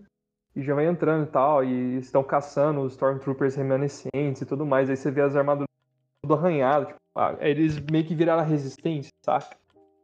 e 0.56 0.62
já 0.62 0.74
vai 0.74 0.86
entrando 0.86 1.24
e 1.24 1.30
tal, 1.30 1.64
e 1.64 1.96
estão 1.96 2.22
caçando 2.22 2.80
os 2.80 2.92
Stormtroopers 2.92 3.54
remanescentes 3.54 4.42
e 4.42 4.46
tudo 4.46 4.66
mais. 4.66 4.90
Aí 4.90 4.96
você 4.96 5.10
vê 5.10 5.22
as 5.22 5.34
armaduras 5.34 5.68
tudo 6.22 6.34
arranhadas, 6.34 6.88
tipo, 6.88 7.00
ah, 7.16 7.36
eles 7.40 7.80
meio 7.90 8.04
que 8.04 8.14
viraram 8.14 8.42
a 8.42 8.44
resistência, 8.44 9.10
saca? 9.24 9.56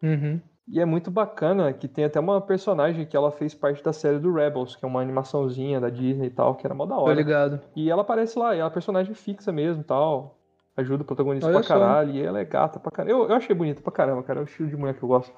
Uhum. 0.03 0.41
E 0.67 0.81
é 0.81 0.85
muito 0.85 1.11
bacana 1.11 1.73
que 1.73 1.87
tem 1.87 2.05
até 2.05 2.19
uma 2.19 2.41
personagem 2.41 3.05
que 3.05 3.17
ela 3.17 3.31
fez 3.31 3.55
parte 3.55 3.83
da 3.83 3.93
série 3.93 4.19
do 4.19 4.33
Rebels, 4.33 4.75
que 4.77 4.85
é 4.85 4.89
uma 4.89 5.03
animaçãozinha 5.03 5.81
da 5.81 5.91
Disney 5.91 6.29
e 6.29 6.31
tal, 6.31 6.55
que 6.55 6.67
era 6.67 6.75
mó 6.75 6.87
da 6.87 6.95
Tô 6.95 7.03
hora. 7.03 7.15
ligado. 7.15 7.61
E 7.77 7.91
ela 7.91 8.03
aparece 8.03 8.39
lá, 8.39 8.55
e 8.55 8.59
ela 8.59 8.71
é 8.71 8.73
personagem 8.73 9.15
fixa 9.15 9.53
mesmo 9.53 9.83
e 9.83 9.85
tal. 9.85 10.40
Ajuda 10.81 11.03
o 11.03 11.07
protagonista 11.07 11.47
Olha 11.47 11.59
pra 11.59 11.63
só. 11.63 11.79
caralho, 11.79 12.13
e 12.13 12.23
ela 12.23 12.41
é 12.41 12.45
gata 12.45 12.81
pra 12.81 12.91
caralho. 12.91 13.17
Eu, 13.17 13.29
eu 13.29 13.35
achei 13.35 13.55
bonita 13.55 13.83
pra 13.83 13.93
caramba, 13.93 14.23
cara. 14.23 14.41
É 14.41 14.43
o 14.43 14.45
estilo 14.45 14.69
de 14.69 14.77
mulher 14.77 14.95
que 14.95 15.03
eu 15.03 15.09
gosto. 15.09 15.33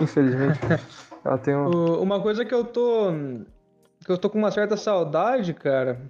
Infelizmente. 0.00 0.58
ela 1.24 1.38
tem 1.38 1.54
um. 1.54 2.00
Uma 2.00 2.20
coisa 2.20 2.44
que 2.44 2.54
eu 2.54 2.64
tô. 2.64 3.12
que 4.04 4.10
eu 4.10 4.18
tô 4.18 4.30
com 4.30 4.38
uma 4.38 4.50
certa 4.50 4.76
saudade, 4.76 5.52
cara, 5.52 6.00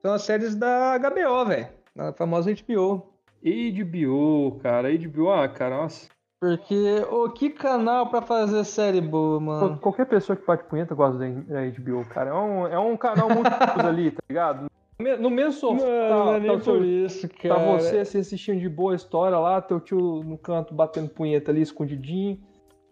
são 0.00 0.12
as 0.14 0.22
séries 0.22 0.54
da 0.54 0.98
HBO, 0.98 1.44
velho. 1.46 1.68
A 1.98 2.12
famosa 2.12 2.50
HBO. 2.52 3.06
HBO, 3.42 4.58
cara. 4.62 4.88
HBO, 4.96 5.30
ah, 5.30 5.48
cara, 5.48 5.76
nossa. 5.76 6.08
Porque, 6.40 7.06
ô, 7.08 7.30
que 7.30 7.50
canal 7.50 8.08
pra 8.08 8.20
fazer 8.20 8.64
série 8.64 9.00
boa, 9.00 9.38
mano. 9.38 9.78
Qualquer 9.78 10.06
pessoa 10.06 10.36
que 10.36 10.44
bate 10.44 10.64
punheta 10.64 10.94
gosta 10.94 11.18
da 11.18 11.26
da 11.26 11.70
HBO, 11.70 12.04
cara. 12.08 12.30
É 12.30 12.34
um, 12.34 12.66
é 12.66 12.78
um 12.78 12.96
canal 12.96 13.28
muito 13.28 13.48
ali, 13.86 14.10
tá 14.10 14.22
ligado? 14.28 14.66
No 14.98 15.04
me- 15.04 15.16
No 15.16 15.30
mesmo 15.30 15.52
sofá, 15.52 15.84
Mano, 15.84 16.08
tá, 16.08 16.40
não 16.40 16.54
é 16.54 16.58
tá 16.58 16.64
por 16.64 16.84
isso, 16.84 17.28
cara. 17.28 17.54
Tá 17.54 17.60
você 17.78 17.98
assim, 17.98 18.18
assistindo 18.18 18.60
de 18.60 18.68
boa 18.68 18.94
história 18.94 19.38
lá, 19.38 19.60
teu 19.60 19.80
tio 19.80 20.22
no 20.24 20.38
canto 20.38 20.74
batendo 20.74 21.08
punheta 21.08 21.50
ali, 21.50 21.62
escondidinho, 21.62 22.38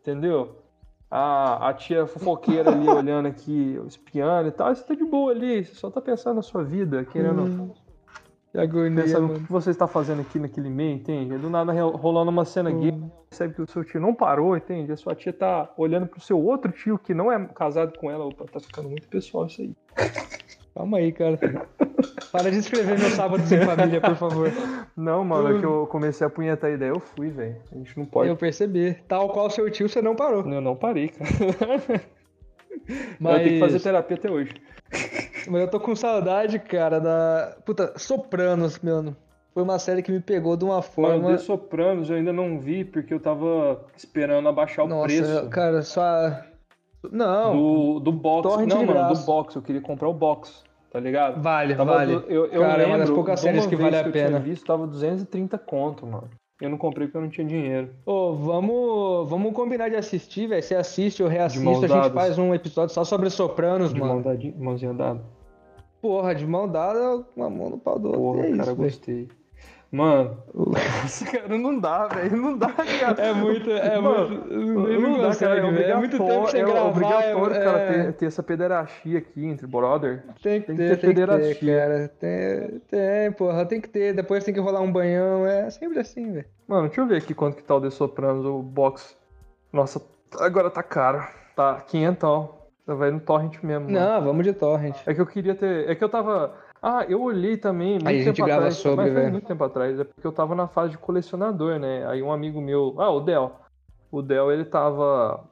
entendeu? 0.01 0.57
A, 1.11 1.69
a 1.69 1.75
tia 1.75 2.07
fofoqueira 2.07 2.71
ali 2.71 2.87
olhando 2.89 3.27
aqui, 3.27 3.79
espiando 3.87 4.49
e 4.49 4.53
tal, 4.53 4.75
você 4.75 4.85
tá 4.85 4.95
de 4.95 5.05
boa 5.05 5.33
ali, 5.33 5.65
você 5.65 5.75
só 5.75 5.91
tá 5.91 6.01
pensando 6.01 6.37
na 6.37 6.43
sua 6.43 6.63
vida, 6.65 7.05
querendo. 7.05 7.43
Hum, 7.43 7.71
Que 8.53 8.59
agonia, 8.59 9.03
Pensando 9.05 9.27
o 9.37 9.41
que 9.41 9.53
você 9.53 9.71
está 9.71 9.87
fazendo 9.87 10.23
aqui 10.23 10.39
naquele 10.39 10.69
meio, 10.71 10.97
entende? 10.97 11.37
Do 11.39 11.49
nada 11.51 11.73
ro- 11.73 11.97
rolando 11.97 12.31
uma 12.31 12.45
cena 12.45 12.71
gay, 12.73 12.91
Hum. 12.91 13.09
percebe 13.29 13.55
que 13.55 13.63
o 13.63 13.71
seu 13.71 13.85
tio 13.85 14.01
não 14.01 14.13
parou, 14.15 14.57
entende? 14.57 14.91
A 14.91 14.97
sua 14.97 15.15
tia 15.15 15.33
tá 15.33 15.73
olhando 15.77 16.07
pro 16.09 16.21
seu 16.21 16.37
outro 16.45 16.73
tio 16.73 16.99
que 16.99 17.15
não 17.15 17.31
é 17.31 17.45
casado 17.47 17.97
com 17.99 18.11
ela. 18.11 18.25
Opa, 18.25 18.45
tá 18.47 18.59
ficando 18.59 18.89
muito 18.89 19.07
pessoal 19.09 19.47
isso 19.47 19.63
aí. 19.63 19.73
Calma 20.75 20.99
aí, 20.99 21.13
cara. 21.13 21.39
Para 22.33 22.51
de 22.51 22.59
escrever 22.59 22.99
meu 22.99 23.11
sábado 23.11 23.43
sem 23.47 23.61
família, 23.63 24.01
por 24.01 24.15
favor. 24.15 24.51
Não, 24.97 25.25
mano, 25.25 25.57
é 25.57 25.61
que 25.61 25.67
eu 25.67 25.87
comecei 25.87 26.27
a 26.27 26.31
punhetar 26.31 26.71
a 26.71 26.75
ideia, 26.75 26.91
eu 26.91 27.01
fui, 27.01 27.29
velho. 27.29 27.57
A 27.73 27.77
gente 27.77 27.99
não 27.99 28.07
pode. 28.07 28.29
Eu 28.29 28.37
percebi. 28.37 28.95
Tal 29.09 29.29
qual 29.31 29.51
seu 29.51 29.69
tio, 29.71 29.89
você 29.89 30.01
não 30.01 30.15
parou. 30.15 30.49
Eu 30.51 30.61
não 30.61 30.77
parei, 30.77 31.09
cara. 31.09 31.31
Mas... 33.19 33.37
Eu 33.39 33.45
tenho 33.45 33.55
que 33.55 33.61
fazer 33.61 33.81
terapia 33.81 34.17
até 34.17 34.31
hoje. 34.31 34.55
Mas 35.49 35.61
eu 35.63 35.69
tô 35.69 35.79
com 35.79 35.95
saudade, 35.95 36.59
cara, 36.59 36.99
da. 36.99 37.57
Puta, 37.65 37.93
Sopranos, 37.97 38.79
mano. 38.81 39.17
Foi 39.53 39.63
uma 39.65 39.79
série 39.79 40.03
que 40.03 40.13
me 40.13 40.21
pegou 40.21 40.57
de 40.57 40.65
uma 40.65 40.75
Mano, 40.75 40.83
forma. 40.83 41.31
The 41.31 41.39
Sopranos 41.39 42.09
eu 42.09 42.17
ainda 42.17 42.33
não 42.33 42.61
vi 42.61 42.85
porque 42.85 43.13
eu 43.13 43.21
tava 43.21 43.85
esperando 43.97 44.49
abaixar 44.49 44.85
o 44.85 44.89
Nossa, 44.89 45.07
preço 45.07 45.49
cara, 45.51 45.83
só. 45.83 46.41
Não, 47.11 47.57
do, 47.57 48.01
do 48.01 48.13
box. 48.13 48.49
torrent 48.49 48.69
Não, 48.69 48.85
mano, 48.85 49.15
do 49.15 49.21
box. 49.21 49.57
Eu 49.57 49.63
queria 49.63 49.81
comprar 49.81 50.09
o 50.09 50.13
box, 50.15 50.63
tá 50.91 51.01
ligado? 51.01 51.41
vale, 51.41 51.75
Tava 51.75 51.93
vale. 51.95 52.17
du- 52.17 52.25
Eu, 52.29 52.47
eu 52.47 52.61
Cara, 52.61 52.83
é 52.83 52.87
uma 52.87 52.99
das 52.99 53.11
poucas 53.11 53.41
séries 53.41 53.67
que 53.67 53.77
vale 53.77 53.97
a 53.97 54.03
eu 54.03 54.13
pena. 54.13 54.29
tinha 54.29 54.41
visto, 54.41 54.67
tava 54.67 54.87
230 54.87 55.57
conto, 55.59 56.07
mano. 56.07 56.29
Eu 56.61 56.69
não 56.69 56.77
comprei 56.77 57.07
porque 57.07 57.17
eu 57.17 57.23
não 57.23 57.31
tinha 57.31 57.47
dinheiro. 57.47 57.89
Ô, 58.05 58.35
vamos, 58.35 59.31
vamos 59.31 59.55
combinar 59.55 59.89
de 59.89 59.97
assistir, 59.97 60.47
velho. 60.47 60.63
Você 60.63 60.75
assiste, 60.75 61.23
eu 61.23 61.29
reassisto, 61.29 61.85
a 61.87 61.89
gente 61.89 62.11
faz 62.11 62.37
um 62.39 62.55
episódio 62.55 62.95
só 62.95 63.03
sobre 63.03 63.31
Sopranos, 63.31 63.95
De 63.95 64.01
mano. 64.01 64.15
mão 64.15 64.23
dadi- 64.23 64.55
mãozinha 64.59 64.93
dada. 64.93 65.23
Porra, 66.03 66.35
de 66.35 66.47
mão 66.47 66.69
dada, 66.69 67.25
uma 67.35 67.49
mão 67.49 67.71
no 67.71 67.79
pau 67.79 67.99
do 67.99 68.09
outro. 68.09 68.23
Porra, 68.23 68.47
é 68.47 68.51
cara, 68.51 68.63
isso, 68.65 68.77
gostei. 68.77 69.29
Mano, 69.93 70.37
esse 71.05 71.25
cara 71.25 71.59
não 71.59 71.77
dá, 71.81 72.07
velho. 72.07 72.37
Não 72.37 72.57
dá, 72.57 72.69
cara. 72.73 73.21
É 73.21 73.33
muito, 73.33 73.69
é 73.73 73.99
Mano, 73.99 74.29
muito. 74.29 74.55
Não 75.01 75.11
me 75.15 75.21
dá, 75.21 75.35
cara. 75.35 75.59
É 75.59 75.71
velho. 75.73 75.91
É 75.91 75.97
muito 75.97 76.17
tempo 76.19 76.47
sem 76.49 76.61
é 76.61 76.65
gravar. 76.65 76.83
obrigatório, 76.91 77.57
é- 77.57 77.65
cara, 77.65 77.79
é- 77.79 77.93
ter, 78.05 78.13
ter 78.13 78.27
essa 78.27 78.43
pederastia 78.43 79.19
aqui 79.19 79.45
entre 79.45 79.67
brother. 79.67 80.23
Tem 80.41 80.61
que 80.61 80.67
Tem 80.69 80.77
que 80.77 80.83
ter, 80.83 80.89
ter 80.97 80.97
tem 80.97 81.15
que 81.55 81.65
ter, 81.67 81.77
cara. 81.77 82.09
Tem, 82.21 82.81
tem, 82.89 83.33
porra, 83.33 83.67
tem 83.67 83.81
que 83.81 83.89
ter. 83.89 84.15
Depois 84.15 84.45
tem 84.45 84.55
que 84.55 84.61
rolar 84.61 84.81
um 84.81 84.93
banhão. 84.93 85.45
É 85.45 85.69
sempre 85.71 85.99
assim, 85.99 86.31
velho. 86.33 86.47
Mano, 86.69 86.87
deixa 86.87 87.01
eu 87.01 87.07
ver 87.09 87.17
aqui 87.17 87.35
quanto 87.35 87.57
que 87.57 87.63
tá 87.65 87.75
o 87.75 87.81
The 87.81 87.91
Sopranos, 87.91 88.47
o 88.47 88.63
box. 88.63 89.17
Nossa, 89.73 90.01
agora 90.39 90.71
tá 90.71 90.85
caro. 90.85 91.27
Tá, 91.57 91.81
500. 91.81 92.49
Vai 92.87 93.11
no 93.11 93.19
torrent 93.21 93.61
mesmo. 93.63 93.91
mano. 93.91 93.99
Não, 93.99 94.25
vamos 94.25 94.45
de 94.45 94.53
torrent. 94.53 94.97
É 95.05 95.13
que 95.13 95.21
eu 95.21 95.27
queria 95.27 95.55
ter. 95.57 95.91
É 95.91 95.95
que 95.97 96.03
eu 96.05 96.09
tava. 96.09 96.55
Ah, 96.83 97.05
eu 97.09 97.21
olhei 97.23 97.57
também 97.57 97.93
muito 97.95 98.09
Aí 98.09 98.21
a 98.21 98.25
gente 98.25 98.37
tempo 98.37 98.47
grava 98.47 98.61
atrás. 98.63 98.77
sobre, 98.77 99.11
velho. 99.11 99.33
muito 99.33 99.47
tempo 99.47 99.63
atrás. 99.65 100.01
É 100.01 100.05
porque 100.05 100.27
eu 100.27 100.33
tava 100.33 100.55
na 100.55 100.67
fase 100.67 100.93
de 100.93 100.99
colecionador, 100.99 101.79
né? 101.79 102.07
Aí 102.07 102.23
um 102.23 102.33
amigo 102.33 102.61
meu. 102.61 102.95
Ah, 102.99 103.11
o 103.11 103.21
Del. 103.21 103.53
O 104.11 104.23
Del, 104.23 104.51
ele 104.51 104.65
tava 104.65 105.45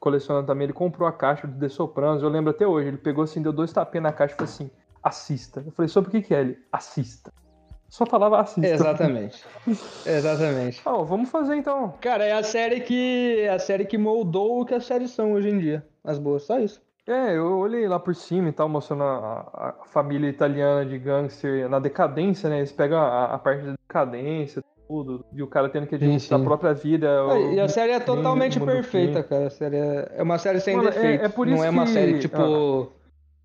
colecionando 0.00 0.46
também. 0.46 0.64
Ele 0.64 0.72
comprou 0.72 1.06
a 1.08 1.12
caixa 1.12 1.46
do 1.46 1.58
The 1.58 1.68
Sopranos. 1.68 2.22
Eu 2.22 2.28
lembro 2.28 2.50
até 2.50 2.66
hoje. 2.66 2.88
Ele 2.88 2.96
pegou 2.96 3.22
assim, 3.22 3.40
deu 3.40 3.52
dois 3.52 3.72
tapinhas 3.72 4.02
na 4.02 4.12
caixa 4.12 4.34
e 4.34 4.36
falou 4.36 4.52
assim: 4.52 4.70
assista. 5.02 5.62
Eu 5.64 5.72
falei, 5.72 5.88
sobre 5.88 6.08
o 6.08 6.10
que 6.10 6.22
que 6.22 6.34
é 6.34 6.40
ele? 6.40 6.58
Assista. 6.72 7.32
Só 7.88 8.04
falava 8.04 8.40
assista. 8.40 8.66
Exatamente. 8.66 9.44
Exatamente. 10.04 10.82
Ah, 10.84 10.96
ó, 10.96 11.04
vamos 11.04 11.30
fazer 11.30 11.54
então. 11.54 11.94
Cara, 12.00 12.24
é 12.24 12.32
a 12.32 12.42
série 12.42 12.80
que. 12.80 13.40
É 13.42 13.50
a 13.50 13.58
série 13.60 13.84
que 13.84 13.96
moldou 13.96 14.62
o 14.62 14.66
que 14.66 14.74
as 14.74 14.84
séries 14.84 15.12
são 15.12 15.34
hoje 15.34 15.50
em 15.50 15.58
dia. 15.58 15.86
As 16.02 16.18
boas, 16.18 16.42
só 16.42 16.58
isso. 16.58 16.82
É, 17.06 17.36
eu 17.36 17.58
olhei 17.58 17.86
lá 17.86 18.00
por 18.00 18.14
cima 18.14 18.48
e 18.48 18.52
tal, 18.52 18.66
mostrando 18.68 19.02
a, 19.02 19.74
a 19.80 19.84
família 19.86 20.28
italiana 20.28 20.86
de 20.86 20.98
gangster 20.98 21.68
na 21.68 21.78
decadência, 21.78 22.48
né? 22.48 22.58
Eles 22.58 22.72
pegam 22.72 22.98
a, 22.98 23.26
a 23.34 23.38
parte 23.38 23.62
da 23.62 23.72
decadência, 23.72 24.64
tudo, 24.88 25.22
e 25.32 25.42
o 25.42 25.46
cara 25.46 25.68
tendo 25.68 25.86
que 25.86 25.94
administrar 25.96 26.38
sim. 26.38 26.44
a 26.44 26.48
própria 26.48 26.72
vida. 26.72 27.10
Ah, 27.10 27.34
o- 27.34 27.52
E 27.52 27.60
a 27.60 27.68
série 27.68 27.92
é 27.92 28.00
totalmente 28.00 28.58
perfeita, 28.58 29.22
cara. 29.22 29.48
A 29.48 29.50
série 29.50 29.76
é, 29.76 30.12
é 30.16 30.22
uma 30.22 30.38
série 30.38 30.60
sem 30.60 30.76
Mano, 30.76 30.88
é- 30.88 30.92
defeito. 30.92 31.24
é 31.24 31.28
por 31.28 31.46
Não 31.46 31.56
isso 31.56 31.64
é 31.64 31.70
uma 31.70 31.84
que- 31.84 31.90
série 31.90 32.18
tipo. 32.18 32.92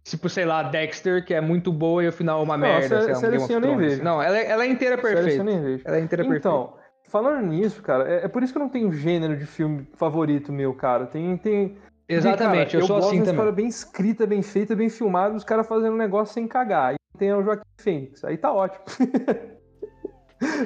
Tipo, 0.06 0.30
sei 0.30 0.46
lá, 0.46 0.64
Dexter, 0.64 1.24
que 1.26 1.34
é 1.34 1.42
muito 1.42 1.72
boa 1.74 2.02
e 2.04 2.08
o 2.08 2.12
final 2.14 2.40
é 2.40 2.44
uma 2.44 2.56
Não, 2.58 2.66
a 2.66 2.70
merda. 2.80 2.88
série- 2.88 3.02
sei 3.04 3.12
lá, 3.12 3.18
um 3.18 3.22
série 3.22 3.36
assim 3.36 3.54
eu 3.54 3.60
nem 3.60 3.78
vejo. 3.78 4.02
Não, 4.04 4.22
ela, 4.22 4.38
é- 4.38 4.50
ela 4.50 4.64
é 4.64 4.68
inteira 4.68 4.96
eu 4.96 5.02
perfeita. 5.02 5.44
nem 5.44 5.62
vejo. 5.62 5.84
Ela 5.86 5.98
é 5.98 6.00
inteira 6.00 6.24
perfeita. 6.24 6.48
Então, 6.48 6.74
falando 7.10 7.46
nisso, 7.46 7.82
cara, 7.84 8.10
é, 8.10 8.24
é 8.24 8.28
por 8.30 8.42
isso 8.42 8.54
que 8.54 8.58
eu 8.58 8.64
não 8.64 8.70
tenho 8.70 8.92
gênero 8.94 9.36
de 9.36 9.46
filme 9.46 9.86
favorito 9.98 10.54
meu, 10.54 10.74
cara. 10.74 11.06
Tem. 11.06 11.36
tem... 11.38 11.78
Exatamente, 12.10 12.72
cara, 12.72 12.84
eu 12.84 12.88
sou 12.88 12.96
gosto 12.96 13.08
assim 13.10 13.18
uma 13.18 13.26
também. 13.26 13.34
história 13.36 13.52
bem 13.52 13.68
escrita, 13.68 14.26
bem 14.26 14.42
feita, 14.42 14.76
bem 14.76 14.90
filmada, 14.90 15.36
os 15.36 15.44
caras 15.44 15.68
fazendo 15.68 15.94
um 15.94 15.98
negócio 15.98 16.34
sem 16.34 16.48
cagar. 16.48 16.90
Aí 16.90 16.96
tem 17.18 17.32
o 17.34 17.44
Joaquim 17.44 17.64
Fênix, 17.78 18.24
aí 18.24 18.38
tá 18.38 18.52
ótimo. 18.52 18.84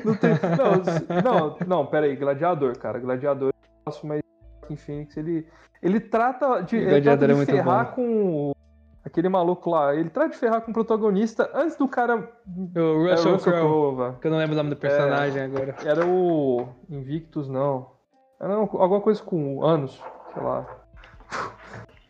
não, 0.05 0.15
tem, 0.15 0.31
não, 0.57 1.21
não, 1.23 1.57
não, 1.67 1.85
pera 1.85 2.05
aí, 2.05 2.15
Gladiador, 2.15 2.77
cara. 2.77 2.99
Gladiador 2.99 3.49
eu 3.49 3.69
gosto, 3.85 4.07
mas 4.07 4.21
Joaquim 4.61 4.75
Fênix, 4.77 5.17
ele, 5.17 5.45
ele 5.81 5.99
trata 5.99 6.61
de, 6.61 6.77
ele 6.77 7.01
trata 7.01 7.25
de 7.25 7.33
é 7.33 7.35
muito 7.35 7.51
ferrar 7.51 7.93
com 7.93 8.51
o- 8.51 8.55
aquele 9.03 9.27
maluco 9.27 9.69
lá. 9.69 9.93
Ele 9.93 10.09
trata 10.09 10.29
de 10.29 10.37
ferrar 10.37 10.61
com 10.61 10.71
o 10.71 10.73
protagonista 10.73 11.49
antes 11.53 11.75
do 11.75 11.87
cara. 11.89 12.17
O 12.17 13.07
é, 13.07 13.11
Russell, 13.11 13.33
Russell 13.33 13.53
Crowe, 13.53 14.13
que 14.21 14.27
eu 14.27 14.31
não 14.31 14.37
lembro 14.37 14.53
o 14.53 14.57
nome 14.57 14.69
do 14.69 14.77
personagem 14.77 15.41
agora. 15.41 15.75
Era 15.83 16.05
o 16.05 16.67
Invictus, 16.89 17.49
não. 17.49 17.91
Era 18.39 18.53
alguma 18.55 19.01
coisa 19.01 19.21
com 19.21 19.63
anos, 19.63 20.01
sei 20.33 20.41
lá. 20.41 20.82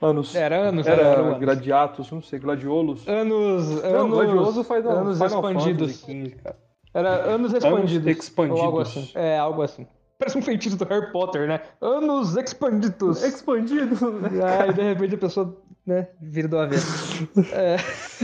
Anos. 0.04 0.36
Era 0.36 0.58
anos, 0.70 0.86
Era, 0.86 1.02
era, 1.02 1.22
anos. 1.22 1.40
Gladiatus, 1.40 2.12
não 2.12 2.22
sei, 2.22 2.40
Gladiolos. 2.40 3.08
Anos, 3.08 3.82
Não, 3.82 3.90
anos, 4.02 4.14
Gladioso 4.18 4.64
faz 4.64 4.86
anos 4.86 5.18
Final 5.18 5.28
expandidos. 5.28 6.02
Fantasy 6.02 6.26
XV, 6.26 6.36
cara. 6.44 6.56
Era 6.94 7.10
anos 7.10 7.54
expandidos. 7.54 8.08
expandidos. 8.08 8.60
Ou 8.60 8.66
algo 8.66 8.80
assim. 8.82 9.10
É, 9.16 9.38
algo 9.38 9.62
assim. 9.62 9.88
Parece 10.20 10.38
um 10.38 10.42
feitiço 10.42 10.78
do 10.78 10.86
Harry 10.86 11.12
Potter, 11.12 11.48
né? 11.48 11.62
Anos 11.82 12.38
expandidos. 12.38 13.24
Expandido, 13.24 14.12
né? 14.12 14.30
Aí 14.62 14.74
de 14.74 14.82
repente 14.82 15.16
a 15.16 15.18
pessoa, 15.18 15.58
né, 15.86 16.08
vira 16.22 16.48
do 16.48 16.58
avesso. 16.58 17.28
É. 17.52 17.78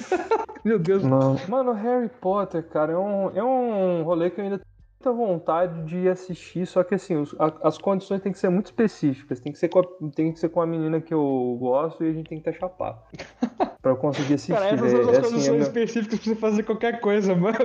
Meu 0.63 0.77
Deus. 0.77 1.03
Não. 1.03 1.37
Mano, 1.47 1.71
Harry 1.73 2.09
Potter, 2.21 2.63
cara, 2.67 2.93
é 2.93 2.97
um, 2.97 3.31
é 3.35 3.43
um 3.43 4.03
rolê 4.03 4.29
que 4.29 4.39
eu 4.39 4.43
ainda 4.45 4.57
tenho 4.59 4.69
muita 5.01 5.11
vontade 5.13 5.81
de 5.85 6.09
assistir, 6.09 6.65
só 6.65 6.83
que 6.83 6.93
assim, 6.95 7.15
os- 7.15 7.33
a- 7.39 7.53
as 7.63 7.77
condições 7.77 8.21
têm 8.21 8.31
que 8.33 8.37
ser 8.37 8.49
muito 8.49 8.65
específicas. 8.65 9.39
Tem 9.39 9.51
que 9.53 9.57
ser 9.57 9.69
com 9.69 9.79
a, 9.79 9.83
tem 10.13 10.31
que 10.33 10.39
ser 10.39 10.49
com 10.49 10.61
a 10.61 10.65
menina 10.67 10.99
que 10.99 11.13
eu 11.13 11.57
gosto 11.59 12.03
e 12.03 12.09
a 12.09 12.13
gente 12.13 12.27
tem 12.29 12.39
que 12.41 12.49
estar 12.49 12.59
chapado. 12.59 12.99
pra 13.81 13.91
eu 13.93 13.95
conseguir 13.95 14.33
assistir. 14.33 14.53
Cara, 14.53 14.65
essas 14.67 14.91
velho. 14.91 15.03
são 15.03 15.09
as 15.11 15.17
É 15.17 15.19
assim, 15.21 15.29
condições 15.31 15.61
específicas 15.61 16.19
pra 16.19 16.25
você 16.33 16.35
fazer 16.35 16.63
qualquer 16.63 16.99
coisa, 16.99 17.33
mano. 17.33 17.57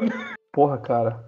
Porra, 0.52 0.78
cara. 0.78 1.24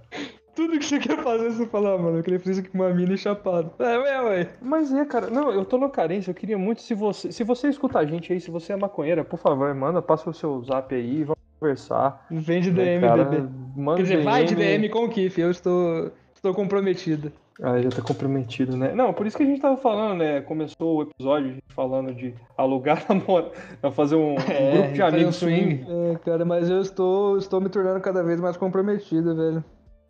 Tudo 0.55 0.79
que 0.79 0.87
você 0.87 0.99
quer 1.01 1.23
fazer, 1.23 1.51
você 1.51 1.67
fala, 1.67 1.95
ah, 1.95 1.99
mano, 1.99 2.19
eu 2.19 2.23
queria 2.23 2.39
fazer 2.39 2.53
isso 2.63 2.71
com 2.71 2.79
uma 2.79 2.89
mina 2.89 3.13
e 3.13 3.19
chapado. 3.19 3.73
É, 3.79 3.99
ué, 3.99 4.23
ué. 4.23 4.49
Mas 4.63 4.91
é, 4.95 5.05
cara, 5.05 5.29
não, 5.29 5.51
eu 5.53 5.65
tô 5.67 5.77
no 5.77 5.91
carência, 5.91 6.31
eu 6.31 6.35
queria 6.35 6.57
muito, 6.57 6.81
se 6.81 6.95
você, 6.95 7.31
se 7.31 7.45
você 7.45 7.69
escuta 7.69 7.99
a 7.99 8.07
gente 8.07 8.33
aí, 8.33 8.41
se 8.41 8.51
você 8.51 8.73
é 8.73 8.77
maconheira, 8.77 9.23
por 9.23 9.39
favor, 9.39 9.75
manda, 9.75 10.01
passa 10.01 10.31
o 10.31 10.33
seu 10.33 10.63
zap 10.63 10.95
aí, 10.95 11.25
vamos 11.25 11.37
conversar. 11.59 12.27
Vem 12.31 12.61
de 12.61 12.71
DM, 12.71 13.01
cara? 13.01 13.25
bebê. 13.25 13.49
Manda 13.77 13.97
Quer 13.99 14.03
dizer, 14.03 14.25
vai 14.25 14.45
de 14.45 14.55
DM 14.55 14.89
com 14.89 15.05
o 15.05 15.09
Kiff, 15.09 15.41
eu 15.41 15.51
estou, 15.51 16.11
estou 16.35 16.55
comprometido. 16.55 17.33
Ah, 17.63 17.81
já 17.81 17.89
tá 17.89 18.03
comprometido, 18.03 18.77
né? 18.77 18.95
Não, 18.95 19.15
por 19.15 19.27
isso 19.27 19.35
que 19.37 19.43
a 19.43 19.47
gente 19.47 19.63
tava 19.63 19.79
falando, 19.79 20.19
né? 20.19 20.43
Começou 20.43 20.99
o 20.99 21.03
episódio 21.03 21.57
falando 21.69 22.13
de 22.15 22.35
alugar 22.57 23.03
namoro, 23.09 23.51
fazer 23.93 24.15
um, 24.17 24.33
um 24.33 24.35
grupo 24.73 24.93
de 24.93 24.99
fazer 25.01 25.17
amigos 25.17 25.37
um 25.43 25.47
swing. 25.47 25.87
É, 25.89 26.19
cara, 26.19 26.45
mas 26.45 26.69
eu 26.69 26.81
estou, 26.83 27.39
estou 27.39 27.61
me 27.61 27.71
tornando 27.71 28.01
cada 28.01 28.23
vez 28.23 28.39
mais 28.41 28.57
comprometido, 28.59 29.35
velho. 29.35 29.65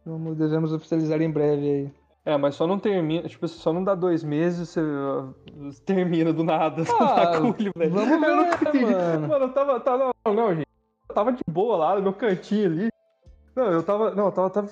Vamos, 0.04 0.36
devemos 0.36 0.72
oficializar 0.72 1.20
em 1.22 1.30
breve 1.30 1.68
aí. 1.70 1.90
É, 2.24 2.36
mas 2.36 2.56
só 2.56 2.66
não 2.66 2.76
termina, 2.80 3.28
tipo, 3.28 3.46
só 3.46 3.72
não 3.72 3.84
dá 3.84 3.94
dois 3.94 4.24
meses, 4.24 4.70
você 4.70 4.80
termina 5.84 6.32
do 6.32 6.42
nada, 6.42 6.82
Ah, 6.98 7.30
na 7.30 7.40
culha, 7.40 7.70
velho. 7.76 7.90
vamos 7.92 8.10
Eu 8.10 8.20
ver, 8.20 8.36
nunca 8.36 8.68
entendi. 8.68 8.84
mano. 8.92 9.28
Mano, 9.28 9.44
eu 9.44 9.52
tava, 9.52 9.78
tava, 9.78 10.10
não, 10.26 10.34
não, 10.34 10.48
gente, 10.52 10.62
eu 10.62 10.65
tava 11.16 11.32
de 11.32 11.42
boa 11.48 11.76
lá 11.78 11.96
no 11.96 12.02
meu 12.02 12.12
cantinho 12.12 12.66
ali. 12.66 12.88
Não, 13.54 13.72
eu 13.72 13.82
tava, 13.82 14.14
não, 14.14 14.26
eu 14.26 14.32
tava, 14.32 14.50
tava, 14.50 14.68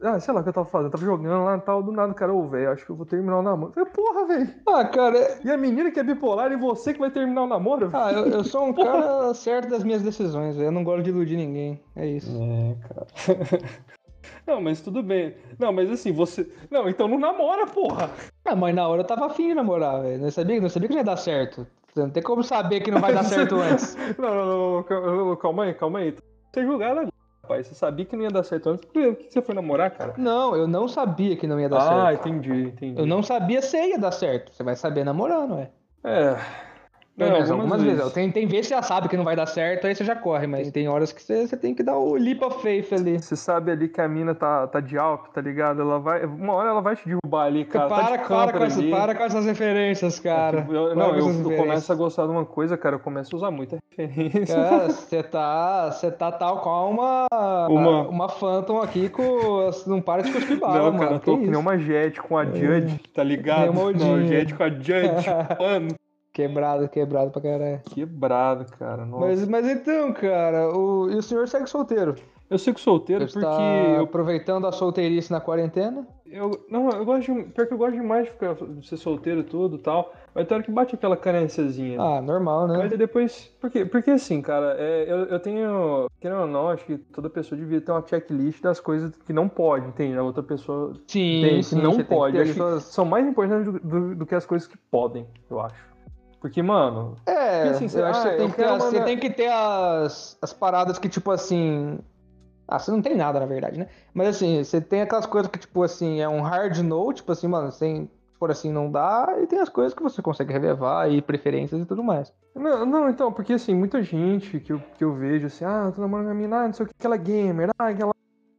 ah, 0.00 0.20
sei 0.20 0.32
lá 0.32 0.40
o 0.40 0.42
que 0.44 0.50
eu 0.50 0.52
tava 0.52 0.68
fazendo, 0.68 0.86
eu 0.86 0.92
tava 0.92 1.04
jogando 1.04 1.44
lá 1.44 1.56
e 1.56 1.60
tal, 1.60 1.82
do 1.82 1.90
nada, 1.90 2.14
cara, 2.14 2.32
ô, 2.32 2.46
velho, 2.46 2.70
acho 2.70 2.86
que 2.86 2.90
eu 2.92 2.94
vou 2.96 3.04
terminar 3.04 3.40
o 3.40 3.42
namoro. 3.42 3.72
Eu 3.76 3.84
falei, 3.84 3.90
porra, 3.92 4.26
velho, 4.26 4.54
Ah, 4.68 4.84
cara, 4.84 5.40
e 5.44 5.50
a 5.50 5.56
menina 5.56 5.90
que 5.90 5.98
é 5.98 6.04
bipolar 6.04 6.52
e 6.52 6.56
você 6.56 6.94
que 6.94 7.00
vai 7.00 7.10
terminar 7.10 7.42
o 7.42 7.46
namoro? 7.48 7.90
ah, 7.92 8.12
eu, 8.12 8.26
eu 8.28 8.44
sou 8.44 8.66
um 8.68 8.72
cara 8.74 9.34
certo 9.34 9.70
das 9.70 9.82
minhas 9.82 10.00
decisões, 10.02 10.54
velho. 10.54 10.68
Eu 10.68 10.72
não 10.72 10.84
gosto 10.84 11.02
de 11.02 11.10
iludir 11.10 11.36
ninguém. 11.36 11.82
É 11.96 12.06
isso. 12.06 12.30
É, 12.30 12.76
cara. 12.88 13.06
Não, 14.46 14.60
mas 14.60 14.80
tudo 14.80 15.02
bem. 15.02 15.34
Não, 15.58 15.72
mas 15.72 15.90
assim, 15.90 16.12
você. 16.12 16.50
Não, 16.70 16.88
então 16.88 17.06
não 17.08 17.18
namora, 17.18 17.66
porra. 17.66 18.10
Ah, 18.44 18.56
mas 18.56 18.74
na 18.74 18.86
hora 18.86 19.02
eu 19.02 19.06
tava 19.06 19.26
afim 19.26 19.48
de 19.48 19.54
namorar, 19.54 20.02
velho. 20.02 20.22
Não 20.22 20.30
sabia, 20.30 20.60
não 20.60 20.68
sabia 20.68 20.88
que 20.88 20.94
não 20.94 21.00
ia 21.00 21.04
dar 21.04 21.16
certo. 21.16 21.66
Não 21.96 22.10
tem 22.10 22.22
como 22.22 22.42
saber 22.44 22.80
que 22.80 22.90
não 22.90 23.00
vai 23.00 23.12
dar 23.12 23.24
certo 23.24 23.56
antes. 23.60 23.96
Não, 24.18 24.34
não, 24.34 24.46
não, 24.86 25.26
não, 25.28 25.36
calma- 25.36 25.64
aí, 25.64 25.74
calma 25.74 25.98
aí. 26.00 26.14
Você 26.52 26.62
julgar 26.62 26.90
ela, 26.90 27.08
rapaz. 27.42 27.66
Você 27.66 27.74
sabia 27.74 28.04
que 28.04 28.14
não 28.16 28.22
ia 28.24 28.30
dar 28.30 28.42
certo 28.44 28.70
antes. 28.70 28.84
Por 28.84 28.92
que 29.16 29.30
você 29.30 29.42
foi 29.42 29.54
namorar, 29.54 29.90
cara? 29.90 30.14
Não, 30.16 30.54
eu 30.54 30.68
não 30.68 30.86
sabia 30.86 31.36
que 31.36 31.46
não 31.46 31.58
ia 31.60 31.68
dar 31.68 31.78
Ah, 31.78 32.06
certo. 32.10 32.28
entendi, 32.28 32.68
entendi. 32.68 33.00
Eu 33.00 33.06
não 33.06 33.22
sabia 33.22 33.60
se 33.62 33.76
ia 33.76 33.98
dar 33.98 34.12
certo. 34.12 34.52
Você 34.52 34.62
vai 34.62 34.76
saber 34.76 35.04
namorando, 35.04 35.54
ué. 35.56 35.70
É. 36.04 36.36
Não, 37.26 37.32
menos 37.32 37.50
algumas 37.50 37.82
vezes. 37.82 38.12
Tem, 38.12 38.30
tem 38.30 38.46
vezes 38.46 38.66
que 38.68 38.68
você 38.68 38.74
já 38.74 38.82
sabe 38.82 39.08
que 39.08 39.16
não 39.16 39.24
vai 39.24 39.34
dar 39.36 39.46
certo, 39.46 39.86
aí 39.86 39.94
você 39.94 40.04
já 40.04 40.14
corre, 40.16 40.46
mas 40.46 40.70
tem 40.70 40.88
horas 40.88 41.12
que 41.12 41.22
você, 41.22 41.46
você 41.46 41.56
tem 41.56 41.74
que 41.74 41.82
dar 41.82 41.96
o 41.96 42.14
leap 42.14 42.42
of 42.42 42.62
faith 42.62 42.92
ali. 42.92 43.20
Você 43.20 43.34
sabe 43.36 43.70
ali 43.72 43.88
que 43.88 44.00
a 44.00 44.08
mina 44.08 44.34
tá, 44.34 44.66
tá 44.66 44.80
de 44.80 44.96
alto, 44.98 45.30
tá 45.30 45.40
ligado? 45.40 45.80
Ela 45.80 45.98
vai. 45.98 46.24
Uma 46.24 46.52
hora 46.54 46.68
ela 46.70 46.80
vai 46.80 46.96
te 46.96 47.06
derrubar 47.08 47.46
ali, 47.46 47.64
cara. 47.64 47.88
para, 47.88 48.18
tá 48.18 48.24
para, 48.28 48.52
com 48.58 48.64
essa, 48.64 48.82
para 48.82 49.14
com 49.14 49.22
essas 49.24 49.44
referências, 49.44 50.18
cara. 50.20 50.66
Eu- 50.70 50.86
Para 50.86 50.94
não, 50.94 51.16
eu, 51.16 51.28
eu 51.50 51.56
começo 51.56 51.92
a 51.92 51.94
gostar 51.96 52.24
de 52.26 52.30
uma 52.32 52.44
coisa, 52.44 52.76
cara. 52.76 52.96
Eu 52.96 53.00
começo 53.00 53.34
a 53.34 53.38
usar 53.38 53.50
muita 53.50 53.78
referência. 53.96 54.54
Cara, 54.54 54.88
você 54.88 55.22
tá, 55.22 55.90
você 55.90 56.10
tá 56.10 56.30
tal 56.32 56.58
qual 56.60 56.90
uma, 56.90 57.26
Uma- 57.68 58.08
uma 58.08 58.28
Phantom 58.28 58.80
aqui 58.80 59.08
com. 59.08 59.70
Não 59.86 60.00
para 60.00 60.22
de 60.22 60.32
cuspir 60.32 60.58
bala, 60.58 60.78
Não, 60.78 60.84
mano. 60.92 60.98
cara, 60.98 61.14
eu 61.14 61.20
tô 61.20 61.36
que 61.38 61.46
nem 61.46 61.56
uma 61.56 61.76
Jet 61.78 62.20
com 62.22 62.36
a 62.36 62.44
Judge, 62.44 62.98
tá 63.14 63.22
ligado? 63.22 63.72
Não. 63.72 64.26
Jet 64.26 64.54
com 64.54 64.62
a 64.62 64.68
Judge, 64.70 65.26
mano. 65.58 65.88
Quebrado, 66.38 66.88
quebrado 66.88 67.32
pra 67.32 67.42
caralho. 67.42 67.80
Quebrado, 67.86 68.64
cara. 68.78 69.04
Nossa. 69.04 69.26
Mas, 69.26 69.48
mas 69.48 69.66
então, 69.66 70.12
cara, 70.12 70.68
o, 70.72 71.10
e 71.10 71.16
o 71.16 71.22
senhor 71.22 71.48
segue 71.48 71.66
solteiro? 71.68 72.14
Eu 72.48 72.56
sigo 72.58 72.78
solteiro 72.78 73.28
Você 73.28 73.40
porque 73.40 73.46
está 73.46 73.96
eu, 73.96 74.04
aproveitando 74.04 74.66
a 74.66 74.72
solteirice 74.72 75.32
na 75.32 75.40
quarentena? 75.40 76.06
eu. 76.24 76.64
Não, 76.70 76.88
eu 76.90 77.04
gosto 77.04 77.34
de. 77.34 77.42
Pior 77.50 77.66
que 77.66 77.74
eu 77.74 77.76
gosto 77.78 77.94
demais 77.96 78.24
de, 78.26 78.30
ficar, 78.30 78.54
de 78.54 78.86
ser 78.86 78.96
solteiro 78.96 79.40
e 79.40 79.44
tudo 79.44 79.76
e 79.76 79.78
tal. 79.80 80.14
Mas 80.32 80.46
tem 80.46 80.54
hora 80.54 80.64
que 80.64 80.70
bate 80.70 80.94
aquela 80.94 81.16
carênciazinha. 81.16 82.00
Ah, 82.00 82.22
normal, 82.22 82.68
né? 82.68 82.78
Mas 82.78 82.96
depois. 82.96 83.52
Porque, 83.60 83.84
porque 83.84 84.12
assim, 84.12 84.40
cara, 84.40 84.76
é, 84.78 85.04
eu, 85.10 85.24
eu 85.24 85.40
tenho. 85.40 86.06
Querendo 86.20 86.42
ou 86.42 86.46
não, 86.46 86.68
acho 86.70 86.86
que 86.86 86.96
toda 86.96 87.28
pessoa 87.28 87.58
devia 87.58 87.80
ter 87.80 87.90
uma 87.92 88.06
checklist 88.06 88.62
das 88.62 88.78
coisas 88.78 89.12
que 89.26 89.32
não 89.32 89.48
pode, 89.48 89.86
entende? 89.88 90.16
A 90.16 90.22
outra 90.22 90.42
pessoa 90.42 90.94
Sim, 91.08 91.40
tem, 91.42 91.62
sim, 91.62 91.76
que 91.76 91.82
não 91.82 91.90
você 91.92 91.96
tem 91.98 92.06
que 92.06 92.14
pode. 92.14 92.38
Acho 92.40 92.54
que 92.54 92.80
são 92.80 93.04
mais 93.04 93.26
importantes 93.26 93.66
do, 93.72 93.80
do- 93.80 94.14
do 94.14 94.24
que 94.24 94.34
as 94.36 94.46
coisas 94.46 94.66
que 94.68 94.78
podem, 94.90 95.26
eu 95.50 95.60
acho. 95.60 95.88
Porque, 96.40 96.62
mano, 96.62 97.16
É, 97.26 97.70
Porque, 97.70 97.84
assim, 97.84 97.98
eu 97.98 98.06
acho 98.06 98.22
que 98.22 98.28
ah, 98.28 98.30
você 98.30 98.36
tem 98.36 98.50
que, 98.50 98.56
ter, 98.56 98.78
você 98.78 99.00
tem 99.02 99.18
que 99.18 99.30
ter 99.30 99.48
as, 99.48 100.38
as 100.40 100.52
paradas 100.52 100.98
que, 100.98 101.08
tipo 101.08 101.30
assim. 101.30 101.98
Ah, 102.66 102.78
você 102.78 102.90
não 102.90 103.00
tem 103.00 103.16
nada, 103.16 103.40
na 103.40 103.46
verdade, 103.46 103.78
né? 103.78 103.88
Mas 104.12 104.28
assim, 104.28 104.62
você 104.62 104.80
tem 104.80 105.00
aquelas 105.00 105.26
coisas 105.26 105.50
que, 105.50 105.58
tipo 105.58 105.82
assim, 105.82 106.20
é 106.20 106.28
um 106.28 106.42
hard 106.42 106.78
no, 106.78 107.12
tipo 107.12 107.32
assim, 107.32 107.48
mano, 107.48 107.72
sem. 107.72 108.10
Por 108.38 108.52
assim 108.52 108.70
não 108.70 108.88
dá, 108.88 109.34
e 109.42 109.48
tem 109.48 109.58
as 109.58 109.68
coisas 109.68 109.92
que 109.92 110.00
você 110.00 110.22
consegue 110.22 110.52
relevar 110.52 111.10
e 111.10 111.20
preferências 111.20 111.80
e 111.80 111.84
tudo 111.84 112.04
mais. 112.04 112.32
Não, 112.54 112.86
não, 112.86 113.10
então, 113.10 113.32
porque 113.32 113.54
assim, 113.54 113.74
muita 113.74 114.00
gente 114.00 114.60
que 114.60 114.72
eu, 114.72 114.80
que 114.96 115.02
eu 115.02 115.12
vejo 115.12 115.48
assim, 115.48 115.64
ah, 115.64 115.90
tô 115.92 116.00
namorando 116.00 116.28
a 116.28 116.34
mina, 116.34 116.60
ah, 116.60 116.66
não 116.66 116.72
sei 116.72 116.86
o 116.86 116.88
que, 116.88 116.94
que 116.96 117.04
ela 117.04 117.16
é 117.16 117.18
gamer, 117.18 117.70
ah, 117.76 117.92
que 117.92 118.00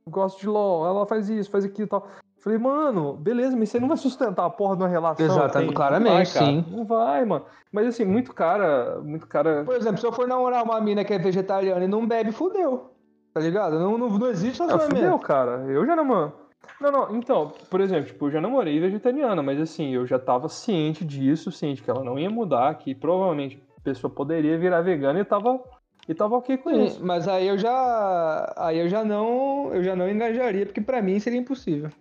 ela 0.09 0.11
gosta 0.11 0.39
de 0.39 0.47
LOL, 0.47 0.85
ela 0.85 1.05
faz 1.05 1.29
isso, 1.29 1.49
faz 1.49 1.63
aquilo 1.63 1.85
e 1.85 1.89
tal. 1.89 2.07
Falei, 2.41 2.57
mano, 2.57 3.13
beleza, 3.13 3.55
mas 3.57 3.69
você 3.69 3.79
não 3.79 3.89
vai 3.89 3.97
sustentar 3.97 4.45
a 4.45 4.49
porra 4.49 4.75
de 4.77 4.83
uma 4.83 4.87
relação. 4.87 5.25
Exato, 5.25 5.57
entende? 5.57 5.73
claramente, 5.73 6.09
não 6.09 6.15
vai, 6.15 6.25
sim. 6.25 6.65
Não 6.71 6.85
vai, 6.85 7.25
mano. 7.25 7.45
Mas 7.71 7.87
assim, 7.87 8.05
muito 8.05 8.33
cara, 8.33 8.99
muito 9.01 9.27
cara. 9.27 9.63
Por 9.65 9.75
exemplo, 9.75 9.99
se 9.99 10.07
eu 10.07 10.11
for 10.13 10.27
namorar 10.27 10.63
uma 10.63 10.79
mina 10.79 11.03
que 11.03 11.13
é 11.13 11.19
vegetariana 11.19 11.83
e 11.83 11.87
não 11.87 12.07
bebe, 12.07 12.31
fudeu. 12.31 12.91
Tá 13.33 13.41
ligado? 13.41 13.77
Não, 13.77 13.97
não, 13.97 14.09
não 14.09 14.27
existe 14.27 14.61
Ah, 14.61 14.67
relacionamento. 14.67 15.05
fudeu, 15.05 15.19
cara. 15.19 15.65
Eu 15.67 15.85
já 15.85 15.95
namoro. 15.95 16.31
Não, 16.79 16.91
não, 16.91 17.15
então, 17.15 17.51
por 17.69 17.81
exemplo, 17.81 18.05
tipo, 18.05 18.27
eu 18.27 18.31
já 18.31 18.39
namorei 18.41 18.79
vegetariana, 18.79 19.43
mas 19.43 19.59
assim, 19.59 19.93
eu 19.93 20.05
já 20.05 20.17
tava 20.17 20.47
ciente 20.47 21.03
disso, 21.03 21.51
ciente 21.51 21.83
que 21.83 21.89
ela 21.89 22.03
não 22.03 22.17
ia 22.17 22.29
mudar, 22.29 22.73
que 22.75 22.95
provavelmente 22.95 23.61
a 23.77 23.81
pessoa 23.81 24.11
poderia 24.11 24.57
virar 24.57 24.81
vegana 24.81 25.19
e 25.19 25.25
tava, 25.25 25.59
e 26.09 26.13
tava 26.15 26.35
ok 26.35 26.57
com 26.57 26.71
Sim, 26.71 26.85
isso. 26.85 27.05
mas 27.05 27.27
aí 27.27 27.47
eu 27.47 27.55
já. 27.55 28.51
Aí 28.57 28.79
eu 28.79 28.89
já 28.89 29.05
não. 29.05 29.71
Eu 29.71 29.83
já 29.83 29.95
não 29.95 30.09
engajaria, 30.09 30.65
porque 30.65 30.81
pra 30.81 31.03
mim 31.03 31.19
seria 31.19 31.39
impossível. 31.39 31.91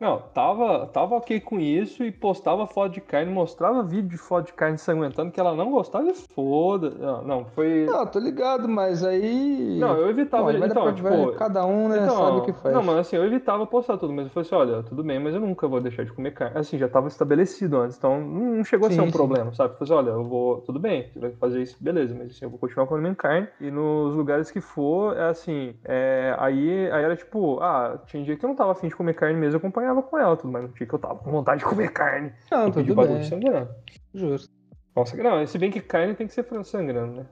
Não, 0.00 0.22
tava, 0.32 0.86
tava 0.86 1.16
ok 1.16 1.40
com 1.40 1.58
isso 1.58 2.04
e 2.04 2.12
postava 2.12 2.66
foto 2.66 2.92
de 2.92 3.00
carne, 3.00 3.32
mostrava 3.32 3.82
vídeo 3.82 4.08
de 4.08 4.16
foto 4.16 4.46
de 4.46 4.52
carne 4.52 4.78
sanguentando 4.78 5.32
que 5.32 5.40
ela 5.40 5.54
não 5.54 5.72
gostava 5.72 6.08
e 6.08 6.14
foda. 6.14 6.90
Não, 6.90 7.22
não, 7.24 7.44
foi. 7.46 7.84
Não, 7.84 8.06
tô 8.06 8.20
ligado, 8.20 8.68
mas 8.68 9.04
aí. 9.04 9.76
Não, 9.78 9.96
eu 9.96 10.08
evitava. 10.08 10.52
Bom, 10.52 10.64
então, 10.64 10.94
tipo, 10.94 11.32
cada 11.32 11.66
um, 11.66 11.88
né, 11.88 11.98
então, 12.02 12.16
sabe 12.16 12.38
o 12.38 12.42
que 12.42 12.52
faz. 12.52 12.74
Não, 12.74 12.82
mas 12.82 12.98
assim, 12.98 13.16
eu 13.16 13.24
evitava 13.24 13.66
postar 13.66 13.98
tudo, 13.98 14.12
mas 14.12 14.26
eu 14.26 14.30
falei 14.30 14.46
assim, 14.46 14.54
olha, 14.54 14.82
tudo 14.84 15.02
bem, 15.02 15.18
mas 15.18 15.34
eu 15.34 15.40
nunca 15.40 15.66
vou 15.66 15.80
deixar 15.80 16.04
de 16.04 16.12
comer 16.12 16.32
carne. 16.32 16.58
Assim, 16.58 16.78
já 16.78 16.88
tava 16.88 17.08
estabelecido 17.08 17.78
antes, 17.78 17.96
então 17.96 18.20
não 18.20 18.62
chegou 18.62 18.88
a 18.88 18.92
ser 18.92 19.00
um 19.00 19.06
sim. 19.06 19.12
problema, 19.12 19.52
sabe? 19.52 19.74
Eu 19.74 19.78
falei 19.78 19.94
assim, 19.94 20.08
olha, 20.08 20.16
eu 20.16 20.24
vou, 20.24 20.60
tudo 20.60 20.78
bem, 20.78 21.10
você 21.12 21.18
vai 21.18 21.30
fazer 21.32 21.62
isso, 21.62 21.76
beleza, 21.80 22.14
mas 22.16 22.30
assim, 22.30 22.44
eu 22.44 22.50
vou 22.50 22.58
continuar 22.58 22.86
comendo 22.86 23.16
carne. 23.16 23.48
E 23.60 23.70
nos 23.70 24.14
lugares 24.14 24.50
que 24.50 24.60
for, 24.60 25.16
é 25.16 25.28
assim, 25.28 25.74
é, 25.84 26.36
aí, 26.38 26.88
aí 26.92 27.02
era 27.02 27.16
tipo, 27.16 27.58
ah, 27.60 27.98
tinha 28.06 28.22
dia 28.22 28.36
que 28.36 28.44
eu 28.44 28.48
não 28.48 28.56
tava 28.56 28.72
afim 28.72 28.88
de 28.88 28.94
comer 28.94 29.14
carne 29.14 29.38
mesmo, 29.38 29.56
eu 29.56 29.58
acompanhava 29.58 29.87
com 30.02 30.18
ela, 30.18 30.36
tudo, 30.36 30.52
mas 30.52 30.62
não 30.62 30.72
tinha 30.72 30.86
que 30.86 30.94
eu 30.94 30.98
tava 30.98 31.16
com 31.16 31.30
vontade 31.30 31.60
de 31.60 31.66
comer 31.66 31.92
carne. 31.92 32.32
Não, 32.50 32.66
eu 32.66 32.72
tudo 32.72 32.94
bem. 32.94 33.22
sangrando. 33.22 33.70
Justo. 34.14 34.52
Nossa, 34.94 35.16
não, 35.16 35.46
se 35.46 35.58
bem 35.58 35.70
que 35.70 35.80
carne 35.80 36.14
tem 36.14 36.26
que 36.26 36.32
ser 36.32 36.46
sangrando, 36.64 37.18
né? 37.18 37.26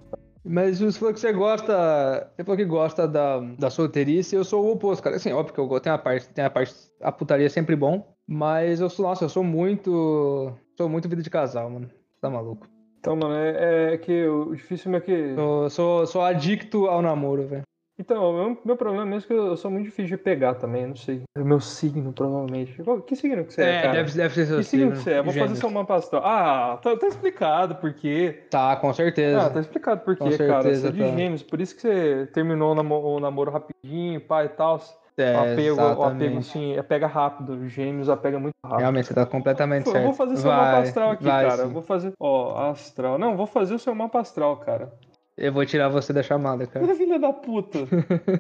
Mas 0.49 0.79
você 0.79 0.97
falou 0.97 1.13
que 1.13 1.19
você 1.19 1.33
gosta. 1.33 2.31
Você 2.37 2.45
falou 2.45 2.57
que 2.57 2.65
gosta 2.65 3.09
da, 3.09 3.41
da 3.41 3.69
solteirice, 3.69 4.37
eu 4.37 4.45
sou 4.45 4.65
o 4.65 4.73
oposto, 4.73 5.03
cara. 5.03 5.17
Assim, 5.17 5.33
óbvio 5.33 5.53
que 5.53 5.61
eu. 5.61 5.81
Tem 5.81 5.93
a 5.93 5.99
parte, 5.99 6.29
tem 6.29 6.45
a 6.45 6.51
parte. 6.51 6.73
A 7.03 7.11
putaria 7.11 7.47
é 7.47 7.49
sempre 7.49 7.75
bom. 7.75 8.15
Mas 8.29 8.81
eu 8.81 8.89
sou, 8.89 9.07
nossa, 9.07 9.25
eu 9.25 9.29
sou 9.29 9.43
muito. 9.43 10.53
Sou 10.77 10.89
muito 10.89 11.09
vida 11.09 11.23
de 11.23 11.31
casal, 11.31 11.69
mano. 11.69 11.91
Tá 12.21 12.31
maluco. 12.31 12.69
Então, 13.01 13.17
mano, 13.17 13.35
é, 13.35 13.95
é 13.95 13.99
que 13.99 14.27
o 14.29 14.55
difícil 14.55 14.95
é 14.95 15.01
que. 15.01 15.35
Sou, 15.35 15.71
sou, 15.71 16.07
sou 16.07 16.23
adicto 16.23 16.87
ao 16.87 17.03
namoro, 17.03 17.49
velho. 17.49 17.63
Então, 17.99 18.31
o 18.31 18.33
meu, 18.35 18.59
meu 18.63 18.77
problema 18.77 19.07
mesmo 19.07 19.25
é 19.25 19.27
que 19.29 19.33
eu 19.33 19.57
sou 19.57 19.71
muito 19.71 19.85
difícil 19.87 20.17
de 20.19 20.23
pegar 20.23 20.55
também, 20.57 20.87
não 20.87 20.97
sei. 20.97 21.23
É 21.35 21.41
o 21.41 21.45
meu 21.47 21.61
signo, 21.61 22.13
provavelmente. 22.13 22.83
Qual- 22.83 23.01
Que 23.01 23.17
signo 23.17 23.43
que 23.45 23.55
você 23.55 23.63
é, 23.63 23.81
cara? 23.83 23.93
deve, 23.95 24.13
deve 24.13 24.35
ser 24.35 24.47
seu 24.47 24.59
Que 24.59 24.65
signo 24.65 24.93
que 24.93 24.99
você 24.99 25.13
é? 25.13 25.23
Vou 25.23 25.33
fazer 25.33 25.57
seu 25.57 25.71
mapa 25.71 25.95
astral. 25.95 26.23
Ah, 26.25 26.79
tá, 26.83 26.95
tá 26.95 27.07
explicado 27.07 27.77
por 27.77 27.95
quê. 27.95 28.45
Tá, 28.51 28.77
com 28.77 28.93
certeza. 28.93 29.47
Ah, 29.47 29.51
tá 29.51 29.61
explicado 29.61 30.03
por 30.03 30.15
quê, 30.15 30.37
cara. 30.37 30.63
Você 30.63 30.75
certeza 30.75 30.89
é 30.89 30.93
de 30.93 30.99
tá. 31.01 31.07
gêmeos, 31.17 31.43
por 31.43 31.59
isso 31.61 31.75
que 31.75 31.81
você 31.81 32.27
terminou 32.35 32.73
o 32.73 32.75
namo- 32.75 33.03
o 33.17 33.19
namoro 33.19 33.51
rapidinho, 33.51 34.21
pai 34.21 34.47
e 34.47 34.49
tal. 34.51 34.79
É, 35.19 35.33
o 35.35 35.41
apego, 35.41 35.77
o 35.77 35.81
apego, 35.81 36.03
exatamente. 36.03 36.39
assim, 36.51 36.77
é 36.77 36.83
pega 36.83 37.07
rápido. 37.07 37.67
Gêmeos 37.67 38.11
apega 38.11 38.39
muito 38.39 38.53
rápido. 38.63 38.81
Realmente, 38.81 39.07
você 39.07 39.15
tá 39.15 39.25
completamente 39.25 39.85
Pô, 39.85 39.93
certo. 39.93 40.03
eu 40.03 40.09
vou 40.09 40.15
fazer 40.15 40.37
seu 40.37 40.51
vai, 40.51 40.61
mapa 40.61 40.79
astral 40.81 41.11
aqui, 41.13 41.25
vai, 41.25 41.49
cara. 41.49 41.63
Sim. 41.63 41.73
vou 41.73 41.81
fazer. 41.83 42.13
Ó, 42.21 42.69
astral. 42.69 43.17
Não, 43.19 43.35
vou 43.35 43.47
fazer 43.47 43.75
o 43.75 43.79
seu 43.79 43.95
mapa 43.95 44.21
astral, 44.21 44.59
cara. 44.59 44.93
Eu 45.37 45.53
vou 45.53 45.67
tirar 45.67 45.89
você 45.89 46.13
da 46.13 46.23
chamada, 46.23 46.67
cara. 46.67 46.87
Filha 46.95 47.19
da 47.19 47.33
puta. 47.33 47.81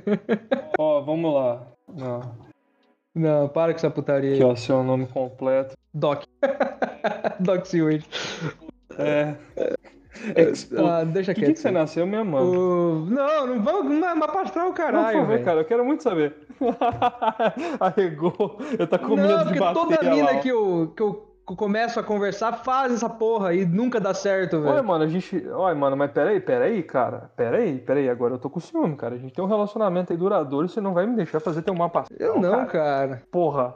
ó, 0.78 1.00
vamos 1.02 1.34
lá. 1.34 1.62
Não. 1.94 2.46
Não, 3.14 3.48
para 3.48 3.72
com 3.72 3.78
essa 3.78 3.90
putaria 3.90 4.34
Aqui, 4.34 4.44
ó, 4.44 4.54
seu 4.56 4.82
nome 4.82 5.06
completo. 5.06 5.74
Doc. 5.92 6.24
Doc 7.40 7.64
Seward. 7.66 8.06
É. 8.98 9.34
Expo. 10.34 10.84
Ah, 10.86 11.04
deixa 11.04 11.32
Que 11.34 11.40
quieto. 11.40 11.46
dia 11.48 11.54
que 11.54 11.60
você 11.60 11.70
nasceu 11.70 12.06
mano? 12.24 12.46
O- 13.04 13.06
Não, 13.10 13.46
não 13.46 13.62
vamos. 13.62 13.92
Não, 13.98 14.16
mas 14.16 14.30
pra 14.30 14.40
astral, 14.42 14.66
Não, 14.66 14.72
por 14.72 14.76
caralho. 14.78 15.18
favor, 15.20 15.38
cara, 15.42 15.60
eu 15.60 15.64
quero 15.64 15.84
muito 15.84 16.02
saber. 16.02 16.34
Arregou. 17.80 18.58
Eu 18.78 18.86
tá 18.86 18.98
com 18.98 19.16
Não, 19.16 19.16
medo 19.16 19.38
de 19.38 19.44
porque 19.44 19.60
bater 19.60 19.74
toda 19.74 19.96
lá, 20.02 20.14
mina 20.14 20.30
ó. 20.32 20.40
que 20.40 20.48
eu, 20.48 20.92
que 20.96 21.02
eu 21.02 21.35
começo 21.54 22.00
a 22.00 22.02
conversar 22.02 22.52
faz 22.64 22.92
essa 22.92 23.08
porra 23.08 23.54
e 23.54 23.64
nunca 23.64 24.00
dá 24.00 24.12
certo, 24.12 24.56
Olha, 24.56 24.72
velho. 24.72 24.84
mano, 24.84 25.04
a 25.04 25.06
gente. 25.06 25.46
Olha, 25.50 25.74
mano, 25.76 25.96
mas 25.96 26.10
peraí, 26.10 26.40
peraí, 26.40 26.82
cara. 26.82 27.30
Peraí, 27.36 27.78
peraí. 27.78 28.08
Agora 28.08 28.34
eu 28.34 28.38
tô 28.38 28.50
com 28.50 28.58
ciúme, 28.58 28.96
cara. 28.96 29.14
A 29.14 29.18
gente 29.18 29.32
tem 29.32 29.44
um 29.44 29.48
relacionamento 29.48 30.12
aí 30.12 30.18
duradouro 30.18 30.66
e 30.66 30.68
você 30.68 30.80
não 30.80 30.92
vai 30.92 31.06
me 31.06 31.14
deixar 31.14 31.38
fazer 31.38 31.62
teu 31.62 31.74
mapa 31.74 32.04
Eu 32.18 32.40
não, 32.40 32.66
cara. 32.66 32.66
cara. 32.66 33.22
Porra. 33.30 33.74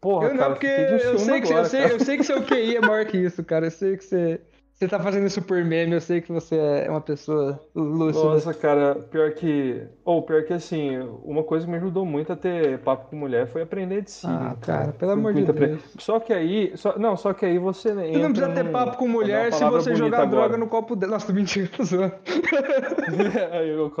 Porra, 0.00 0.26
Eu 0.26 0.30
não, 0.32 0.38
cara. 0.40 0.50
porque 0.54 0.66
eu 0.66 1.18
sei, 1.18 1.40
que, 1.40 1.46
agora, 1.46 1.60
eu, 1.62 1.70
sei, 1.70 1.84
eu 1.84 2.00
sei 2.00 2.16
que 2.16 2.24
seu 2.24 2.42
QI 2.42 2.76
é 2.76 2.80
maior 2.80 3.04
que 3.06 3.18
isso, 3.18 3.44
cara. 3.44 3.66
Eu 3.66 3.70
sei 3.70 3.96
que 3.96 4.02
você, 4.04 4.40
você 4.82 4.88
tá 4.88 4.98
fazendo 4.98 5.26
isso 5.26 5.40
por 5.40 5.64
meme, 5.64 5.92
eu 5.92 6.00
sei 6.00 6.20
que 6.20 6.32
você 6.32 6.56
é 6.56 6.90
uma 6.90 7.00
pessoa 7.00 7.60
lúcida. 7.72 8.24
Nossa, 8.24 8.52
cara, 8.52 8.96
pior 8.96 9.30
que. 9.32 9.80
Ou 10.04 10.22
pior 10.22 10.42
que 10.44 10.52
assim, 10.52 10.98
uma 11.24 11.44
coisa 11.44 11.64
que 11.64 11.70
me 11.70 11.78
ajudou 11.78 12.04
muito 12.04 12.32
a 12.32 12.36
ter 12.36 12.78
papo 12.80 13.08
com 13.08 13.16
mulher 13.16 13.46
foi 13.46 13.62
aprender 13.62 14.02
de 14.02 14.10
signo. 14.10 14.34
Ah, 14.34 14.56
cara, 14.60 14.92
pelo 14.92 15.12
Foi 15.12 15.20
amor 15.20 15.34
de 15.34 15.44
Deus. 15.44 15.80
Só 15.98 16.18
que 16.18 16.32
aí. 16.32 16.72
Só, 16.76 16.98
não, 16.98 17.16
só 17.16 17.32
que 17.32 17.46
aí 17.46 17.58
você. 17.58 17.94
Você 17.94 18.18
não 18.18 18.32
precisa 18.32 18.52
ter 18.52 18.70
papo 18.70 18.96
com 18.96 19.06
mulher 19.06 19.52
se 19.52 19.64
você 19.64 19.94
jogar 19.94 20.24
droga 20.24 20.56
no 20.56 20.66
copo 20.66 20.96
dela. 20.96 21.12
Nossa, 21.12 21.28
tô 21.28 21.32
mentindo, 21.32 21.68
tô 21.68 21.84
zoando. 21.84 22.14
Aí 23.52 23.68
eu. 23.68 23.92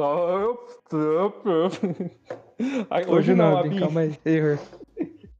Aí, 2.90 3.04
Hoje 3.06 3.34
não, 3.34 3.58
Abi. 3.58 3.68
Abi, 3.68 3.80
calma 3.80 4.00
aí. 4.00 4.18
Error. 4.24 4.58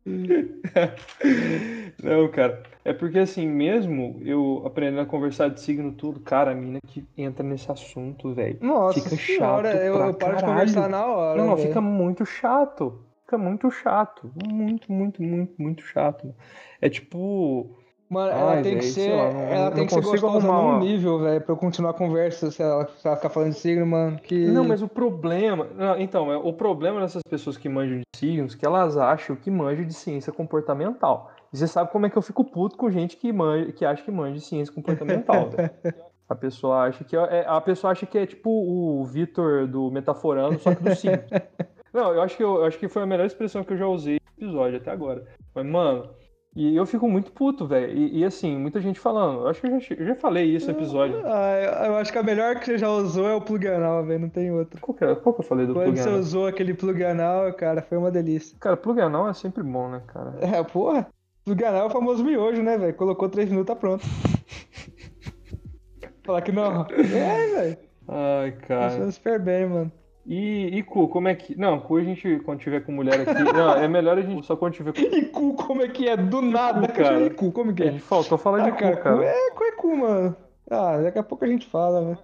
Não, 2.03 2.29
cara. 2.31 2.63
É 2.85 2.93
porque 2.93 3.21
assim, 3.21 3.49
mesmo 3.49 4.21
eu 4.25 4.63
aprendendo 4.67 5.03
a 5.03 5.07
conversar 5.07 5.49
de 5.49 5.61
signo 5.61 5.93
tudo, 5.93 6.19
cara, 6.21 6.51
a 6.51 6.55
mina 6.55 6.81
que 6.87 7.07
entra 7.17 7.45
nesse 7.45 7.71
assunto, 7.71 8.35
velho. 8.35 8.59
Nossa 8.61 9.01
Fica 9.01 9.17
senhora, 9.17 9.73
chato 9.73 9.83
eu, 9.83 9.95
eu 9.95 10.15
paro 10.15 10.37
de 10.37 10.45
conversar 10.45 10.89
na 10.89 11.07
hora. 11.07 11.41
Não, 11.45 11.55
velho. 11.55 11.69
fica 11.69 11.81
muito 11.81 12.27
chato. 12.27 13.05
Fica 13.25 13.39
muito 13.39 13.71
chato. 13.71 14.33
Muito, 14.45 14.91
muito, 14.91 15.23
muito, 15.23 15.55
muito 15.63 15.83
chato. 15.85 16.35
É 16.81 16.89
tipo. 16.89 17.79
Mano, 18.13 18.31
ela 18.31 18.51
Ai, 18.53 18.63
tem 18.63 18.75
que 18.75 18.81
velho, 18.83 18.93
ser. 18.93 19.11
lá, 19.17 19.33
não- 19.33 19.41
ela 19.41 19.71
tem 19.71 19.87
que 19.87 19.95
ser 19.95 20.01
gostosa 20.03 20.27
arrumar 20.47 20.63
num 20.75 20.81
nível, 20.81 21.19
velho, 21.19 21.41
pra 21.41 21.53
eu 21.53 21.57
continuar 21.57 21.93
a 21.93 21.95
conversa 21.95 22.51
se 22.51 22.63
ela, 22.63 22.87
se 22.87 23.07
ela 23.09 23.17
ficar 23.17 23.31
falando 23.31 23.53
de 23.53 23.59
signo, 23.59 23.87
mano. 23.87 24.19
Que... 24.19 24.49
Não, 24.49 24.65
mas 24.65 24.83
o 24.83 24.89
problema. 24.89 25.67
não, 25.75 25.99
então, 25.99 26.31
é- 26.31 26.37
o 26.37 26.53
problema 26.53 27.01
dessas 27.01 27.23
pessoas 27.23 27.57
que 27.57 27.71
manjam 27.71 28.01
de 28.01 28.03
signos 28.15 28.55
é 28.55 28.59
que 28.59 28.67
elas 28.67 28.99
acham 28.99 29.35
que 29.35 29.51
manjam 29.51 29.87
de 29.87 29.95
ciência 29.95 30.31
comportamental. 30.31 31.31
E 31.51 31.57
você 31.57 31.67
sabe 31.67 31.91
como 31.91 32.05
é 32.05 32.11
que 32.11 32.19
eu 32.19 32.23
fico 32.23 32.45
puto 32.45 32.77
com 32.77 32.91
gente 32.91 33.17
que, 33.17 33.33
manja, 33.33 33.73
que 33.73 33.83
acha 33.83 34.03
que 34.03 34.11
manja 34.11 34.35
de 34.35 34.41
ciência 34.43 34.75
comportamental, 34.75 35.49
velho. 35.49 35.71
A 36.29 36.35
pessoa 36.35 36.85
acha 36.85 37.05
que 37.05 37.15
é, 37.15 37.45
a 37.47 37.61
pessoa 37.61 37.91
acha 37.93 38.07
que 38.07 38.17
é 38.17 38.25
tipo 38.25 38.49
o 38.51 39.05
Vitor 39.05 39.67
do 39.67 39.91
Metaforando, 39.91 40.59
só 40.59 40.75
que 40.75 40.83
do 40.83 40.95
signo. 40.95 41.19
Não, 41.93 42.13
eu 42.15 42.23
acho 42.23 42.37
que 42.39 42.43
eu, 42.43 42.57
eu 42.57 42.65
acho 42.65 42.79
que 42.79 42.89
foi 42.89 43.03
a 43.03 43.07
melhor 43.07 43.27
expressão 43.27 43.63
que 43.63 43.73
eu 43.75 43.77
já 43.77 43.87
usei 43.87 44.19
no 44.39 44.47
episódio 44.47 44.79
até 44.79 44.91
agora. 44.91 45.25
Mas, 45.55 45.67
mano, 45.67 46.09
e 46.55 46.77
eu 46.77 46.85
fico 46.85 47.09
muito 47.09 47.33
puto, 47.33 47.67
velho. 47.67 47.97
E, 47.97 48.19
e, 48.21 48.25
assim, 48.25 48.57
muita 48.59 48.81
gente 48.81 49.01
falando. 49.01 49.41
Eu 49.41 49.49
acho 49.49 49.61
que 49.61 49.67
eu 49.67 49.81
já, 49.81 49.95
eu 49.95 50.07
já 50.07 50.15
falei 50.17 50.45
isso 50.45 50.71
no 50.71 50.77
episódio. 50.79 51.21
Ah, 51.25 51.87
eu- 51.87 51.97
acho 51.97 52.13
que 52.13 52.19
a 52.19 52.23
melhor 52.23 52.57
que 52.61 52.67
você 52.67 52.79
já 52.79 52.91
usou 52.91 53.27
é 53.29 53.35
o 53.35 53.41
plug 53.41 53.67
anal, 53.69 54.05
velho, 54.05 54.21
não 54.21 54.29
tem 54.29 54.51
outro. 54.53 54.81
Qual 54.81 54.97
que, 54.97 55.05
é- 55.05 55.15
qual 55.15 55.35
que 55.35 55.41
eu 55.41 55.45
falei 55.47 55.67
do 55.67 55.73
Quando 55.73 55.85
plug 55.87 55.99
você 55.99 56.09
anal? 56.09 56.21
usou 56.21 56.47
aquele 56.47 56.75
plug 56.75 57.03
anal, 57.05 57.53
cara, 57.55 57.81
foi 57.83 57.97
uma 57.97 58.11
delícia. 58.11 58.57
Cara, 58.61 58.77
plug 58.77 59.01
anal 59.01 59.29
é 59.29 59.35
sempre 59.35 59.63
bom, 59.63 59.89
né, 59.89 60.03
cara? 60.07 60.35
É, 60.41 60.63
porra. 60.63 61.07
Plug 61.45 61.65
anal 61.65 61.83
é 61.83 61.87
o 61.87 61.91
famoso 61.91 62.23
miojo, 62.23 62.63
né, 62.63 62.77
velho? 62.77 62.95
Colocou 62.95 63.29
três 63.29 63.49
minutos, 63.49 63.75
tá 63.75 63.81
pronto. 63.81 64.05
Falar 66.25 66.43
que 66.43 66.53
não. 66.53 66.87
É, 66.91 67.47
velho. 67.55 67.79
Ai, 68.09 68.53
cara. 68.53 68.91
Funciona 68.91 69.11
super 69.13 69.41
bem, 69.41 69.67
mano. 69.67 69.93
E, 70.25 70.79
e 70.79 70.83
cu, 70.85 71.09
como 71.09 71.27
é 71.29 71.35
que. 71.35 71.59
Não, 71.59 71.81
cu 71.81 71.97
a 71.97 72.03
gente, 72.05 72.39
quando 72.45 72.61
tiver 72.61 72.81
com 72.85 72.93
mulher 72.93 73.21
aqui. 73.21 73.43
Não, 73.53 73.75
é 73.75 73.89
melhor 73.89 74.17
a 74.19 74.23
gente 74.23 74.47
só 74.47 74.55
quando 74.57 74.75
tiver 74.75 74.93
com. 74.93 75.01
E 75.01 75.23
cu, 75.27 75.55
como 75.55 75.83
é 75.83 75.89
que 75.89 76.09
é? 76.09 76.17
Do 76.17 76.41
nada, 76.41 76.87
cu, 76.87 76.95
cara? 76.95 77.21
E 77.23 77.31
cu, 77.31 77.51
como 77.51 77.75
que 77.75 77.83
A 77.83 77.87
é? 77.87 77.91
gente 77.93 78.03
faltou 78.03 78.39
falar 78.39 78.61
de 78.61 78.69
Ah, 78.69 78.73
cu, 78.73 78.79
cara, 78.79 78.97
cara. 78.97 79.17
cu 79.17 79.23
é, 79.23 79.51
cu 79.51 79.65
é 79.65 79.73
cu, 79.73 79.97
mano. 79.97 80.37
Ah, 80.71 80.99
daqui 80.99 81.19
a 81.19 81.23
pouco 81.25 81.45
a 81.45 81.49
gente 81.49 81.67
fala, 81.67 82.01
velho. 82.05 82.19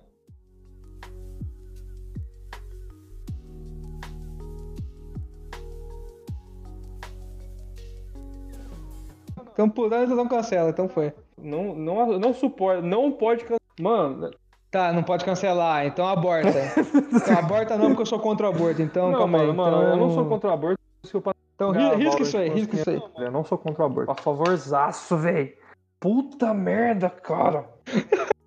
Então 9.52 9.68
pulando, 9.68 10.14
não 10.14 10.28
cancela, 10.28 10.70
então 10.70 10.88
foi. 10.88 11.12
Não, 11.36 11.74
não, 11.74 12.18
não 12.18 12.32
suporta. 12.34 12.82
Não 12.82 13.10
pode. 13.12 13.44
can- 13.44 13.56
Mano, 13.80 14.30
Tá, 14.70 14.92
não 14.92 15.02
pode 15.02 15.24
cancelar, 15.24 15.86
então 15.86 16.06
aborta. 16.06 16.48
então 17.12 17.38
aborta 17.38 17.76
não, 17.78 17.86
porque 17.88 18.02
eu 18.02 18.06
sou 18.06 18.20
contra 18.20 18.46
o 18.46 18.50
aborto, 18.50 18.82
então 18.82 19.10
não, 19.10 19.18
calma 19.18 19.38
mano, 19.38 19.50
aí. 19.50 19.56
mano, 19.56 19.76
então... 19.78 19.90
eu 19.90 19.96
não 19.96 20.10
sou 20.10 20.26
contra 20.26 20.50
o 20.50 20.52
aborto. 20.52 20.78
que 21.02 21.14
eu 21.14 21.22
passo 21.22 21.36
Então 21.54 21.70
risca 21.72 22.22
isso 22.22 22.36
aí, 22.36 22.50
de 22.50 22.56
risca 22.60 22.76
isso 22.76 22.90
aí. 22.90 23.02
Eu 23.24 23.30
não 23.30 23.44
sou 23.44 23.56
contra 23.56 23.82
o 23.82 23.86
aborto. 23.86 24.10
A 24.10 24.14
favorzaço, 24.14 25.16
véi. 25.16 25.56
Puta 25.98 26.52
merda, 26.52 27.08
cara. 27.08 27.64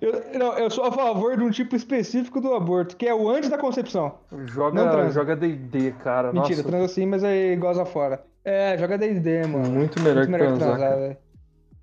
Eu, 0.00 0.38
não, 0.38 0.58
eu 0.58 0.68
sou 0.70 0.84
a 0.84 0.92
favor 0.92 1.36
de 1.36 1.42
um 1.42 1.50
tipo 1.50 1.74
específico 1.74 2.40
do 2.40 2.52
aborto, 2.52 2.96
que 2.96 3.06
é 3.06 3.14
o 3.14 3.28
antes 3.28 3.48
da 3.48 3.56
concepção. 3.56 4.16
Não 4.30 4.46
Joga, 4.46 4.90
transa. 4.90 5.10
joga 5.12 5.36
DD, 5.36 5.92
cara. 5.92 6.32
Mentira, 6.32 6.56
Nossa, 6.58 6.68
transa 6.68 6.88
sim, 6.88 7.06
mas 7.06 7.24
aí 7.24 7.56
goza 7.56 7.84
fora. 7.84 8.22
É, 8.44 8.76
joga 8.76 8.98
D&D, 8.98 9.46
mano. 9.46 9.70
muito 9.70 10.00
melhor 10.02 10.16
muito 10.16 10.26
que 10.26 10.32
melhor 10.32 10.52
que 10.52 10.58
transar. 10.58 10.78
transar, 10.78 10.98
velho. 10.98 11.16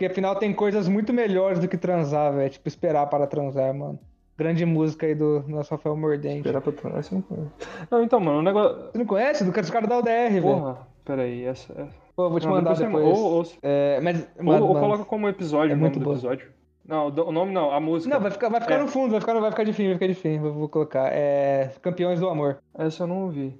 Porque 0.01 0.11
afinal 0.13 0.35
tem 0.35 0.51
coisas 0.51 0.87
muito 0.87 1.13
melhores 1.13 1.59
do 1.59 1.67
que 1.67 1.77
transar, 1.77 2.33
velho. 2.33 2.49
Tipo, 2.49 2.67
esperar 2.67 3.05
para 3.05 3.27
transar, 3.27 3.71
mano. 3.71 3.99
Grande 4.35 4.65
música 4.65 5.05
aí 5.05 5.13
do 5.13 5.43
nosso 5.47 5.69
Rafael 5.69 5.95
Mordente. 5.95 6.37
Esperar 6.39 6.59
pra 6.59 6.71
transar, 6.71 7.03
você 7.03 7.13
não 7.13 7.21
conhece. 7.21 7.51
Não, 7.91 8.03
então, 8.03 8.19
mano, 8.19 8.39
o 8.39 8.41
negócio. 8.41 8.77
Você 8.91 8.97
não 8.97 9.05
conhece? 9.05 9.43
Do 9.43 9.51
cara, 9.51 9.61
dos 9.61 9.69
caras 9.69 9.87
da 9.87 9.99
UDR, 9.99 10.09
velho. 10.31 10.41
Porra, 10.41 10.77
peraí, 11.05 11.43
essa. 11.45 11.71
essa... 11.73 11.95
Pô, 12.15 12.31
vou 12.31 12.39
te 12.39 12.47
Não, 12.47 12.53
mandar 12.53 12.75
depois. 12.75 13.05
Ou, 13.05 13.31
ou, 13.35 13.45
É, 13.61 13.99
mas, 14.01 14.27
ou- 14.39 14.43
mano, 14.43 14.65
ou 14.65 14.73
coloca 14.73 15.05
como 15.05 15.29
episódio 15.29 15.73
É 15.73 15.75
o 15.75 15.77
nome 15.77 15.81
muito 15.81 15.99
do 15.99 16.03
boa. 16.05 16.15
episódio. 16.15 16.47
Não, 16.83 17.09
o 17.09 17.27
o 17.27 17.31
nome 17.31 17.51
não, 17.53 17.71
a 17.71 17.79
música. 17.79 18.11
Não, 18.11 18.19
vai 18.19 18.31
ficar, 18.31 18.49
vai 18.49 18.59
ficar 18.59 18.75
É. 18.75 18.81
no 18.81 18.87
fundo, 18.87 19.11
vai 19.11 19.19
ficar, 19.19 19.39
vai 19.39 19.51
ficar 19.51 19.63
de 19.63 19.71
fim, 19.73 19.83
vai 19.85 19.93
ficar 19.93 20.07
de 20.07 20.15
fim. 20.15 20.39
Vou, 20.39 20.51
vou 20.51 20.67
colocar. 20.67 21.09
É. 21.13 21.69
Campeões 21.79 22.19
do 22.19 22.27
amor. 22.27 22.57
Essa 22.75 23.03
eu 23.03 23.07
não 23.07 23.25
ouvi. 23.25 23.55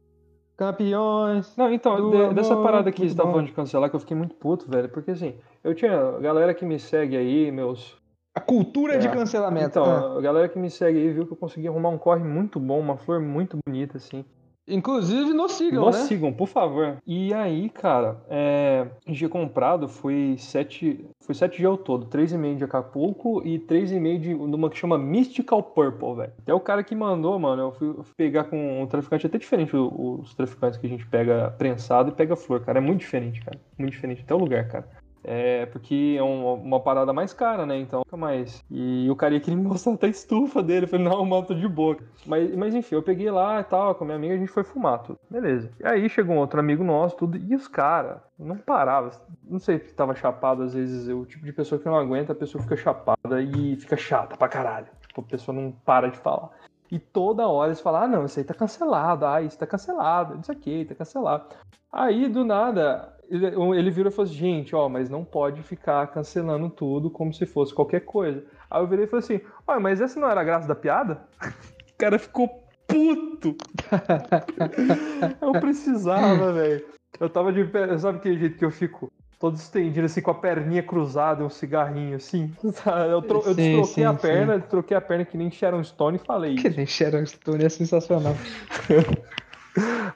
Campeões. 0.62 1.56
Não, 1.58 1.74
então, 1.74 2.12
de- 2.12 2.34
dessa 2.36 2.56
parada 2.56 2.92
que 2.92 3.16
tá 3.16 3.24
bom. 3.24 3.32
falando 3.32 3.48
de 3.48 3.52
cancelar, 3.52 3.90
que 3.90 3.96
eu 3.96 4.00
fiquei 4.00 4.16
muito 4.16 4.36
puto, 4.36 4.70
velho. 4.70 4.88
Porque 4.90 5.10
assim, 5.10 5.34
eu 5.64 5.74
tinha 5.74 6.20
galera 6.20 6.54
que 6.54 6.64
me 6.64 6.78
segue 6.78 7.18
aí, 7.18 7.52
meus. 7.52 7.98
A 8.36 8.40
cultura 8.40 8.98
de 9.00 9.08
É. 9.08 9.12
cancelamento. 9.12 9.70
Então, 9.80 9.84
Ah. 9.84 10.18
a 10.20 10.22
galera 10.22 10.48
que 10.48 10.60
me 10.60 10.70
segue 10.70 11.00
aí 11.00 11.10
viu 11.12 11.26
que 11.26 11.34
eu 11.34 11.38
consegui 11.38 11.68
arrumar 11.68 11.90
um 11.90 11.98
corre 11.98 12.24
muito 12.24 12.60
bom, 12.60 12.80
uma 12.80 12.96
flor 12.96 13.20
muito 13.20 13.58
bonita, 13.66 13.98
assim. 13.98 14.24
Inclusive, 14.72 15.34
nos 15.34 15.54
sigam, 15.54 15.86
Nos 15.86 15.98
né? 15.98 16.04
sigam, 16.06 16.34
por 16.34 16.48
favor. 16.48 16.98
E 17.06 17.34
aí, 17.34 17.70
cara, 17.70 18.18
é, 18.30 18.88
dia 19.08 19.30
comprado 19.30 19.88
foi 19.88 20.36
sete, 20.38 21.06
foi 21.20 21.36
sete 21.36 21.58
dias 21.58 21.70
ao 21.70 21.78
todo. 21.78 22.06
Três 22.06 22.32
e 22.32 22.38
meio 22.38 22.56
de 22.56 22.64
Acapulco 22.64 23.46
e 23.46 23.60
três 23.60 23.92
e 23.92 24.00
meio 24.00 24.20
de 24.20 24.34
numa 24.34 24.70
que 24.70 24.78
chama 24.78 24.98
Mystical 24.98 25.62
Purple, 25.62 26.16
velho. 26.16 26.34
Até 26.42 26.54
o 26.54 26.60
cara 26.60 26.84
que 26.84 26.96
mandou, 26.96 27.38
mano, 27.38 27.62
eu 27.64 27.72
fui 27.72 27.96
pegar 28.16 28.46
com 28.46 28.82
um 28.82 28.88
traficante, 28.88 29.26
até 29.26 29.38
diferente 29.38 29.76
os 29.76 30.34
traficantes 30.34 30.80
que 30.80 30.88
a 30.88 30.90
gente 30.90 31.06
pega 31.08 31.52
prensado 31.58 32.10
e 32.10 32.14
pega 32.14 32.36
flor, 32.36 32.62
cara. 32.62 32.80
É 32.80 32.82
muito 32.82 33.00
diferente, 33.00 33.42
cara. 33.42 33.60
Muito 33.78 33.92
diferente. 33.92 34.22
Até 34.24 34.34
o 34.34 34.38
lugar, 34.38 34.68
cara. 34.68 34.88
É 35.24 35.66
porque 35.68 36.16
é 36.18 36.24
um- 36.24 36.54
uma 36.56 36.80
parada 36.80 37.14
mais 37.14 37.34
cara, 37.34 37.66
né? 37.66 37.78
Então 37.78 38.04
fica 38.04 38.18
mais. 38.18 38.64
E 38.70 39.08
o 39.10 39.16
cara 39.16 39.40
queria 39.40 39.56
me 39.58 39.68
mostrar 39.68 39.94
até 39.94 40.08
a 40.08 40.10
estufa 40.10 40.64
dele. 40.64 40.86
Eu 40.86 40.90
falei, 40.90 41.06
não, 41.06 41.24
mano, 41.26 41.56
de 41.56 41.68
boa. 41.68 41.98
Mas, 42.26 42.56
mas 42.56 42.74
enfim, 42.76 42.96
eu 42.96 43.04
peguei 43.04 43.30
lá 43.30 43.60
e 43.60 43.64
tal, 43.64 43.94
com 43.96 44.04
a 44.04 44.08
minha 44.08 44.18
amiga, 44.18 44.34
a 44.34 44.38
gente 44.38 44.52
foi 44.52 44.64
fumar 44.64 45.00
tudo. 45.00 45.20
Beleza. 45.30 45.72
E 45.80 45.86
aí 45.88 46.10
chegou 46.10 46.36
um 46.36 46.40
outro 46.40 46.60
amigo 46.60 46.84
nosso, 46.84 47.16
tudo. 47.16 47.38
E 47.38 47.56
os 47.56 47.68
caras 47.68 48.18
não 48.38 48.58
paravam. 48.58 49.12
Não 49.48 49.60
sei 49.60 49.80
se 49.80 49.94
tava 49.94 50.16
chapado, 50.16 50.64
às 50.64 50.74
vezes, 50.74 51.08
o 51.08 51.26
tipo 51.26 51.46
de 51.46 51.54
pessoa 51.54 51.80
que 51.80 51.86
não 51.86 51.96
aguenta, 51.96 52.32
a 52.32 52.36
pessoa 52.36 52.62
fica 52.62 52.76
chapada 52.76 53.42
e 53.42 53.76
fica 53.76 53.96
chata 53.96 54.36
pra 54.36 54.48
caralho. 54.48 54.88
Tipo, 55.08 55.22
a 55.22 55.24
pessoa 55.26 55.56
não 55.56 55.72
para 55.72 56.10
de 56.10 56.18
falar. 56.18 56.50
E 56.92 57.00
toda 57.00 57.48
hora 57.48 57.70
eles 57.70 57.80
falam, 57.80 58.02
ah, 58.02 58.08
não, 58.08 58.26
isso 58.26 58.38
aí 58.40 58.44
tá 58.46 58.54
cancelado, 58.54 59.26
ah, 59.26 59.42
isso 59.42 59.58
tá 59.58 59.66
cancelado, 59.66 60.40
isso 60.42 60.52
aqui 60.52 60.84
tá 60.84 60.94
cancelado. 60.96 61.46
Aí, 61.92 62.28
do 62.28 62.44
nada, 62.44 63.14
ele, 63.32 63.80
ele 63.80 63.92
virou 63.92 64.12
e 64.12 64.16
falou 64.16 64.30
assim, 64.30 64.38
gente, 64.40 64.76
ó, 64.76 64.88
mas 64.90 65.10
não 65.10 65.24
pode 65.24 65.64
ficar 65.64 66.06
cancelando 66.08 66.70
tudo 66.70 67.10
como 67.10 67.34
se 67.34 67.46
fosse 67.46 67.74
qualquer 67.74 68.02
coisa. 68.02 68.44
Aí 68.70 68.82
eu 68.82 68.88
virei 68.88 69.06
e 69.06 69.08
falei 69.08 69.24
assim, 69.24 69.42
olha, 69.68 69.80
mas 69.80 70.02
essa 70.02 70.20
não 70.20 70.30
era 70.30 70.42
a 70.42 70.44
graça 70.44 70.68
da 70.68 70.76
piada? 70.76 71.22
O 71.94 72.04
cara 72.04 72.18
ficou 72.18 72.64
puto. 72.88 73.56
eu 75.40 75.52
precisava, 75.54 76.52
velho. 76.52 76.84
Eu 77.20 77.30
tava 77.30 77.54
de 77.54 77.64
pé, 77.66 77.96
sabe 78.00 78.18
aquele 78.18 78.40
jeito 78.40 78.58
que 78.58 78.66
eu 78.66 78.72
fico? 78.72 79.12
Todo 79.40 79.56
estendido, 79.56 80.06
assim, 80.08 80.20
com 80.22 80.32
a 80.32 80.36
perninha 80.36 80.82
cruzada 80.82 81.44
e 81.44 81.46
um 81.46 81.50
cigarrinho, 81.50 82.16
assim. 82.16 82.52
Eu, 83.12 83.22
tro- 83.22 83.44
eu 83.46 83.54
Sim, 83.54 83.82
destroquei 83.82 83.86
sim, 83.86 84.04
a 84.04 84.14
sim. 84.14 84.20
perna, 84.20 84.60
troquei 84.60 84.98
a 84.98 85.02
perna 85.02 85.24
que 85.26 85.38
nem 85.38 85.52
Sharon 85.52 85.84
Stone 85.84 86.18
e 86.18 86.26
falei 86.26 86.56
Que 86.56 86.70
nem 86.70 86.88
Sharon 86.88 87.24
Stone 87.26 87.64
é 87.66 87.70
sensacional. 87.70 88.36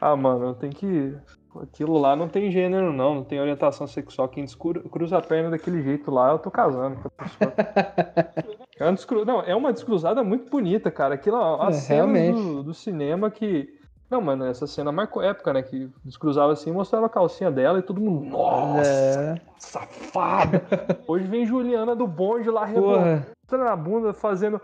Ah, 0.02 0.16
mano, 0.16 0.54
tem 0.56 0.70
que. 0.72 1.16
Aquilo 1.62 1.98
lá 1.98 2.16
não 2.16 2.28
tem 2.28 2.52
gênero, 2.52 2.92
não. 2.94 3.16
Não 3.16 3.24
tem 3.24 3.40
orientação 3.40 3.88
sexual. 3.88 4.28
Quem 4.28 4.46
cruza 4.92 5.18
a 5.18 5.22
perna 5.22 5.52
daquele 5.52 5.82
jeito 5.82 6.12
lá, 6.12 6.32
eu 6.32 6.40
tô 6.40 6.52
casando 6.52 6.98
com 6.98 7.08
a 7.08 7.12
pessoa. 7.12 7.54
É 8.78 8.84
uma, 8.84 8.92
descru... 8.94 9.24
Não, 9.24 9.42
é 9.42 9.56
uma 9.56 9.72
descruzada 9.72 10.22
muito 10.22 10.50
bonita, 10.52 10.92
cara. 10.92 11.16
Aquilo, 11.16 11.38
as 11.62 11.90
É, 11.90 11.94
realmente. 11.94 12.36
do, 12.42 12.64
do 12.64 12.74
cinema 12.74 13.32
que. 13.32 13.70
Não, 14.12 14.20
mano, 14.20 14.46
essa 14.46 14.68
cena 14.68 14.92
marcou 14.92 15.24
época, 15.24 15.54
né? 15.54 15.64
Que 15.64 15.90
descruzava 16.04 16.52
assim, 16.52 16.74
mostrava 16.74 17.06
a 17.06 17.10
calcinha 17.10 17.50
dela 17.50 17.80
e 17.80 17.82
todo 17.82 18.02
mundo. 18.02 18.26
Nossa, 18.30 18.82
É. 18.84 19.42
safada! 19.58 20.62
Hoje 21.08 21.26
vem 21.26 21.46
Juliana 21.46 21.96
do 21.96 22.06
bonde 22.06 22.50
lá 22.50 22.66
rebolando 22.66 23.24
na 23.50 23.76
bunda, 23.78 24.14
fazendo 24.14 24.60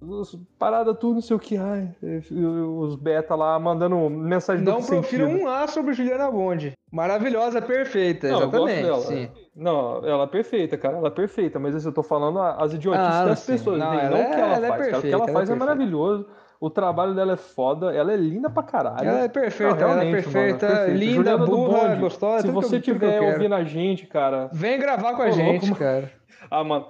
os- 0.00 0.38
parada 0.58 0.94
tudo, 0.94 1.14
não 1.14 1.20
sei 1.22 1.36
o 1.36 1.38
que. 1.40 1.56
Ai, 1.56 1.88
os 2.30 2.96
beta 2.96 3.34
lá 3.34 3.58
mandando 3.58 3.96
mensagem 4.10 4.64
Não 4.64 4.80
sentido. 4.80 5.26
um 5.26 5.48
A 5.48 5.66
sobre 5.66 5.92
Juliana 5.94 6.30
Bond. 6.30 6.72
Maravilhosa, 6.92 7.60
perfeita. 7.60 8.28
Não, 8.28 8.40
eu 8.42 8.50
gosto 8.50 8.68
exatamente. 8.68 8.84
dela. 8.84 9.00
Sim. 9.00 9.28
Não, 9.54 10.06
ela 10.06 10.24
é 10.24 10.26
perfeita, 10.26 10.76
cara. 10.76 10.96
Ela 10.98 11.08
é 11.08 11.10
perfeita, 11.10 11.58
mas 11.58 11.74
assim, 11.74 11.86
eu 11.88 11.92
tô 11.92 12.02
falando 12.02 12.40
as 12.40 12.72
idiotices 12.74 13.14
Ah, 13.14 13.24
das 13.24 13.38
sim. 13.40 13.52
pessoas, 13.52 13.78
Não, 13.78 13.86
não, 13.92 14.00
ela 14.00 14.10
não 14.10 14.20
o 14.20 14.30
que 14.30 14.34
é- 14.34 14.40
ela, 14.40 14.54
ela 14.54 14.66
é 14.66 14.68
faz, 14.68 14.68
cara. 14.68 14.72
O 14.72 14.80
que 14.80 14.90
perfeita, 14.92 15.08
ela 15.16 15.22
ela 15.24 15.30
é 15.30 15.32
faz 15.34 15.48
é, 15.48 15.52
perfeita. 15.52 15.64
maravilhoso. 15.74 16.26
O 16.58 16.70
trabalho 16.70 17.14
dela 17.14 17.32
é 17.34 17.36
foda, 17.36 17.94
ela 17.94 18.12
é 18.12 18.16
linda 18.16 18.48
pra 18.48 18.62
caralho. 18.62 19.06
Ela 19.06 19.24
é 19.24 19.28
perfeita, 19.28 19.74
Não, 19.74 19.80
ela 19.82 20.00
é 20.00 20.04
realmente, 20.04 20.24
mano, 20.26 20.32
perfeita, 20.32 20.66
perfeita. 20.66 20.92
linda, 20.98 21.14
Juliana 21.14 21.44
burra, 21.46 21.94
gostosa. 21.96 22.40
Se 22.42 22.48
que 22.48 22.54
você 22.54 22.76
que 22.76 22.92
tiver 22.92 23.18
quero. 23.20 23.26
ouvindo 23.34 23.54
a 23.54 23.62
gente, 23.64 24.06
cara. 24.06 24.48
Vem 24.52 24.78
gravar 24.78 25.14
com 25.14 25.22
a 25.22 25.30
gente, 25.30 25.66
louco, 25.66 25.78
cara. 25.78 26.10
Ah, 26.50 26.64
mano. 26.64 26.86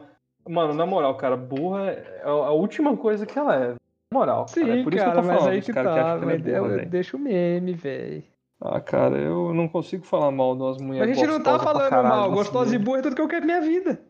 Mano, 0.49 0.75
na 0.75 0.87
moral, 0.87 1.17
cara, 1.17 1.37
burra 1.37 1.91
é 1.91 2.23
a 2.25 2.51
última 2.53 2.97
coisa 2.97 3.27
que 3.27 3.39
ela 3.39 3.57
é. 3.57 3.69
Na 3.69 4.19
moral. 4.19 4.47
Sim, 4.49 4.61
cara, 4.61 4.81
é 4.81 4.83
por 4.85 4.95
isso 4.95 5.05
cara, 5.05 5.13
que 5.13 5.19
eu 5.19 5.23
tô 5.23 5.29
mas 5.29 5.37
falando. 5.39 5.53
aí 5.53 5.63
que 5.63 5.73
caras 5.73 5.93
que 5.93 5.99
tá. 6.01 6.19
que 6.19 6.23
ela 6.25 6.33
é 6.33 6.39
burra, 6.39 6.83
eu- 6.83 6.89
deixa 6.89 7.17
o 7.17 7.21
meme, 7.21 7.73
velho. 7.73 8.23
Ah, 8.61 8.81
cara, 8.81 9.19
eu 9.19 9.53
não 9.53 9.69
consigo 9.69 10.05
falar 10.05 10.31
mal 10.31 10.57
de 10.57 10.63
umas 10.63 10.79
Mas 10.79 10.87
mulheres 10.87 11.11
a 11.11 11.15
gente 11.21 11.29
não 11.29 11.43
tá 11.43 11.59
falando 11.59 11.91
caralho 11.91 12.09
mal. 12.09 12.31
Gostosa 12.33 12.75
e 12.75 12.79
burra 12.79 13.01
é 13.01 13.03
tudo 13.03 13.17
que 13.17 13.21
eu 13.21 13.29
quero 13.29 13.47
na 13.47 13.47
minha 13.47 13.61
vida. 13.61 14.01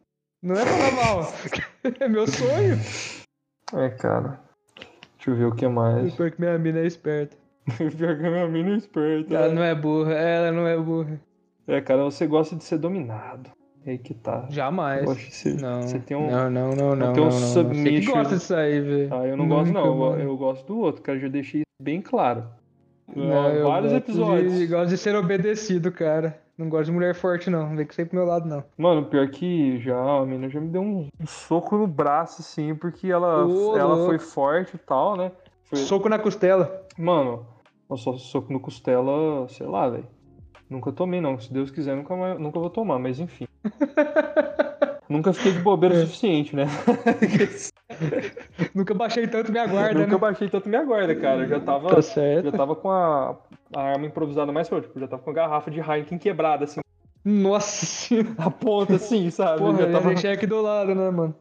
Não 0.43 0.55
é 0.55 0.65
falar 0.65 0.93
mal. 0.93 1.33
é 2.01 2.09
meu 2.09 2.27
sonho. 2.29 2.79
É, 3.75 3.89
cara. 3.89 4.39
Deixa 5.17 5.31
eu 5.31 5.35
ver 5.35 5.45
o 5.47 5.55
que 5.55 5.67
mais. 5.67 6.07
Espero 6.07 6.31
que 6.31 6.41
minha 6.41 6.57
mina 6.59 6.79
é 6.79 6.87
esperta. 6.87 7.37
Pior 7.77 8.17
que 8.17 8.27
a 8.27 8.31
minha 8.31 8.47
mina 8.47 8.71
é 8.75 8.77
esperta. 8.77 9.35
Ela 9.35 9.53
não 9.53 9.65
é 9.65 9.75
burra, 9.75 10.13
ela 10.13 10.53
não 10.53 10.69
é 10.69 10.77
burra. 10.77 11.21
É, 11.67 11.81
cara, 11.81 12.05
você 12.05 12.25
gosta 12.29 12.55
de 12.55 12.63
ser 12.63 12.79
dominado. 12.79 13.51
É 13.87 13.93
aí 13.93 13.99
que 13.99 14.15
tá. 14.15 14.47
Jamais. 14.51 15.05
Eu 15.05 15.13
acho 15.13 15.27
que 15.27 15.35
você, 15.35 15.55
Não, 15.55 15.83
você 15.83 15.99
tem 16.01 16.17
um. 16.17 16.29
não, 16.29 16.51
não, 16.51 16.71
não, 16.75 16.97
não. 16.97 17.13
tem 17.13 17.23
um 17.23 17.27
não, 17.29 17.33
não, 17.33 17.41
não. 17.41 17.49
Você 17.49 17.53
submission. 17.63 18.13
gosta 18.15 18.37
disso 18.37 18.55
aí, 18.57 18.81
velho. 18.81 19.15
Ah, 19.15 19.25
eu 19.27 19.37
não 19.37 19.49
gosto, 19.49 19.73
não. 19.73 19.87
Eu, 19.87 19.95
mano. 19.95 20.23
eu 20.23 20.37
gosto 20.37 20.67
do 20.67 20.79
outro, 20.81 21.03
cara. 21.03 21.19
Já 21.21 21.29
deixei 21.29 21.61
isso 21.61 21.67
bem 21.83 22.03
claro. 22.03 22.45
Não, 23.15 23.49
eu 23.51 23.69
Vários 23.69 23.93
episódios. 23.93 24.53
De, 24.59 24.67
gosto 24.67 24.89
de 24.89 24.99
ser 24.99 25.15
obedecido, 25.15 25.93
cara. 25.93 26.37
Não 26.59 26.69
gosto 26.69 26.87
de 26.87 26.93
mulher 26.93 27.15
forte, 27.15 27.49
não. 27.49 27.69
Não 27.69 27.77
vem 27.77 27.87
que 27.87 27.95
sempre 27.95 28.11
pro 28.11 28.19
meu 28.19 28.29
lado, 28.29 28.49
não. 28.49 28.65
Mano, 28.77 29.05
pior 29.07 29.29
que 29.29 29.79
já, 29.79 29.97
a 29.97 30.25
menina 30.27 30.49
já 30.49 30.61
me 30.61 30.69
deu 30.69 30.81
um, 30.83 31.07
um 31.21 31.27
soco 31.27 31.77
no 31.77 31.87
braço, 31.87 32.41
assim, 32.41 32.75
porque 32.75 33.07
ela, 33.07 33.47
Ô, 33.47 33.77
ela 33.77 33.95
louco. 33.95 34.07
foi 34.07 34.19
forte 34.19 34.75
e 34.75 34.79
tal, 34.79 35.17
né? 35.17 35.31
Foi- 35.65 35.79
Soco 35.79 36.09
na 36.09 36.19
costela. 36.19 36.83
Mano, 36.99 37.47
eu 37.89 37.97
só 37.97 38.17
soco 38.17 38.53
no 38.53 38.59
costela, 38.59 39.47
sei 39.49 39.67
lá, 39.67 39.89
velho. 39.89 40.07
Nunca 40.69 40.91
tomei, 40.91 41.21
não. 41.21 41.39
Se 41.39 41.53
Deus 41.53 41.71
quiser, 41.71 41.95
nunca, 41.95 42.17
mais- 42.17 42.41
nunca 42.41 42.59
vou 42.59 42.71
tomar, 42.71 42.99
mas 42.99 43.21
enfim. 43.21 43.47
nunca 45.09 45.33
fiquei 45.33 45.53
de 45.53 45.59
bobeira 45.61 45.95
o 45.95 45.99
suficiente, 46.01 46.55
né? 46.55 46.67
Nunca 48.75 48.95
baixei 48.95 49.27
tanto 49.27 49.53
minha 49.53 49.67
guarda, 49.67 50.01
nunca 50.01 50.13
né? 50.13 50.19
baixei 50.19 50.49
tanto 50.49 50.69
minha 50.69 50.85
guarda, 50.85 51.15
cara. 51.15 51.43
Eu 51.43 51.49
já 51.49 51.61
tava, 51.61 51.89
Tá 51.89 52.03
certo. 52.03 52.51
já 52.51 52.53
tava 52.53 52.75
com 52.75 52.91
a, 52.91 53.37
a 53.75 53.81
arma 53.81 54.07
improvisada 54.07 54.53
mais 54.53 54.69
forte. 54.69 54.87
Tipo, 54.87 55.01
já 55.01 55.09
tava 55.09 55.23
com 55.23 55.31
a 55.31 55.35
garrafa 55.35 55.71
de 55.71 55.81
Heineken 55.81 56.19
quebrada, 56.19 56.65
assim, 56.65 56.81
Nossa 57.25 58.15
na 58.39 58.51
ponta, 58.51 58.97
assim, 58.97 59.31
sabe? 59.31 59.59
Porra, 59.59 59.79
já 59.79 59.93
tava... 59.93 60.09
deixei 60.09 60.33
aqui 60.33 60.47
do 60.47 60.61
lado, 60.61 60.95
né, 60.95 61.11
mano? 61.11 61.35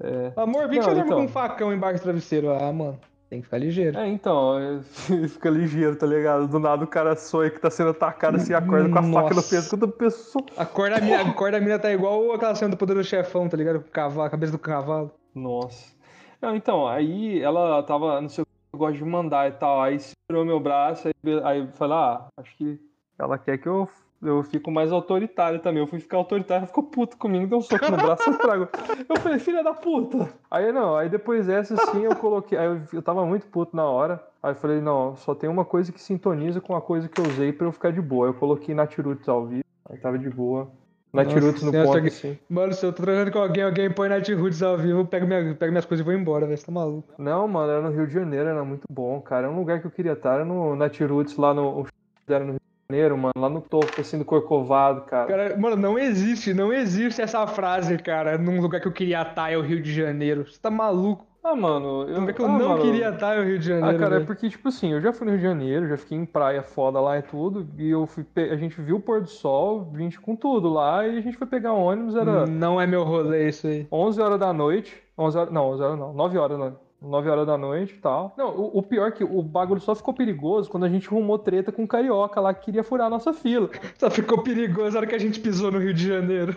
É. 0.00 0.32
Amor, 0.36 0.68
vi 0.68 0.78
que 0.78 0.84
você 0.84 0.90
dorme 0.94 1.06
então. 1.06 1.18
com 1.18 1.24
um 1.24 1.28
facão 1.28 1.72
embaixo 1.72 1.98
do 2.00 2.02
travesseiro. 2.04 2.50
Ah, 2.50 2.72
mano. 2.72 2.98
Tem 3.28 3.40
que 3.40 3.44
ficar 3.44 3.58
ligeiro. 3.58 3.98
É, 3.98 4.08
então, 4.08 4.80
fica 5.28 5.50
ligeiro, 5.50 5.96
tá 5.96 6.06
ligado? 6.06 6.48
Do 6.48 6.58
nada 6.58 6.82
o 6.82 6.86
cara 6.86 7.14
sonha 7.14 7.50
que 7.50 7.60
tá 7.60 7.70
sendo 7.70 7.90
atacado 7.90 8.36
assim, 8.36 8.54
acorda 8.54 8.88
com 8.88 8.98
a 8.98 9.02
faca 9.02 9.28
no 9.30 9.36
Nossa. 9.36 9.50
peso. 9.50 9.70
Quando 9.70 9.84
a 9.84 9.88
pessoa. 9.88 10.44
A 10.56 10.64
cor 10.64 10.88
da 10.88 11.00
mina, 11.00 11.20
a 11.20 11.34
cor 11.34 11.52
da 11.52 11.60
mina 11.60 11.78
tá 11.78 11.92
igual 11.92 12.32
aquela 12.32 12.54
cena 12.54 12.70
do 12.70 12.76
poder 12.78 12.94
do 12.94 13.04
chefão, 13.04 13.46
tá 13.48 13.56
ligado? 13.56 13.80
Com 13.80 13.88
o 13.88 13.92
cavalo, 13.92 14.22
a 14.22 14.30
cabeça 14.30 14.52
do 14.52 14.58
cavalo. 14.58 15.10
Nossa. 15.34 15.94
Não, 16.40 16.56
então, 16.56 16.88
aí 16.88 17.42
ela 17.42 17.82
tava, 17.82 18.20
não 18.20 18.28
sei 18.30 18.42
o 18.42 18.46
que, 18.46 18.52
eu 18.72 18.78
gosto 18.78 18.96
de 18.96 19.04
mandar 19.04 19.48
e 19.48 19.52
tal. 19.52 19.82
Aí 19.82 19.98
segurou 19.98 20.46
meu 20.46 20.58
braço, 20.58 21.08
aí, 21.08 21.14
aí 21.44 21.68
falei, 21.74 21.96
ah, 21.96 22.28
acho 22.38 22.56
que 22.56 22.80
ela 23.18 23.36
quer 23.36 23.58
que 23.58 23.68
eu, 23.68 23.86
eu 24.22 24.42
fico 24.42 24.70
mais 24.70 24.90
autoritário 24.92 25.60
também. 25.60 25.80
Eu 25.82 25.86
fui 25.86 26.00
ficar 26.00 26.16
autoritário, 26.16 26.66
ficou 26.66 26.84
puto 26.84 27.16
comigo, 27.16 27.46
deu 27.46 27.58
um 27.58 27.62
soco 27.62 27.90
no 27.90 27.96
braço 27.96 28.28
e 28.28 28.32
estragou. 28.32 28.68
Eu 29.08 29.16
falei, 29.16 29.38
filha 29.38 29.62
da 29.62 29.74
puta. 29.74 30.28
Aí 30.50 30.72
não, 30.72 30.96
aí 30.96 31.08
depois 31.08 31.46
dessa 31.46 31.76
sim 31.90 32.02
eu 32.02 32.14
coloquei. 32.16 32.58
Aí 32.58 32.66
eu, 32.66 32.80
eu 32.92 33.02
tava 33.02 33.24
muito 33.24 33.46
puto 33.46 33.76
na 33.76 33.84
hora. 33.84 34.22
Aí 34.42 34.52
eu 34.52 34.56
falei, 34.56 34.80
não, 34.80 35.16
só 35.16 35.34
tem 35.34 35.48
uma 35.48 35.64
coisa 35.64 35.92
que 35.92 36.00
sintoniza 36.00 36.60
com 36.60 36.74
a 36.76 36.80
coisa 36.80 37.08
que 37.08 37.18
eu 37.18 37.24
usei 37.24 37.52
pra 37.52 37.66
eu 37.66 37.72
ficar 37.72 37.92
de 37.92 38.00
boa. 38.00 38.26
Eu 38.28 38.34
coloquei 38.34 38.74
Natiruts 38.74 39.28
ao 39.28 39.46
vivo, 39.46 39.64
aí 39.88 39.98
tava 39.98 40.18
de 40.18 40.28
boa. 40.30 40.70
Natiruts 41.12 41.62
no 41.62 41.72
ponto, 41.72 42.02
que- 42.02 42.08
assim. 42.08 42.38
Mano, 42.48 42.72
se 42.74 42.84
eu 42.84 42.92
tô 42.92 43.02
trocando 43.02 43.32
com 43.32 43.38
alguém, 43.38 43.62
alguém 43.64 43.90
põe 43.90 44.08
Roots 44.10 44.62
ao 44.62 44.76
vivo, 44.76 45.00
eu 45.00 45.06
pego, 45.06 45.26
minha, 45.26 45.54
pego 45.54 45.72
minhas 45.72 45.86
coisas 45.86 46.04
e 46.04 46.08
vou 46.08 46.12
embora, 46.18 46.44
velho. 46.44 46.58
Você 46.58 46.66
tá 46.66 46.72
maluco. 46.72 47.14
Não, 47.18 47.48
mano, 47.48 47.72
era 47.72 47.80
no 47.80 47.90
Rio 47.90 48.06
de 48.06 48.12
Janeiro, 48.12 48.48
era 48.48 48.62
muito 48.62 48.84
bom, 48.90 49.20
cara. 49.20 49.46
É 49.46 49.50
um 49.50 49.56
lugar 49.58 49.80
que 49.80 49.86
eu 49.86 49.90
queria 49.90 50.12
estar, 50.12 50.34
era 50.34 50.44
no 50.44 50.76
Natiruts, 50.76 51.36
lá 51.36 51.54
no. 51.54 51.86
Era 52.28 52.44
no 52.44 52.52
Rio 52.52 52.60
Janeiro, 52.90 53.18
mano, 53.18 53.34
lá 53.36 53.50
no 53.50 53.60
topo, 53.60 54.00
assim, 54.00 54.16
do 54.16 54.24
Corcovado, 54.24 55.02
cara. 55.02 55.26
Cara, 55.26 55.56
mano, 55.58 55.76
não 55.76 55.98
existe, 55.98 56.54
não 56.54 56.72
existe 56.72 57.20
essa 57.20 57.46
frase, 57.46 57.98
cara, 57.98 58.38
num 58.38 58.62
lugar 58.62 58.80
que 58.80 58.88
eu 58.88 58.92
queria 58.92 59.20
estar 59.20 59.52
é 59.52 59.58
o 59.58 59.60
Rio 59.60 59.82
de 59.82 59.92
Janeiro. 59.92 60.46
Você 60.46 60.58
tá 60.58 60.70
maluco? 60.70 61.26
Ah, 61.44 61.54
mano, 61.54 62.08
eu. 62.08 62.20
Lugar 62.20 62.32
que 62.32 62.40
eu 62.40 62.46
ah, 62.46 62.48
não 62.48 62.68
mano, 62.70 62.80
queria 62.80 63.10
estar 63.10 63.36
é 63.36 63.40
o 63.40 63.44
Rio 63.44 63.58
de 63.58 63.66
Janeiro. 63.66 63.94
Ah, 63.94 63.98
cara, 64.00 64.14
é 64.14 64.18
velho. 64.20 64.26
porque, 64.26 64.48
tipo 64.48 64.68
assim, 64.68 64.94
eu 64.94 65.02
já 65.02 65.12
fui 65.12 65.26
no 65.26 65.32
Rio 65.32 65.40
de 65.40 65.46
Janeiro, 65.46 65.86
já 65.86 65.98
fiquei 65.98 66.16
em 66.16 66.24
praia 66.24 66.62
foda 66.62 66.98
lá 66.98 67.18
e 67.18 67.22
tudo, 67.22 67.68
e 67.76 67.90
eu 67.90 68.06
fui 68.06 68.24
a 68.34 68.56
gente 68.56 68.80
viu 68.80 68.96
o 68.96 69.00
pôr 69.00 69.20
do 69.20 69.28
sol, 69.28 69.92
gente 69.94 70.18
com 70.18 70.34
tudo 70.34 70.70
lá, 70.70 71.06
e 71.06 71.18
a 71.18 71.20
gente 71.20 71.36
foi 71.36 71.46
pegar 71.46 71.74
um 71.74 71.82
ônibus, 71.82 72.16
era 72.16 72.46
Não 72.46 72.80
é 72.80 72.86
meu 72.86 73.04
rolê 73.04 73.50
isso 73.50 73.66
aí. 73.66 73.86
11 73.92 74.18
horas 74.18 74.40
da 74.40 74.50
noite, 74.50 74.96
11 75.18 75.36
horas, 75.36 75.52
não, 75.52 75.68
11 75.72 75.82
horas 75.82 75.98
não, 75.98 76.14
9 76.14 76.38
horas, 76.38 76.58
não. 76.58 76.87
9 77.00 77.30
horas 77.30 77.46
da 77.46 77.56
noite 77.56 77.94
e 77.94 77.98
tal. 77.98 78.34
Não, 78.36 78.48
o, 78.56 78.78
o 78.78 78.82
pior 78.82 79.08
é 79.08 79.12
que 79.12 79.22
o 79.24 79.42
bagulho 79.42 79.80
só 79.80 79.94
ficou 79.94 80.12
perigoso 80.14 80.68
quando 80.68 80.84
a 80.84 80.88
gente 80.88 81.06
arrumou 81.08 81.38
treta 81.38 81.70
com 81.70 81.84
o 81.84 81.88
carioca 81.88 82.40
lá 82.40 82.52
que 82.52 82.64
queria 82.66 82.82
furar 82.82 83.06
a 83.06 83.10
nossa 83.10 83.32
fila. 83.32 83.70
Só 83.98 84.10
ficou 84.10 84.42
perigoso 84.42 84.92
na 84.92 84.98
hora 84.98 85.06
que 85.06 85.14
a 85.14 85.18
gente 85.20 85.38
pisou 85.40 85.70
no 85.70 85.78
Rio 85.78 85.94
de 85.94 86.06
Janeiro. 86.08 86.56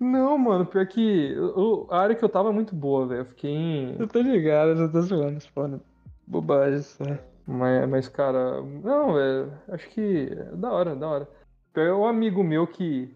Não, 0.00 0.36
mano, 0.38 0.64
pior 0.66 0.86
que 0.86 1.34
o- 1.38 1.86
a 1.90 2.00
área 2.00 2.14
que 2.16 2.24
eu 2.24 2.28
tava 2.28 2.48
é 2.50 2.52
muito 2.52 2.74
boa, 2.74 3.06
velho. 3.06 3.20
Eu 3.20 3.24
fiquei 3.26 3.50
em. 3.50 3.96
Eu 3.98 4.06
tô 4.08 4.20
ligado, 4.20 4.70
eu 4.78 4.90
tô 4.92 5.00
zoando, 5.02 5.40
foda. 5.54 5.80
Bobagem, 6.26 6.78
isso, 6.80 7.02
né? 7.02 7.18
Mas, 7.46 7.88
mas, 7.88 8.08
cara, 8.08 8.60
não, 8.62 9.14
velho. 9.14 9.52
Acho 9.68 9.88
que. 9.90 10.28
é 10.32 10.56
Da 10.56 10.72
hora, 10.72 10.94
da 10.96 11.08
hora. 11.08 11.28
Pior 11.72 11.86
é 11.86 11.94
um 11.94 12.06
amigo 12.06 12.42
meu 12.42 12.66
que. 12.66 13.10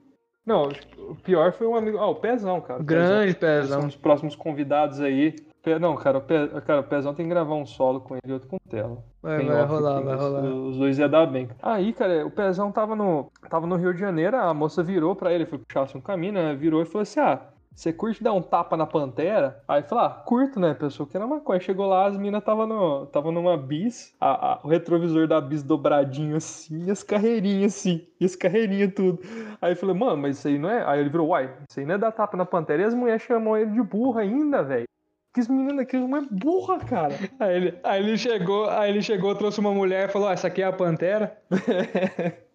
Não, 0.46 0.68
o 1.08 1.14
pior 1.16 1.52
foi 1.52 1.66
um 1.66 1.74
amigo. 1.74 1.98
Ah, 1.98 2.08
o 2.08 2.14
Pezão, 2.16 2.60
cara. 2.60 2.82
Grande 2.82 3.34
Pezão. 3.34 3.60
pezão. 3.62 3.80
São 3.80 3.88
os 3.88 3.96
próximos 3.96 4.34
convidados 4.36 5.00
aí. 5.00 5.34
Não, 5.80 5.94
cara, 5.96 6.18
o, 6.18 6.20
Pe... 6.22 6.48
cara, 6.62 6.80
o 6.80 6.84
Pezão 6.84 7.14
tem 7.14 7.26
que 7.26 7.30
gravar 7.30 7.54
um 7.54 7.66
solo 7.66 8.00
com 8.00 8.14
ele 8.14 8.22
e 8.26 8.32
outro 8.32 8.48
com 8.48 8.56
tela. 8.68 9.04
Vai, 9.22 9.38
Tem 9.38 9.46
vai 9.46 9.62
off 9.62 9.72
rolar, 9.74 10.00
vai 10.00 10.16
rolar. 10.16 10.42
Os 10.44 10.78
dois 10.78 10.98
ia 10.98 11.08
dar 11.08 11.26
bem. 11.26 11.48
Aí, 11.62 11.92
cara, 11.92 12.26
o 12.26 12.30
Pezão 12.30 12.72
tava 12.72 12.96
no, 12.96 13.30
tava 13.48 13.66
no 13.66 13.76
Rio 13.76 13.92
de 13.92 14.00
Janeiro, 14.00 14.36
a 14.36 14.54
moça 14.54 14.82
virou 14.82 15.14
pra 15.14 15.32
ele, 15.32 15.44
foi 15.46 15.58
puxar 15.58 15.82
assim 15.82 15.98
um 15.98 16.00
caminho, 16.00 16.32
né? 16.34 16.54
Virou 16.54 16.82
e 16.82 16.86
falou 16.86 17.02
assim: 17.02 17.20
ah. 17.20 17.40
Você 17.72 17.92
curte 17.92 18.22
dar 18.22 18.32
um 18.34 18.42
tapa 18.42 18.76
na 18.76 18.84
pantera? 18.84 19.62
Aí 19.66 19.82
falou, 19.82 20.04
ah, 20.04 20.10
curto, 20.10 20.58
né? 20.60 20.74
Pensou 20.74 21.06
que 21.06 21.16
era 21.16 21.26
maconha. 21.26 21.60
Chegou 21.60 21.86
lá, 21.86 22.06
as 22.08 22.16
minas 22.16 22.42
tava, 22.44 22.66
no, 22.66 23.06
tava 23.06 23.30
numa 23.30 23.56
bis, 23.56 24.12
a- 24.20 24.54
a- 24.54 24.60
o 24.64 24.68
retrovisor 24.68 25.26
da 25.28 25.40
bis 25.40 25.62
dobradinho 25.62 26.36
assim, 26.36 26.84
e 26.86 26.90
as 26.90 27.02
carreirinhas 27.02 27.74
assim, 27.76 28.06
e 28.20 28.24
as 28.24 28.34
carreirinhas 28.36 28.92
tudo. 28.92 29.20
Aí 29.62 29.72
eu 29.72 29.76
falei, 29.76 29.94
mano, 29.96 30.16
mas 30.20 30.36
isso 30.38 30.48
aí 30.48 30.58
não 30.58 30.68
é. 30.68 30.84
Aí 30.84 31.00
ele 31.00 31.08
virou, 31.08 31.28
uai, 31.28 31.54
isso 31.70 31.78
aí 31.80 31.86
não 31.86 31.94
é 31.94 31.98
dar 31.98 32.12
tapa 32.12 32.36
na 32.36 32.44
pantera. 32.44 32.82
E 32.82 32.84
as 32.84 32.92
mulheres 32.94 33.22
chamam 33.22 33.56
ele 33.56 33.70
de 33.70 33.82
burra 33.82 34.22
ainda, 34.22 34.62
velho. 34.62 34.86
Que 35.32 35.40
as 35.40 35.48
meninas 35.48 35.78
aqui 35.78 35.96
não 35.96 36.16
é 36.16 36.22
burra, 36.30 36.78
cara. 36.80 37.14
Aí 37.38 37.56
ele, 37.56 37.78
aí 37.84 38.02
ele 38.02 38.18
chegou, 38.18 38.68
aí 38.68 38.90
ele 38.90 39.00
chegou, 39.02 39.34
trouxe 39.34 39.60
uma 39.60 39.72
mulher 39.72 40.08
e 40.08 40.12
falou: 40.12 40.28
ah, 40.28 40.32
essa 40.32 40.48
aqui 40.48 40.60
é 40.62 40.64
a 40.66 40.72
Pantera. 40.72 41.38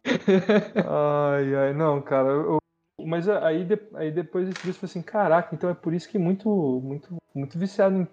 Ai, 0.88 1.56
ai, 1.56 1.74
não, 1.74 2.02
cara, 2.02 2.30
eu- 2.30 2.58
mas 3.06 3.28
aí, 3.28 3.64
de- 3.66 3.80
aí 3.96 4.12
depois 4.12 4.48
desse 4.48 4.60
vídeo 4.60 4.70
eu 4.72 4.74
falei 4.80 4.90
assim, 4.92 5.02
caraca, 5.02 5.54
então 5.56 5.70
é 5.70 5.74
por 5.74 5.94
isso 5.94 6.10
que 6.10 6.18
muito, 6.18 6.50
muito, 6.84 7.16
muito 7.34 7.58
viciado 7.58 7.96
em. 7.96 8.08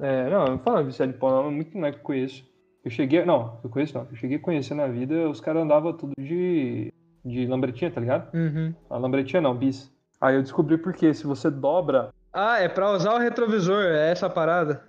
É, 0.00 0.30
não, 0.30 0.44
não 0.46 0.58
falo 0.58 0.84
viciado 0.84 1.12
em 1.12 1.18
pau, 1.18 1.30
não, 1.30 1.48
é 1.48 1.50
muito 1.50 1.76
é 1.84 1.92
que 1.92 1.98
eu 1.98 2.02
conheço. 2.02 2.44
Eu 2.84 2.90
cheguei. 2.90 3.24
Não, 3.24 3.58
eu 3.62 3.68
conheço 3.70 3.96
não. 3.96 4.06
Eu 4.10 4.16
cheguei 4.16 4.38
a 4.38 4.40
conhecer 4.40 4.74
na 4.74 4.86
vida, 4.86 5.28
os 5.28 5.40
caras 5.40 5.62
andavam 5.62 5.92
tudo 5.92 6.12
de. 6.18 6.92
de 7.24 7.46
lambretinha, 7.46 7.90
tá 7.90 8.00
ligado? 8.00 8.32
Uhum. 8.34 8.74
A 8.88 8.96
lambretinha 8.96 9.42
não, 9.42 9.54
bis. 9.54 9.92
Aí 10.20 10.34
eu 10.36 10.42
descobri 10.42 10.78
porque 10.78 11.12
se 11.12 11.26
você 11.26 11.50
dobra, 11.50 12.10
Ah, 12.32 12.58
é 12.60 12.66
pra 12.68 12.90
usar 12.92 13.14
o 13.14 13.18
retrovisor, 13.18 13.82
é 13.84 14.10
essa 14.10 14.26
a 14.26 14.30
parada. 14.30 14.82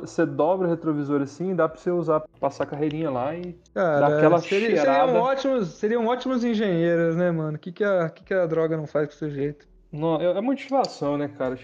você 0.00 0.26
dobra 0.26 0.66
o 0.66 0.70
retrovisor 0.70 1.22
assim, 1.22 1.54
dá 1.54 1.68
pra 1.68 1.78
você 1.80 1.90
usar, 1.92 2.22
passar 2.40 2.66
carreirinha 2.66 3.08
lá 3.08 3.34
e. 3.36 3.56
Cara, 3.72 4.00
Dá 4.08 4.16
aquela 4.16 4.38
seria- 4.40 4.68
cheirada. 4.70 5.06
seriam, 5.06 5.22
ótimos, 5.22 5.68
seriam 5.74 6.06
ótimos 6.06 6.42
engenheiros, 6.44 7.14
né, 7.14 7.30
mano? 7.30 7.56
O 7.56 7.58
que, 7.60 7.70
que, 7.70 7.84
a, 7.84 8.08
que, 8.10 8.24
que 8.24 8.34
a 8.34 8.46
droga 8.46 8.76
não 8.76 8.86
faz 8.86 9.06
com 9.06 9.14
o 9.14 9.16
sujeito? 9.16 9.66
Não, 9.92 10.20
é, 10.20 10.24
é 10.38 10.40
motivação, 10.40 11.16
né, 11.16 11.28
cara? 11.28 11.56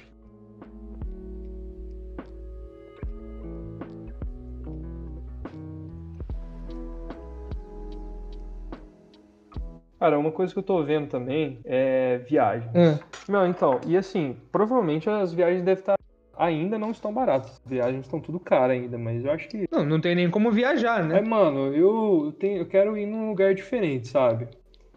Cara, 10.04 10.18
uma 10.18 10.32
coisa 10.32 10.52
que 10.52 10.58
eu 10.58 10.62
tô 10.62 10.82
vendo 10.82 11.08
também 11.08 11.60
é 11.64 12.18
viagens. 12.28 12.70
Hum. 12.74 12.98
Não, 13.26 13.46
então, 13.46 13.80
e 13.86 13.96
assim, 13.96 14.36
provavelmente 14.52 15.08
as 15.08 15.32
viagens 15.32 15.62
devem 15.62 15.80
estar. 15.80 15.94
Ainda 16.36 16.78
não 16.78 16.90
estão 16.90 17.10
baratas. 17.10 17.52
As 17.52 17.70
viagens 17.70 18.04
estão 18.04 18.20
tudo 18.20 18.38
caras 18.38 18.72
ainda, 18.72 18.98
mas 18.98 19.24
eu 19.24 19.32
acho 19.32 19.48
que. 19.48 19.66
Não, 19.72 19.82
não 19.82 19.98
tem 19.98 20.14
nem 20.14 20.28
como 20.28 20.52
viajar, 20.52 21.00
É, 21.00 21.04
né? 21.04 21.20
mano, 21.22 21.74
eu, 21.74 22.36
tenho, 22.38 22.58
eu 22.58 22.66
quero 22.66 22.98
ir 22.98 23.06
num 23.06 23.30
lugar 23.30 23.54
diferente, 23.54 24.08
sabe? 24.08 24.46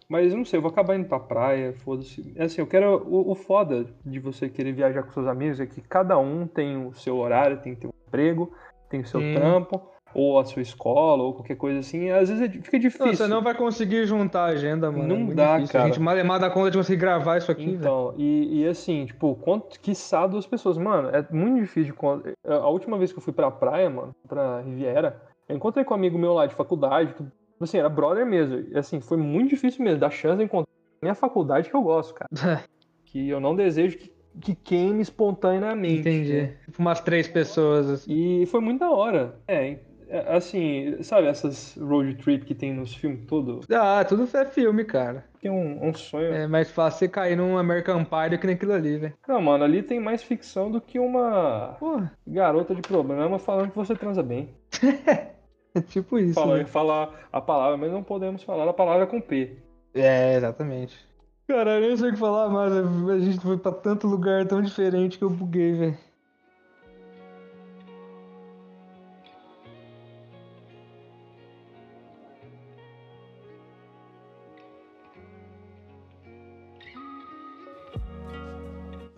Mas 0.10 0.34
eu 0.34 0.40
não 0.40 0.44
sei, 0.44 0.58
eu 0.58 0.62
vou 0.62 0.72
acabar 0.72 0.98
indo 0.98 1.08
pra 1.08 1.22
praia, 1.22 1.72
foda-se. 1.86 2.34
É 2.36 2.44
Assim, 2.44 2.60
eu 2.60 2.68
quero. 2.68 3.02
O, 3.08 3.32
o 3.32 3.34
foda 3.36 3.86
de 4.06 4.20
você 4.20 4.50
querer 4.50 4.74
viajar 4.74 5.04
com 5.04 5.12
seus 5.12 5.28
amigos 5.28 5.62
é 5.62 5.66
que 5.66 5.80
cada 5.80 6.18
um 6.18 6.46
tem 6.46 6.86
o 6.86 6.94
seu 6.94 7.16
horário, 7.16 7.62
tem 7.62 7.74
ter 7.74 7.88
um 7.88 7.92
emprego, 8.10 8.52
tem 8.90 9.00
o 9.00 9.08
seu 9.08 9.22
Sim. 9.22 9.32
trampo, 9.32 9.90
ou 10.14 10.40
a 10.40 10.46
sua 10.46 10.62
escola, 10.62 11.24
ou 11.24 11.34
qualquer 11.34 11.56
coisa 11.56 11.80
assim. 11.80 12.10
Às 12.10 12.30
vezes 12.30 12.44
é 12.44 12.50
fica 12.50 12.80
difícil. 12.80 13.06
Não, 13.06 13.14
você 13.14 13.28
não 13.28 13.42
vai 13.42 13.56
conseguir 13.56 14.06
juntar 14.06 14.46
a 14.46 14.48
agenda, 14.48 14.92
mano. 14.92 15.08
Não 15.08 15.32
é 15.32 15.36
dá, 15.36 15.56
difícil. 15.56 15.74
cara. 15.74 15.86
A 15.86 15.88
gente 15.88 16.00
malemar 16.00 16.40
dá 16.40 16.50
conta 16.50 16.72
de 16.72 16.78
conseguir 16.78 17.00
gravar 17.00 17.38
isso 17.38 17.52
aqui. 17.52 17.70
Então, 17.70 18.14
e, 18.18 18.62
e 18.62 18.68
assim, 18.68 19.06
tipo, 19.06 19.36
quanto 19.36 19.80
que 19.80 19.94
duas 20.30 20.46
pessoas, 20.48 20.78
mano, 20.78 21.10
é 21.10 21.26
muito 21.32 21.62
difícil 21.62 21.94
de 21.94 22.52
A 22.52 22.68
última 22.68 22.98
vez 22.98 23.12
que 23.12 23.20
eu 23.20 23.24
fui 23.24 23.34
pra 23.34 23.52
praia, 23.52 23.90
mano, 23.90 24.16
pra 24.28 24.62
Riviera, 24.62 25.22
eu 25.48 25.56
encontrei 25.56 25.86
com 25.86 25.94
um 25.94 25.98
amigo 25.98 26.18
meu 26.18 26.34
lá 26.34 26.46
de 26.46 26.56
faculdade, 26.56 27.14
que, 27.14 27.24
assim, 27.62 27.78
era 27.78 27.90
brother 27.90 28.26
mesmo. 28.26 28.66
E 28.72 28.78
assim, 28.78 29.00
foi 29.00 29.18
muito 29.18 29.50
difícil 29.50 29.84
mesmo, 29.84 30.00
dar 30.00 30.10
chance 30.10 30.38
de 30.38 30.44
encontrar 30.44 30.72
minha 31.02 31.16
faculdade 31.16 31.70
que 31.70 31.76
eu 31.76 31.82
gosto, 31.82 32.14
cara. 32.14 32.30
que 33.06 33.30
eu 33.30 33.40
não 33.40 33.56
desejo 33.56 33.98
que, 33.98 34.12
que 34.42 34.56
queime 34.56 35.02
espontaneamente. 35.02 36.02
Entendi. 36.02 36.34
né? 36.34 36.58
Tipo 36.66 36.80
umas 36.82 37.00
três 37.00 37.28
pessoas, 37.28 37.90
assim. 37.90 38.42
E 38.42 38.46
foi 38.46 38.60
muito 38.60 38.80
da 38.80 38.92
hora. 38.92 39.40
É, 39.48 39.70
é, 39.70 39.80
assim, 40.28 41.02
sabe 41.04 41.28
essas 41.28 41.76
road 41.78 42.16
trip 42.16 42.46
que 42.46 42.56
tem 42.56 42.74
nos 42.74 42.94
filmes 42.94 43.26
tudo? 43.26 43.62
Ah, 43.74 44.04
tudo 44.06 44.28
é 44.36 44.46
filme, 44.46 44.84
cara. 44.86 45.26
Tem 45.42 45.52
um, 45.52 45.88
um 45.88 45.94
sonho. 45.94 46.34
É 46.34 46.48
mais 46.48 46.72
fácil 46.72 47.00
você 47.00 47.08
cair 47.08 47.36
num 47.36 47.58
American 47.58 48.04
Pie 48.04 48.30
do 48.32 48.40
que 48.40 48.48
naquilo 48.48 48.74
ali, 48.74 48.98
velho. 48.98 49.14
Não, 49.28 49.42
mano, 49.42 49.64
ali 49.64 49.84
tem 49.84 50.00
mais 50.00 50.24
ficção 50.24 50.72
do 50.72 50.82
que 50.82 51.00
uma 51.00 51.76
Porra, 51.80 52.12
garota 52.26 52.74
de 52.74 52.82
problema 52.82 53.38
falando 53.40 53.70
que 53.70 53.76
você 53.76 53.96
transa 53.96 54.24
bem. 54.24 54.50
é 55.76 55.82
tipo 55.82 56.18
isso. 56.18 56.34
Falar, 56.34 56.58
né? 56.58 56.66
falar 56.66 57.28
a 57.32 57.42
palavra, 57.42 57.78
mas 57.78 57.92
não 57.92 58.04
podemos 58.04 58.44
falar 58.44 58.70
a 58.70 58.74
palavra 58.74 59.08
com 59.08 59.22
P. 59.22 59.58
É, 59.94 60.36
exatamente. 60.36 60.98
Cara, 61.48 61.76
eu 61.76 61.82
nem 61.82 61.96
sei 61.96 62.10
o 62.10 62.14
que 62.14 62.20
falar 62.20 62.50
mais. 62.50 62.74
A 62.74 63.20
gente 63.20 63.40
foi 63.40 63.58
pra 63.58 63.72
tanto 63.72 64.06
lugar 64.06 64.46
tão 64.46 64.62
diferente 64.62 65.18
que 65.18 65.24
eu 65.24 65.30
buguei, 65.30 65.74
velho. 65.74 65.98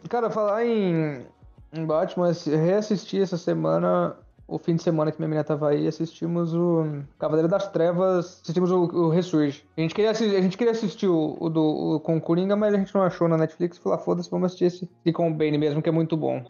Cara, 0.10 0.30
falar 0.30 0.66
em, 0.66 1.26
em 1.74 1.86
Batman, 1.86 2.30
assi- 2.30 2.56
reassisti 2.56 3.22
essa 3.22 3.38
semana, 3.38 4.16
o 4.48 4.58
fim 4.58 4.76
de 4.76 4.82
semana 4.84 5.12
que 5.12 5.20
minha 5.20 5.28
menina 5.30 5.44
tava 5.44 5.70
aí, 5.70 5.88
assistimos 5.88 6.54
o 6.54 7.04
Cavaleiro 7.20 7.48
das 7.48 7.68
Trevas, 7.68 8.42
assistimos 8.44 8.72
o, 8.72 8.84
o 8.86 9.10
Ressurge. 9.10 9.64
A 9.78 9.82
gente 9.82 9.94
queria, 9.94 10.12
assi- 10.12 10.36
a 10.36 10.42
gente 10.42 10.58
queria 10.58 10.72
assistir 10.72 11.08
o, 11.08 11.38
o 11.40 11.50
do 11.50 11.62
o, 11.64 12.00
com 12.00 12.18
o 12.18 12.22
Coringa, 12.22 12.56
mas 12.56 12.74
a 12.74 12.78
gente 12.78 12.94
não 12.96 13.04
achou 13.04 13.28
na 13.28 13.38
Netflix. 13.38 13.78
Falou, 13.78 13.98
ah, 13.98 14.02
foda-se, 14.02 14.30
vamos 14.32 14.48
assistir 14.48 14.66
esse 14.66 14.90
e 15.06 15.14
com 15.14 15.30
o 15.30 15.34
Bane 15.34 15.58
mesmo, 15.58 15.82
que 15.82 15.90
é 15.90 15.92
muito 15.92 16.18
bom. 16.18 16.44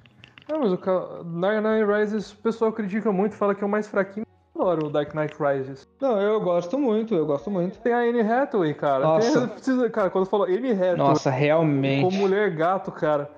Não, 0.49 0.61
mas 0.61 0.71
o 0.71 0.77
Dark 0.77 1.63
Knight 1.63 1.85
Rises, 1.85 2.31
o 2.31 2.37
pessoal 2.37 2.71
critica 2.71 3.11
muito, 3.11 3.35
fala 3.35 3.53
que 3.53 3.63
é 3.63 3.67
o 3.67 3.69
mais 3.69 3.87
fraquinho. 3.87 4.25
Eu 4.55 4.61
adoro 4.67 4.87
o 4.87 4.89
Dark 4.89 5.13
Knight 5.13 5.35
Rises. 5.39 5.87
Não, 6.01 6.19
eu 6.19 6.41
gosto 6.41 6.77
muito, 6.77 7.13
eu 7.13 7.25
gosto 7.25 7.51
muito. 7.51 7.77
Tem 7.79 7.93
a 7.93 7.99
Anne 7.99 8.21
Hathaway, 8.21 8.73
cara. 8.73 9.03
Nossa. 9.03 9.39
Tem- 9.41 9.47
precisa, 9.49 9.89
cara, 9.89 10.09
quando 10.09 10.25
falou 10.25 10.47
Anne 10.47 10.71
Hathaway 10.71 10.97
Nossa, 10.97 11.29
realmente. 11.29 12.03
com 12.03 12.11
mulher 12.21 12.49
gato, 12.55 12.91
cara. 12.91 13.29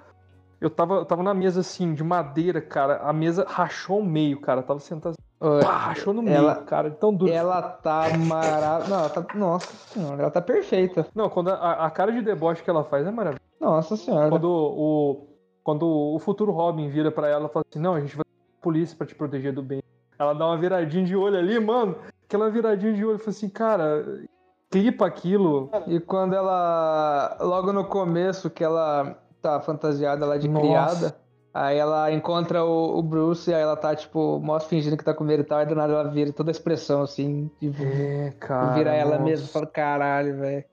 Eu 0.61 0.69
tava, 0.69 0.93
eu 0.93 1.05
tava 1.05 1.23
na 1.23 1.33
mesa 1.33 1.61
assim, 1.61 1.95
de 1.95 2.03
madeira, 2.03 2.61
cara. 2.61 2.97
A 2.97 3.11
mesa 3.11 3.43
rachou 3.49 3.97
ao 3.97 4.03
meio, 4.03 4.39
cara. 4.39 4.59
Eu 4.61 4.63
tava 4.65 4.79
sentado 4.79 5.13
assim, 5.17 5.27
Ó, 5.41 5.59
pá, 5.59 5.75
rachou 5.75 6.13
no 6.13 6.21
meio, 6.21 6.37
Ela- 6.37 6.55
cara. 6.57 6.91
Tão 6.91 7.11
duro. 7.11 7.31
Ela 7.31 7.63
tá 7.63 8.03
maravilhosa. 8.15 9.09
Tá... 9.09 9.25
Nossa 9.33 9.73
senhora, 9.87 10.21
ela 10.21 10.29
tá 10.29 10.39
perfeita. 10.39 11.07
Não, 11.15 11.29
quando 11.29 11.49
a, 11.49 11.87
a 11.87 11.89
cara 11.89 12.11
de 12.11 12.21
deboche 12.21 12.61
que 12.61 12.69
ela 12.69 12.83
faz 12.83 13.07
é 13.07 13.11
maravilhosa. 13.11 13.41
Nossa 13.59 13.97
senhora. 13.97 14.29
Quando 14.29 14.45
o, 14.47 15.27
quando 15.63 15.83
o 15.87 16.19
futuro 16.19 16.51
Robin 16.51 16.89
vira 16.89 17.09
pra 17.11 17.27
ela 17.27 17.47
e 17.47 17.49
fala 17.49 17.65
assim: 17.67 17.79
Não, 17.81 17.95
a 17.95 17.99
gente 17.99 18.15
vai 18.15 18.23
ter 18.23 18.61
polícia 18.61 18.95
pra 18.95 19.07
te 19.07 19.15
proteger 19.15 19.51
do 19.51 19.63
bem. 19.63 19.81
Ela 20.19 20.33
dá 20.33 20.45
uma 20.45 20.57
viradinha 20.57 21.03
de 21.03 21.15
olho 21.15 21.39
ali, 21.39 21.59
mano. 21.59 21.95
Aquela 22.25 22.51
viradinha 22.51 22.93
de 22.93 23.03
olho, 23.03 23.17
fala 23.17 23.31
assim: 23.31 23.49
Cara, 23.49 24.23
clipa 24.69 25.07
aquilo. 25.07 25.71
E 25.87 25.99
quando 25.99 26.35
ela. 26.35 27.35
Logo 27.41 27.73
no 27.73 27.85
começo, 27.85 28.47
que 28.47 28.63
ela 28.63 29.17
tá 29.41 29.59
fantasiada 29.59 30.25
lá 30.25 30.37
de 30.37 30.47
Nossa. 30.47 30.65
criada. 30.65 31.15
Aí 31.53 31.77
ela 31.77 32.09
encontra 32.13 32.63
o, 32.63 32.97
o 32.97 33.03
Bruce 33.03 33.49
e 33.51 33.53
aí 33.53 33.61
ela 33.61 33.75
tá, 33.75 33.93
tipo, 33.93 34.39
mostra 34.39 34.69
fingindo 34.69 34.95
que 34.95 35.03
tá 35.03 35.13
com 35.13 35.23
medo 35.23 35.41
e 35.41 35.45
tal. 35.45 35.61
E 35.61 35.65
do 35.65 35.75
nada 35.75 35.91
ela 35.91 36.09
vira 36.09 36.31
toda 36.31 36.49
a 36.49 36.53
expressão 36.53 37.01
assim. 37.01 37.51
Tipo, 37.59 37.83
É, 37.83 38.33
cara. 38.39 38.73
vira 38.73 38.93
ela 38.95 39.11
nossa. 39.11 39.23
mesma. 39.23 39.47
Fala, 39.47 39.67
caralho, 39.67 40.37
velho. 40.37 40.63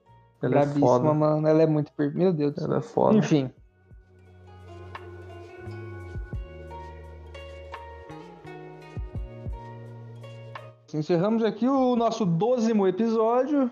Ela 0.41 0.51
é 0.55 0.59
Brabíssima, 0.59 0.87
foda. 0.87 1.13
mano. 1.13 1.47
Ela 1.47 1.63
é 1.63 1.65
muito. 1.65 1.91
per- 1.91 2.15
Meu 2.15 2.31
Deus 2.31 2.53
do 2.53 2.59
céu. 2.61 2.69
Ela 2.69 2.77
é 2.77 2.81
foda. 2.81 3.17
Enfim. 3.17 3.51
Encerramos 10.93 11.43
aqui 11.43 11.67
o 11.67 11.95
nosso 11.95 12.25
12 12.25 12.71
episódio. 12.87 13.69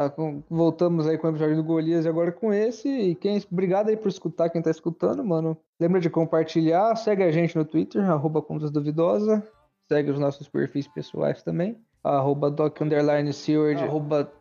Ah, 0.00 0.12
voltamos 0.48 1.08
aí 1.08 1.18
com 1.18 1.26
o 1.26 1.30
episódio 1.30 1.56
do 1.56 1.64
Golias 1.64 2.04
e 2.04 2.08
agora 2.08 2.30
com 2.30 2.52
esse. 2.52 2.88
E 2.88 3.16
quem, 3.16 3.42
obrigado 3.50 3.88
aí 3.88 3.96
por 3.96 4.06
escutar, 4.06 4.48
quem 4.48 4.62
tá 4.62 4.70
escutando, 4.70 5.24
mano. 5.24 5.58
Lembra 5.80 6.00
de 6.00 6.08
compartilhar, 6.08 6.94
segue 6.94 7.24
a 7.24 7.32
gente 7.32 7.56
no 7.56 7.64
Twitter, 7.64 8.08
arroba 8.08 8.40
Contas 8.40 8.70
Duvidosa. 8.70 9.42
Segue 9.88 10.12
os 10.12 10.18
nossos 10.20 10.48
perfis 10.48 10.86
pessoais 10.86 11.42
também. 11.42 11.76
Arroba 12.04 12.48
Doc 12.48 12.80
Underline 12.80 13.32
Seward, 13.32 13.82
arroba 13.82 14.32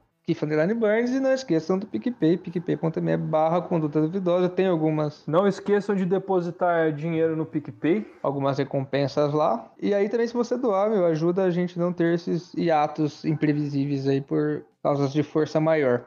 Underline 0.44 0.74
Burns. 0.74 1.12
E 1.12 1.20
não 1.20 1.32
esqueçam 1.32 1.78
do 1.78 1.88
PicPay, 1.88 2.38
picpay.me 2.38 3.18
barra 3.18 3.62
Conduta 3.62 4.02
Duvidosa. 4.02 4.50
Tem 4.50 4.68
algumas 4.68 5.24
Não 5.26 5.48
esqueçam 5.48 5.96
de 5.96 6.06
depositar 6.06 6.92
dinheiro 6.92 7.36
no 7.36 7.46
PicPay. 7.46 8.06
algumas 8.22 8.58
recompensas 8.58 9.34
lá. 9.34 9.72
E 9.82 9.94
aí 9.94 10.10
também 10.10 10.28
se 10.28 10.34
você 10.34 10.58
doar, 10.58 10.90
meu, 10.90 11.06
ajuda 11.06 11.44
a 11.44 11.52
gente 11.52 11.80
não 11.80 11.94
ter 11.94 12.16
esses 12.16 12.54
hiatos 12.54 13.24
imprevisíveis 13.24 14.08
aí 14.08 14.20
por 14.22 14.66
causas 14.84 15.14
de 15.14 15.24
força 15.24 15.60
maior. 15.60 16.06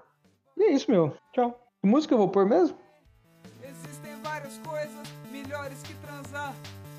E 0.57 0.65
é 0.65 0.73
isso, 0.73 0.91
meu. 0.91 1.15
Tchau. 1.33 1.59
Que 1.81 1.89
música 1.89 2.13
eu 2.15 2.19
vou 2.19 2.29
pôr 2.29 2.45
mesmo? 2.45 2.77
Existem 3.63 4.13
várias 4.23 4.59
coisas 4.59 5.09
melhores 5.33 5.83
que 5.83 5.95
transar, 5.95 6.55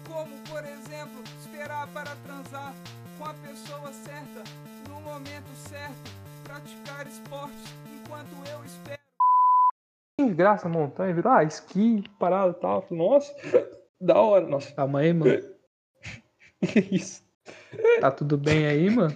como 0.07 0.31
por 0.49 0.63
exemplo, 0.65 1.21
esperar 1.39 1.87
para 1.93 2.15
transar 2.25 2.73
com 3.19 3.25
a 3.25 3.33
pessoa 3.35 3.93
certa, 3.93 4.43
no 4.89 4.99
momento 5.01 5.51
certo, 5.69 6.11
praticar 6.51 7.07
esportes 7.07 7.73
enquanto 7.95 8.35
eu 8.49 8.65
espero. 8.65 10.35
Graça, 10.35 10.67
montanha, 10.67 11.13
virou, 11.13 11.31
ah, 11.31 11.43
esqui, 11.43 12.03
parada 12.19 12.51
e 12.51 12.61
tal. 12.61 12.85
Nossa, 12.91 13.33
da 13.99 14.19
hora. 14.19 14.45
Nossa, 14.45 14.71
Calma 14.73 14.99
aí, 14.99 15.13
mano. 15.13 15.41
que 16.61 16.79
isso? 16.91 17.23
Tá 18.01 18.11
tudo 18.11 18.37
bem 18.37 18.67
aí, 18.67 18.89
mano? 18.89 19.15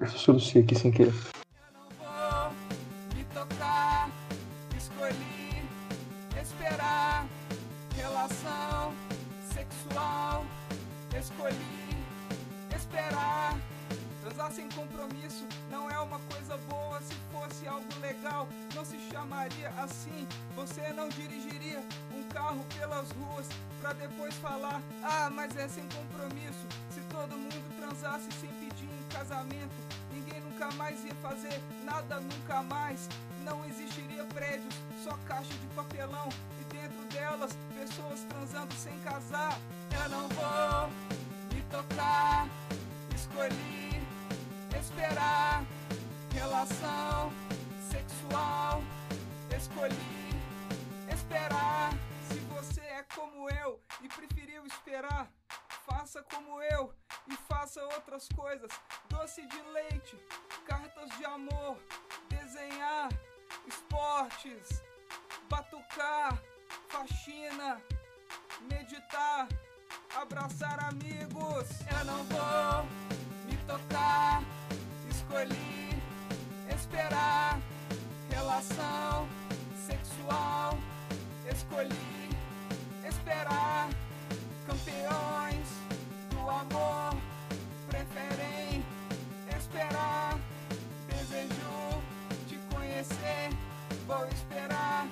Eu 0.00 0.06
soluci 0.08 0.60
aqui 0.60 0.74
sem 0.74 0.92
querer. 0.92 1.12
Sem 14.52 14.68
compromisso 14.70 15.44
não 15.70 15.90
é 15.90 15.98
uma 15.98 16.18
coisa 16.20 16.56
boa. 16.68 17.00
Se 17.02 17.14
fosse 17.32 17.66
algo 17.66 17.86
legal, 18.00 18.48
não 18.74 18.84
se 18.84 18.96
chamaria 19.10 19.68
assim. 19.76 20.26
Você 20.54 20.92
não 20.92 21.08
dirigiria 21.08 21.82
um 22.14 22.22
carro 22.24 22.64
pelas 22.78 23.10
ruas 23.10 23.46
pra 23.80 23.92
depois 23.92 24.34
falar: 24.36 24.80
Ah, 25.02 25.28
mas 25.30 25.54
é 25.56 25.68
sem 25.68 25.84
compromisso. 25.88 26.66
Se 26.90 27.00
todo 27.10 27.36
mundo 27.36 27.76
transasse 27.76 28.30
sem 28.40 28.48
pedir 28.50 28.86
um 28.86 29.08
casamento, 29.12 29.74
ninguém 30.12 30.40
nunca 30.40 30.70
mais 30.72 31.04
ia 31.04 31.14
fazer 31.16 31.60
nada 31.84 32.20
nunca 32.20 32.62
mais. 32.62 33.08
Não 33.44 33.64
existiria 33.64 34.24
prédios, 34.24 34.74
só 35.02 35.18
caixa 35.26 35.54
de 35.54 35.66
papelão 35.74 36.28
e 36.60 36.64
dentro 36.72 37.04
delas 37.12 37.56
pessoas 37.74 38.20
transando 38.28 38.74
sem 38.74 38.98
casar. 39.00 39.60
Eu 39.90 40.08
não 40.08 40.28
vou 40.28 40.88
me 41.52 41.62
tocar, 41.70 42.48
escolhi 43.14 43.85
esperar. 44.78 45.64
Relação 46.32 47.32
sexual 47.90 48.82
escolhi 49.56 50.30
esperar. 51.12 51.92
Se 52.28 52.38
você 52.40 52.80
é 52.80 53.04
como 53.14 53.48
eu 53.50 53.80
e 54.02 54.08
preferiu 54.08 54.66
esperar 54.66 55.28
faça 56.06 56.22
como 56.22 56.62
eu 56.62 56.92
e 57.28 57.36
faça 57.48 57.82
outras 57.82 58.28
coisas. 58.28 58.70
Doce 59.08 59.46
de 59.46 59.62
leite, 59.72 60.16
cartas 60.66 61.08
de 61.16 61.24
amor, 61.24 61.76
desenhar, 62.28 63.08
esportes, 63.66 64.82
batucar, 65.48 66.40
faxina, 66.88 67.80
meditar, 68.70 69.48
abraçar 70.14 70.78
amigos. 70.84 71.68
Eu 71.98 72.04
não 72.04 72.24
vou 72.24 73.25
tocar, 73.66 74.42
escolhi 75.10 76.00
esperar, 76.74 77.60
relação 78.30 79.28
sexual, 79.86 80.78
escolhi 81.52 82.30
esperar, 83.04 83.88
campeões 84.66 85.68
do 86.30 86.48
amor 86.48 87.16
preferem 87.88 88.84
esperar, 89.56 90.38
desejo 91.08 92.02
te 92.46 92.58
conhecer, 92.74 93.50
vou 94.06 94.26
esperar 94.28 95.08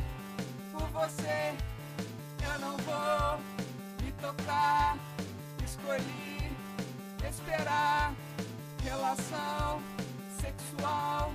por 0.73 0.87
você. 0.89 1.55
Eu 2.43 2.59
não 2.61 2.77
vou 2.79 3.39
me 4.03 4.13
tocar, 4.13 4.99
escolhi 5.65 6.53
esperar, 7.29 8.15
relação 8.85 9.81
sexual, 10.41 11.33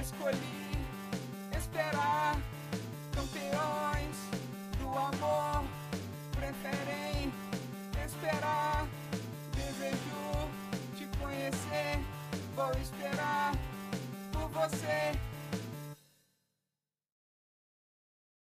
escolhi 0.00 0.78
esperar, 1.56 2.40
campeões 3.12 4.16
do 4.78 4.88
amor. 4.88 5.64
Preferem 6.30 7.32
esperar, 8.06 8.86
desejo 9.54 10.48
te 10.96 11.08
conhecer, 11.18 11.98
vou 12.54 12.70
esperar 12.80 13.52
por 14.32 14.48
você. 14.50 15.12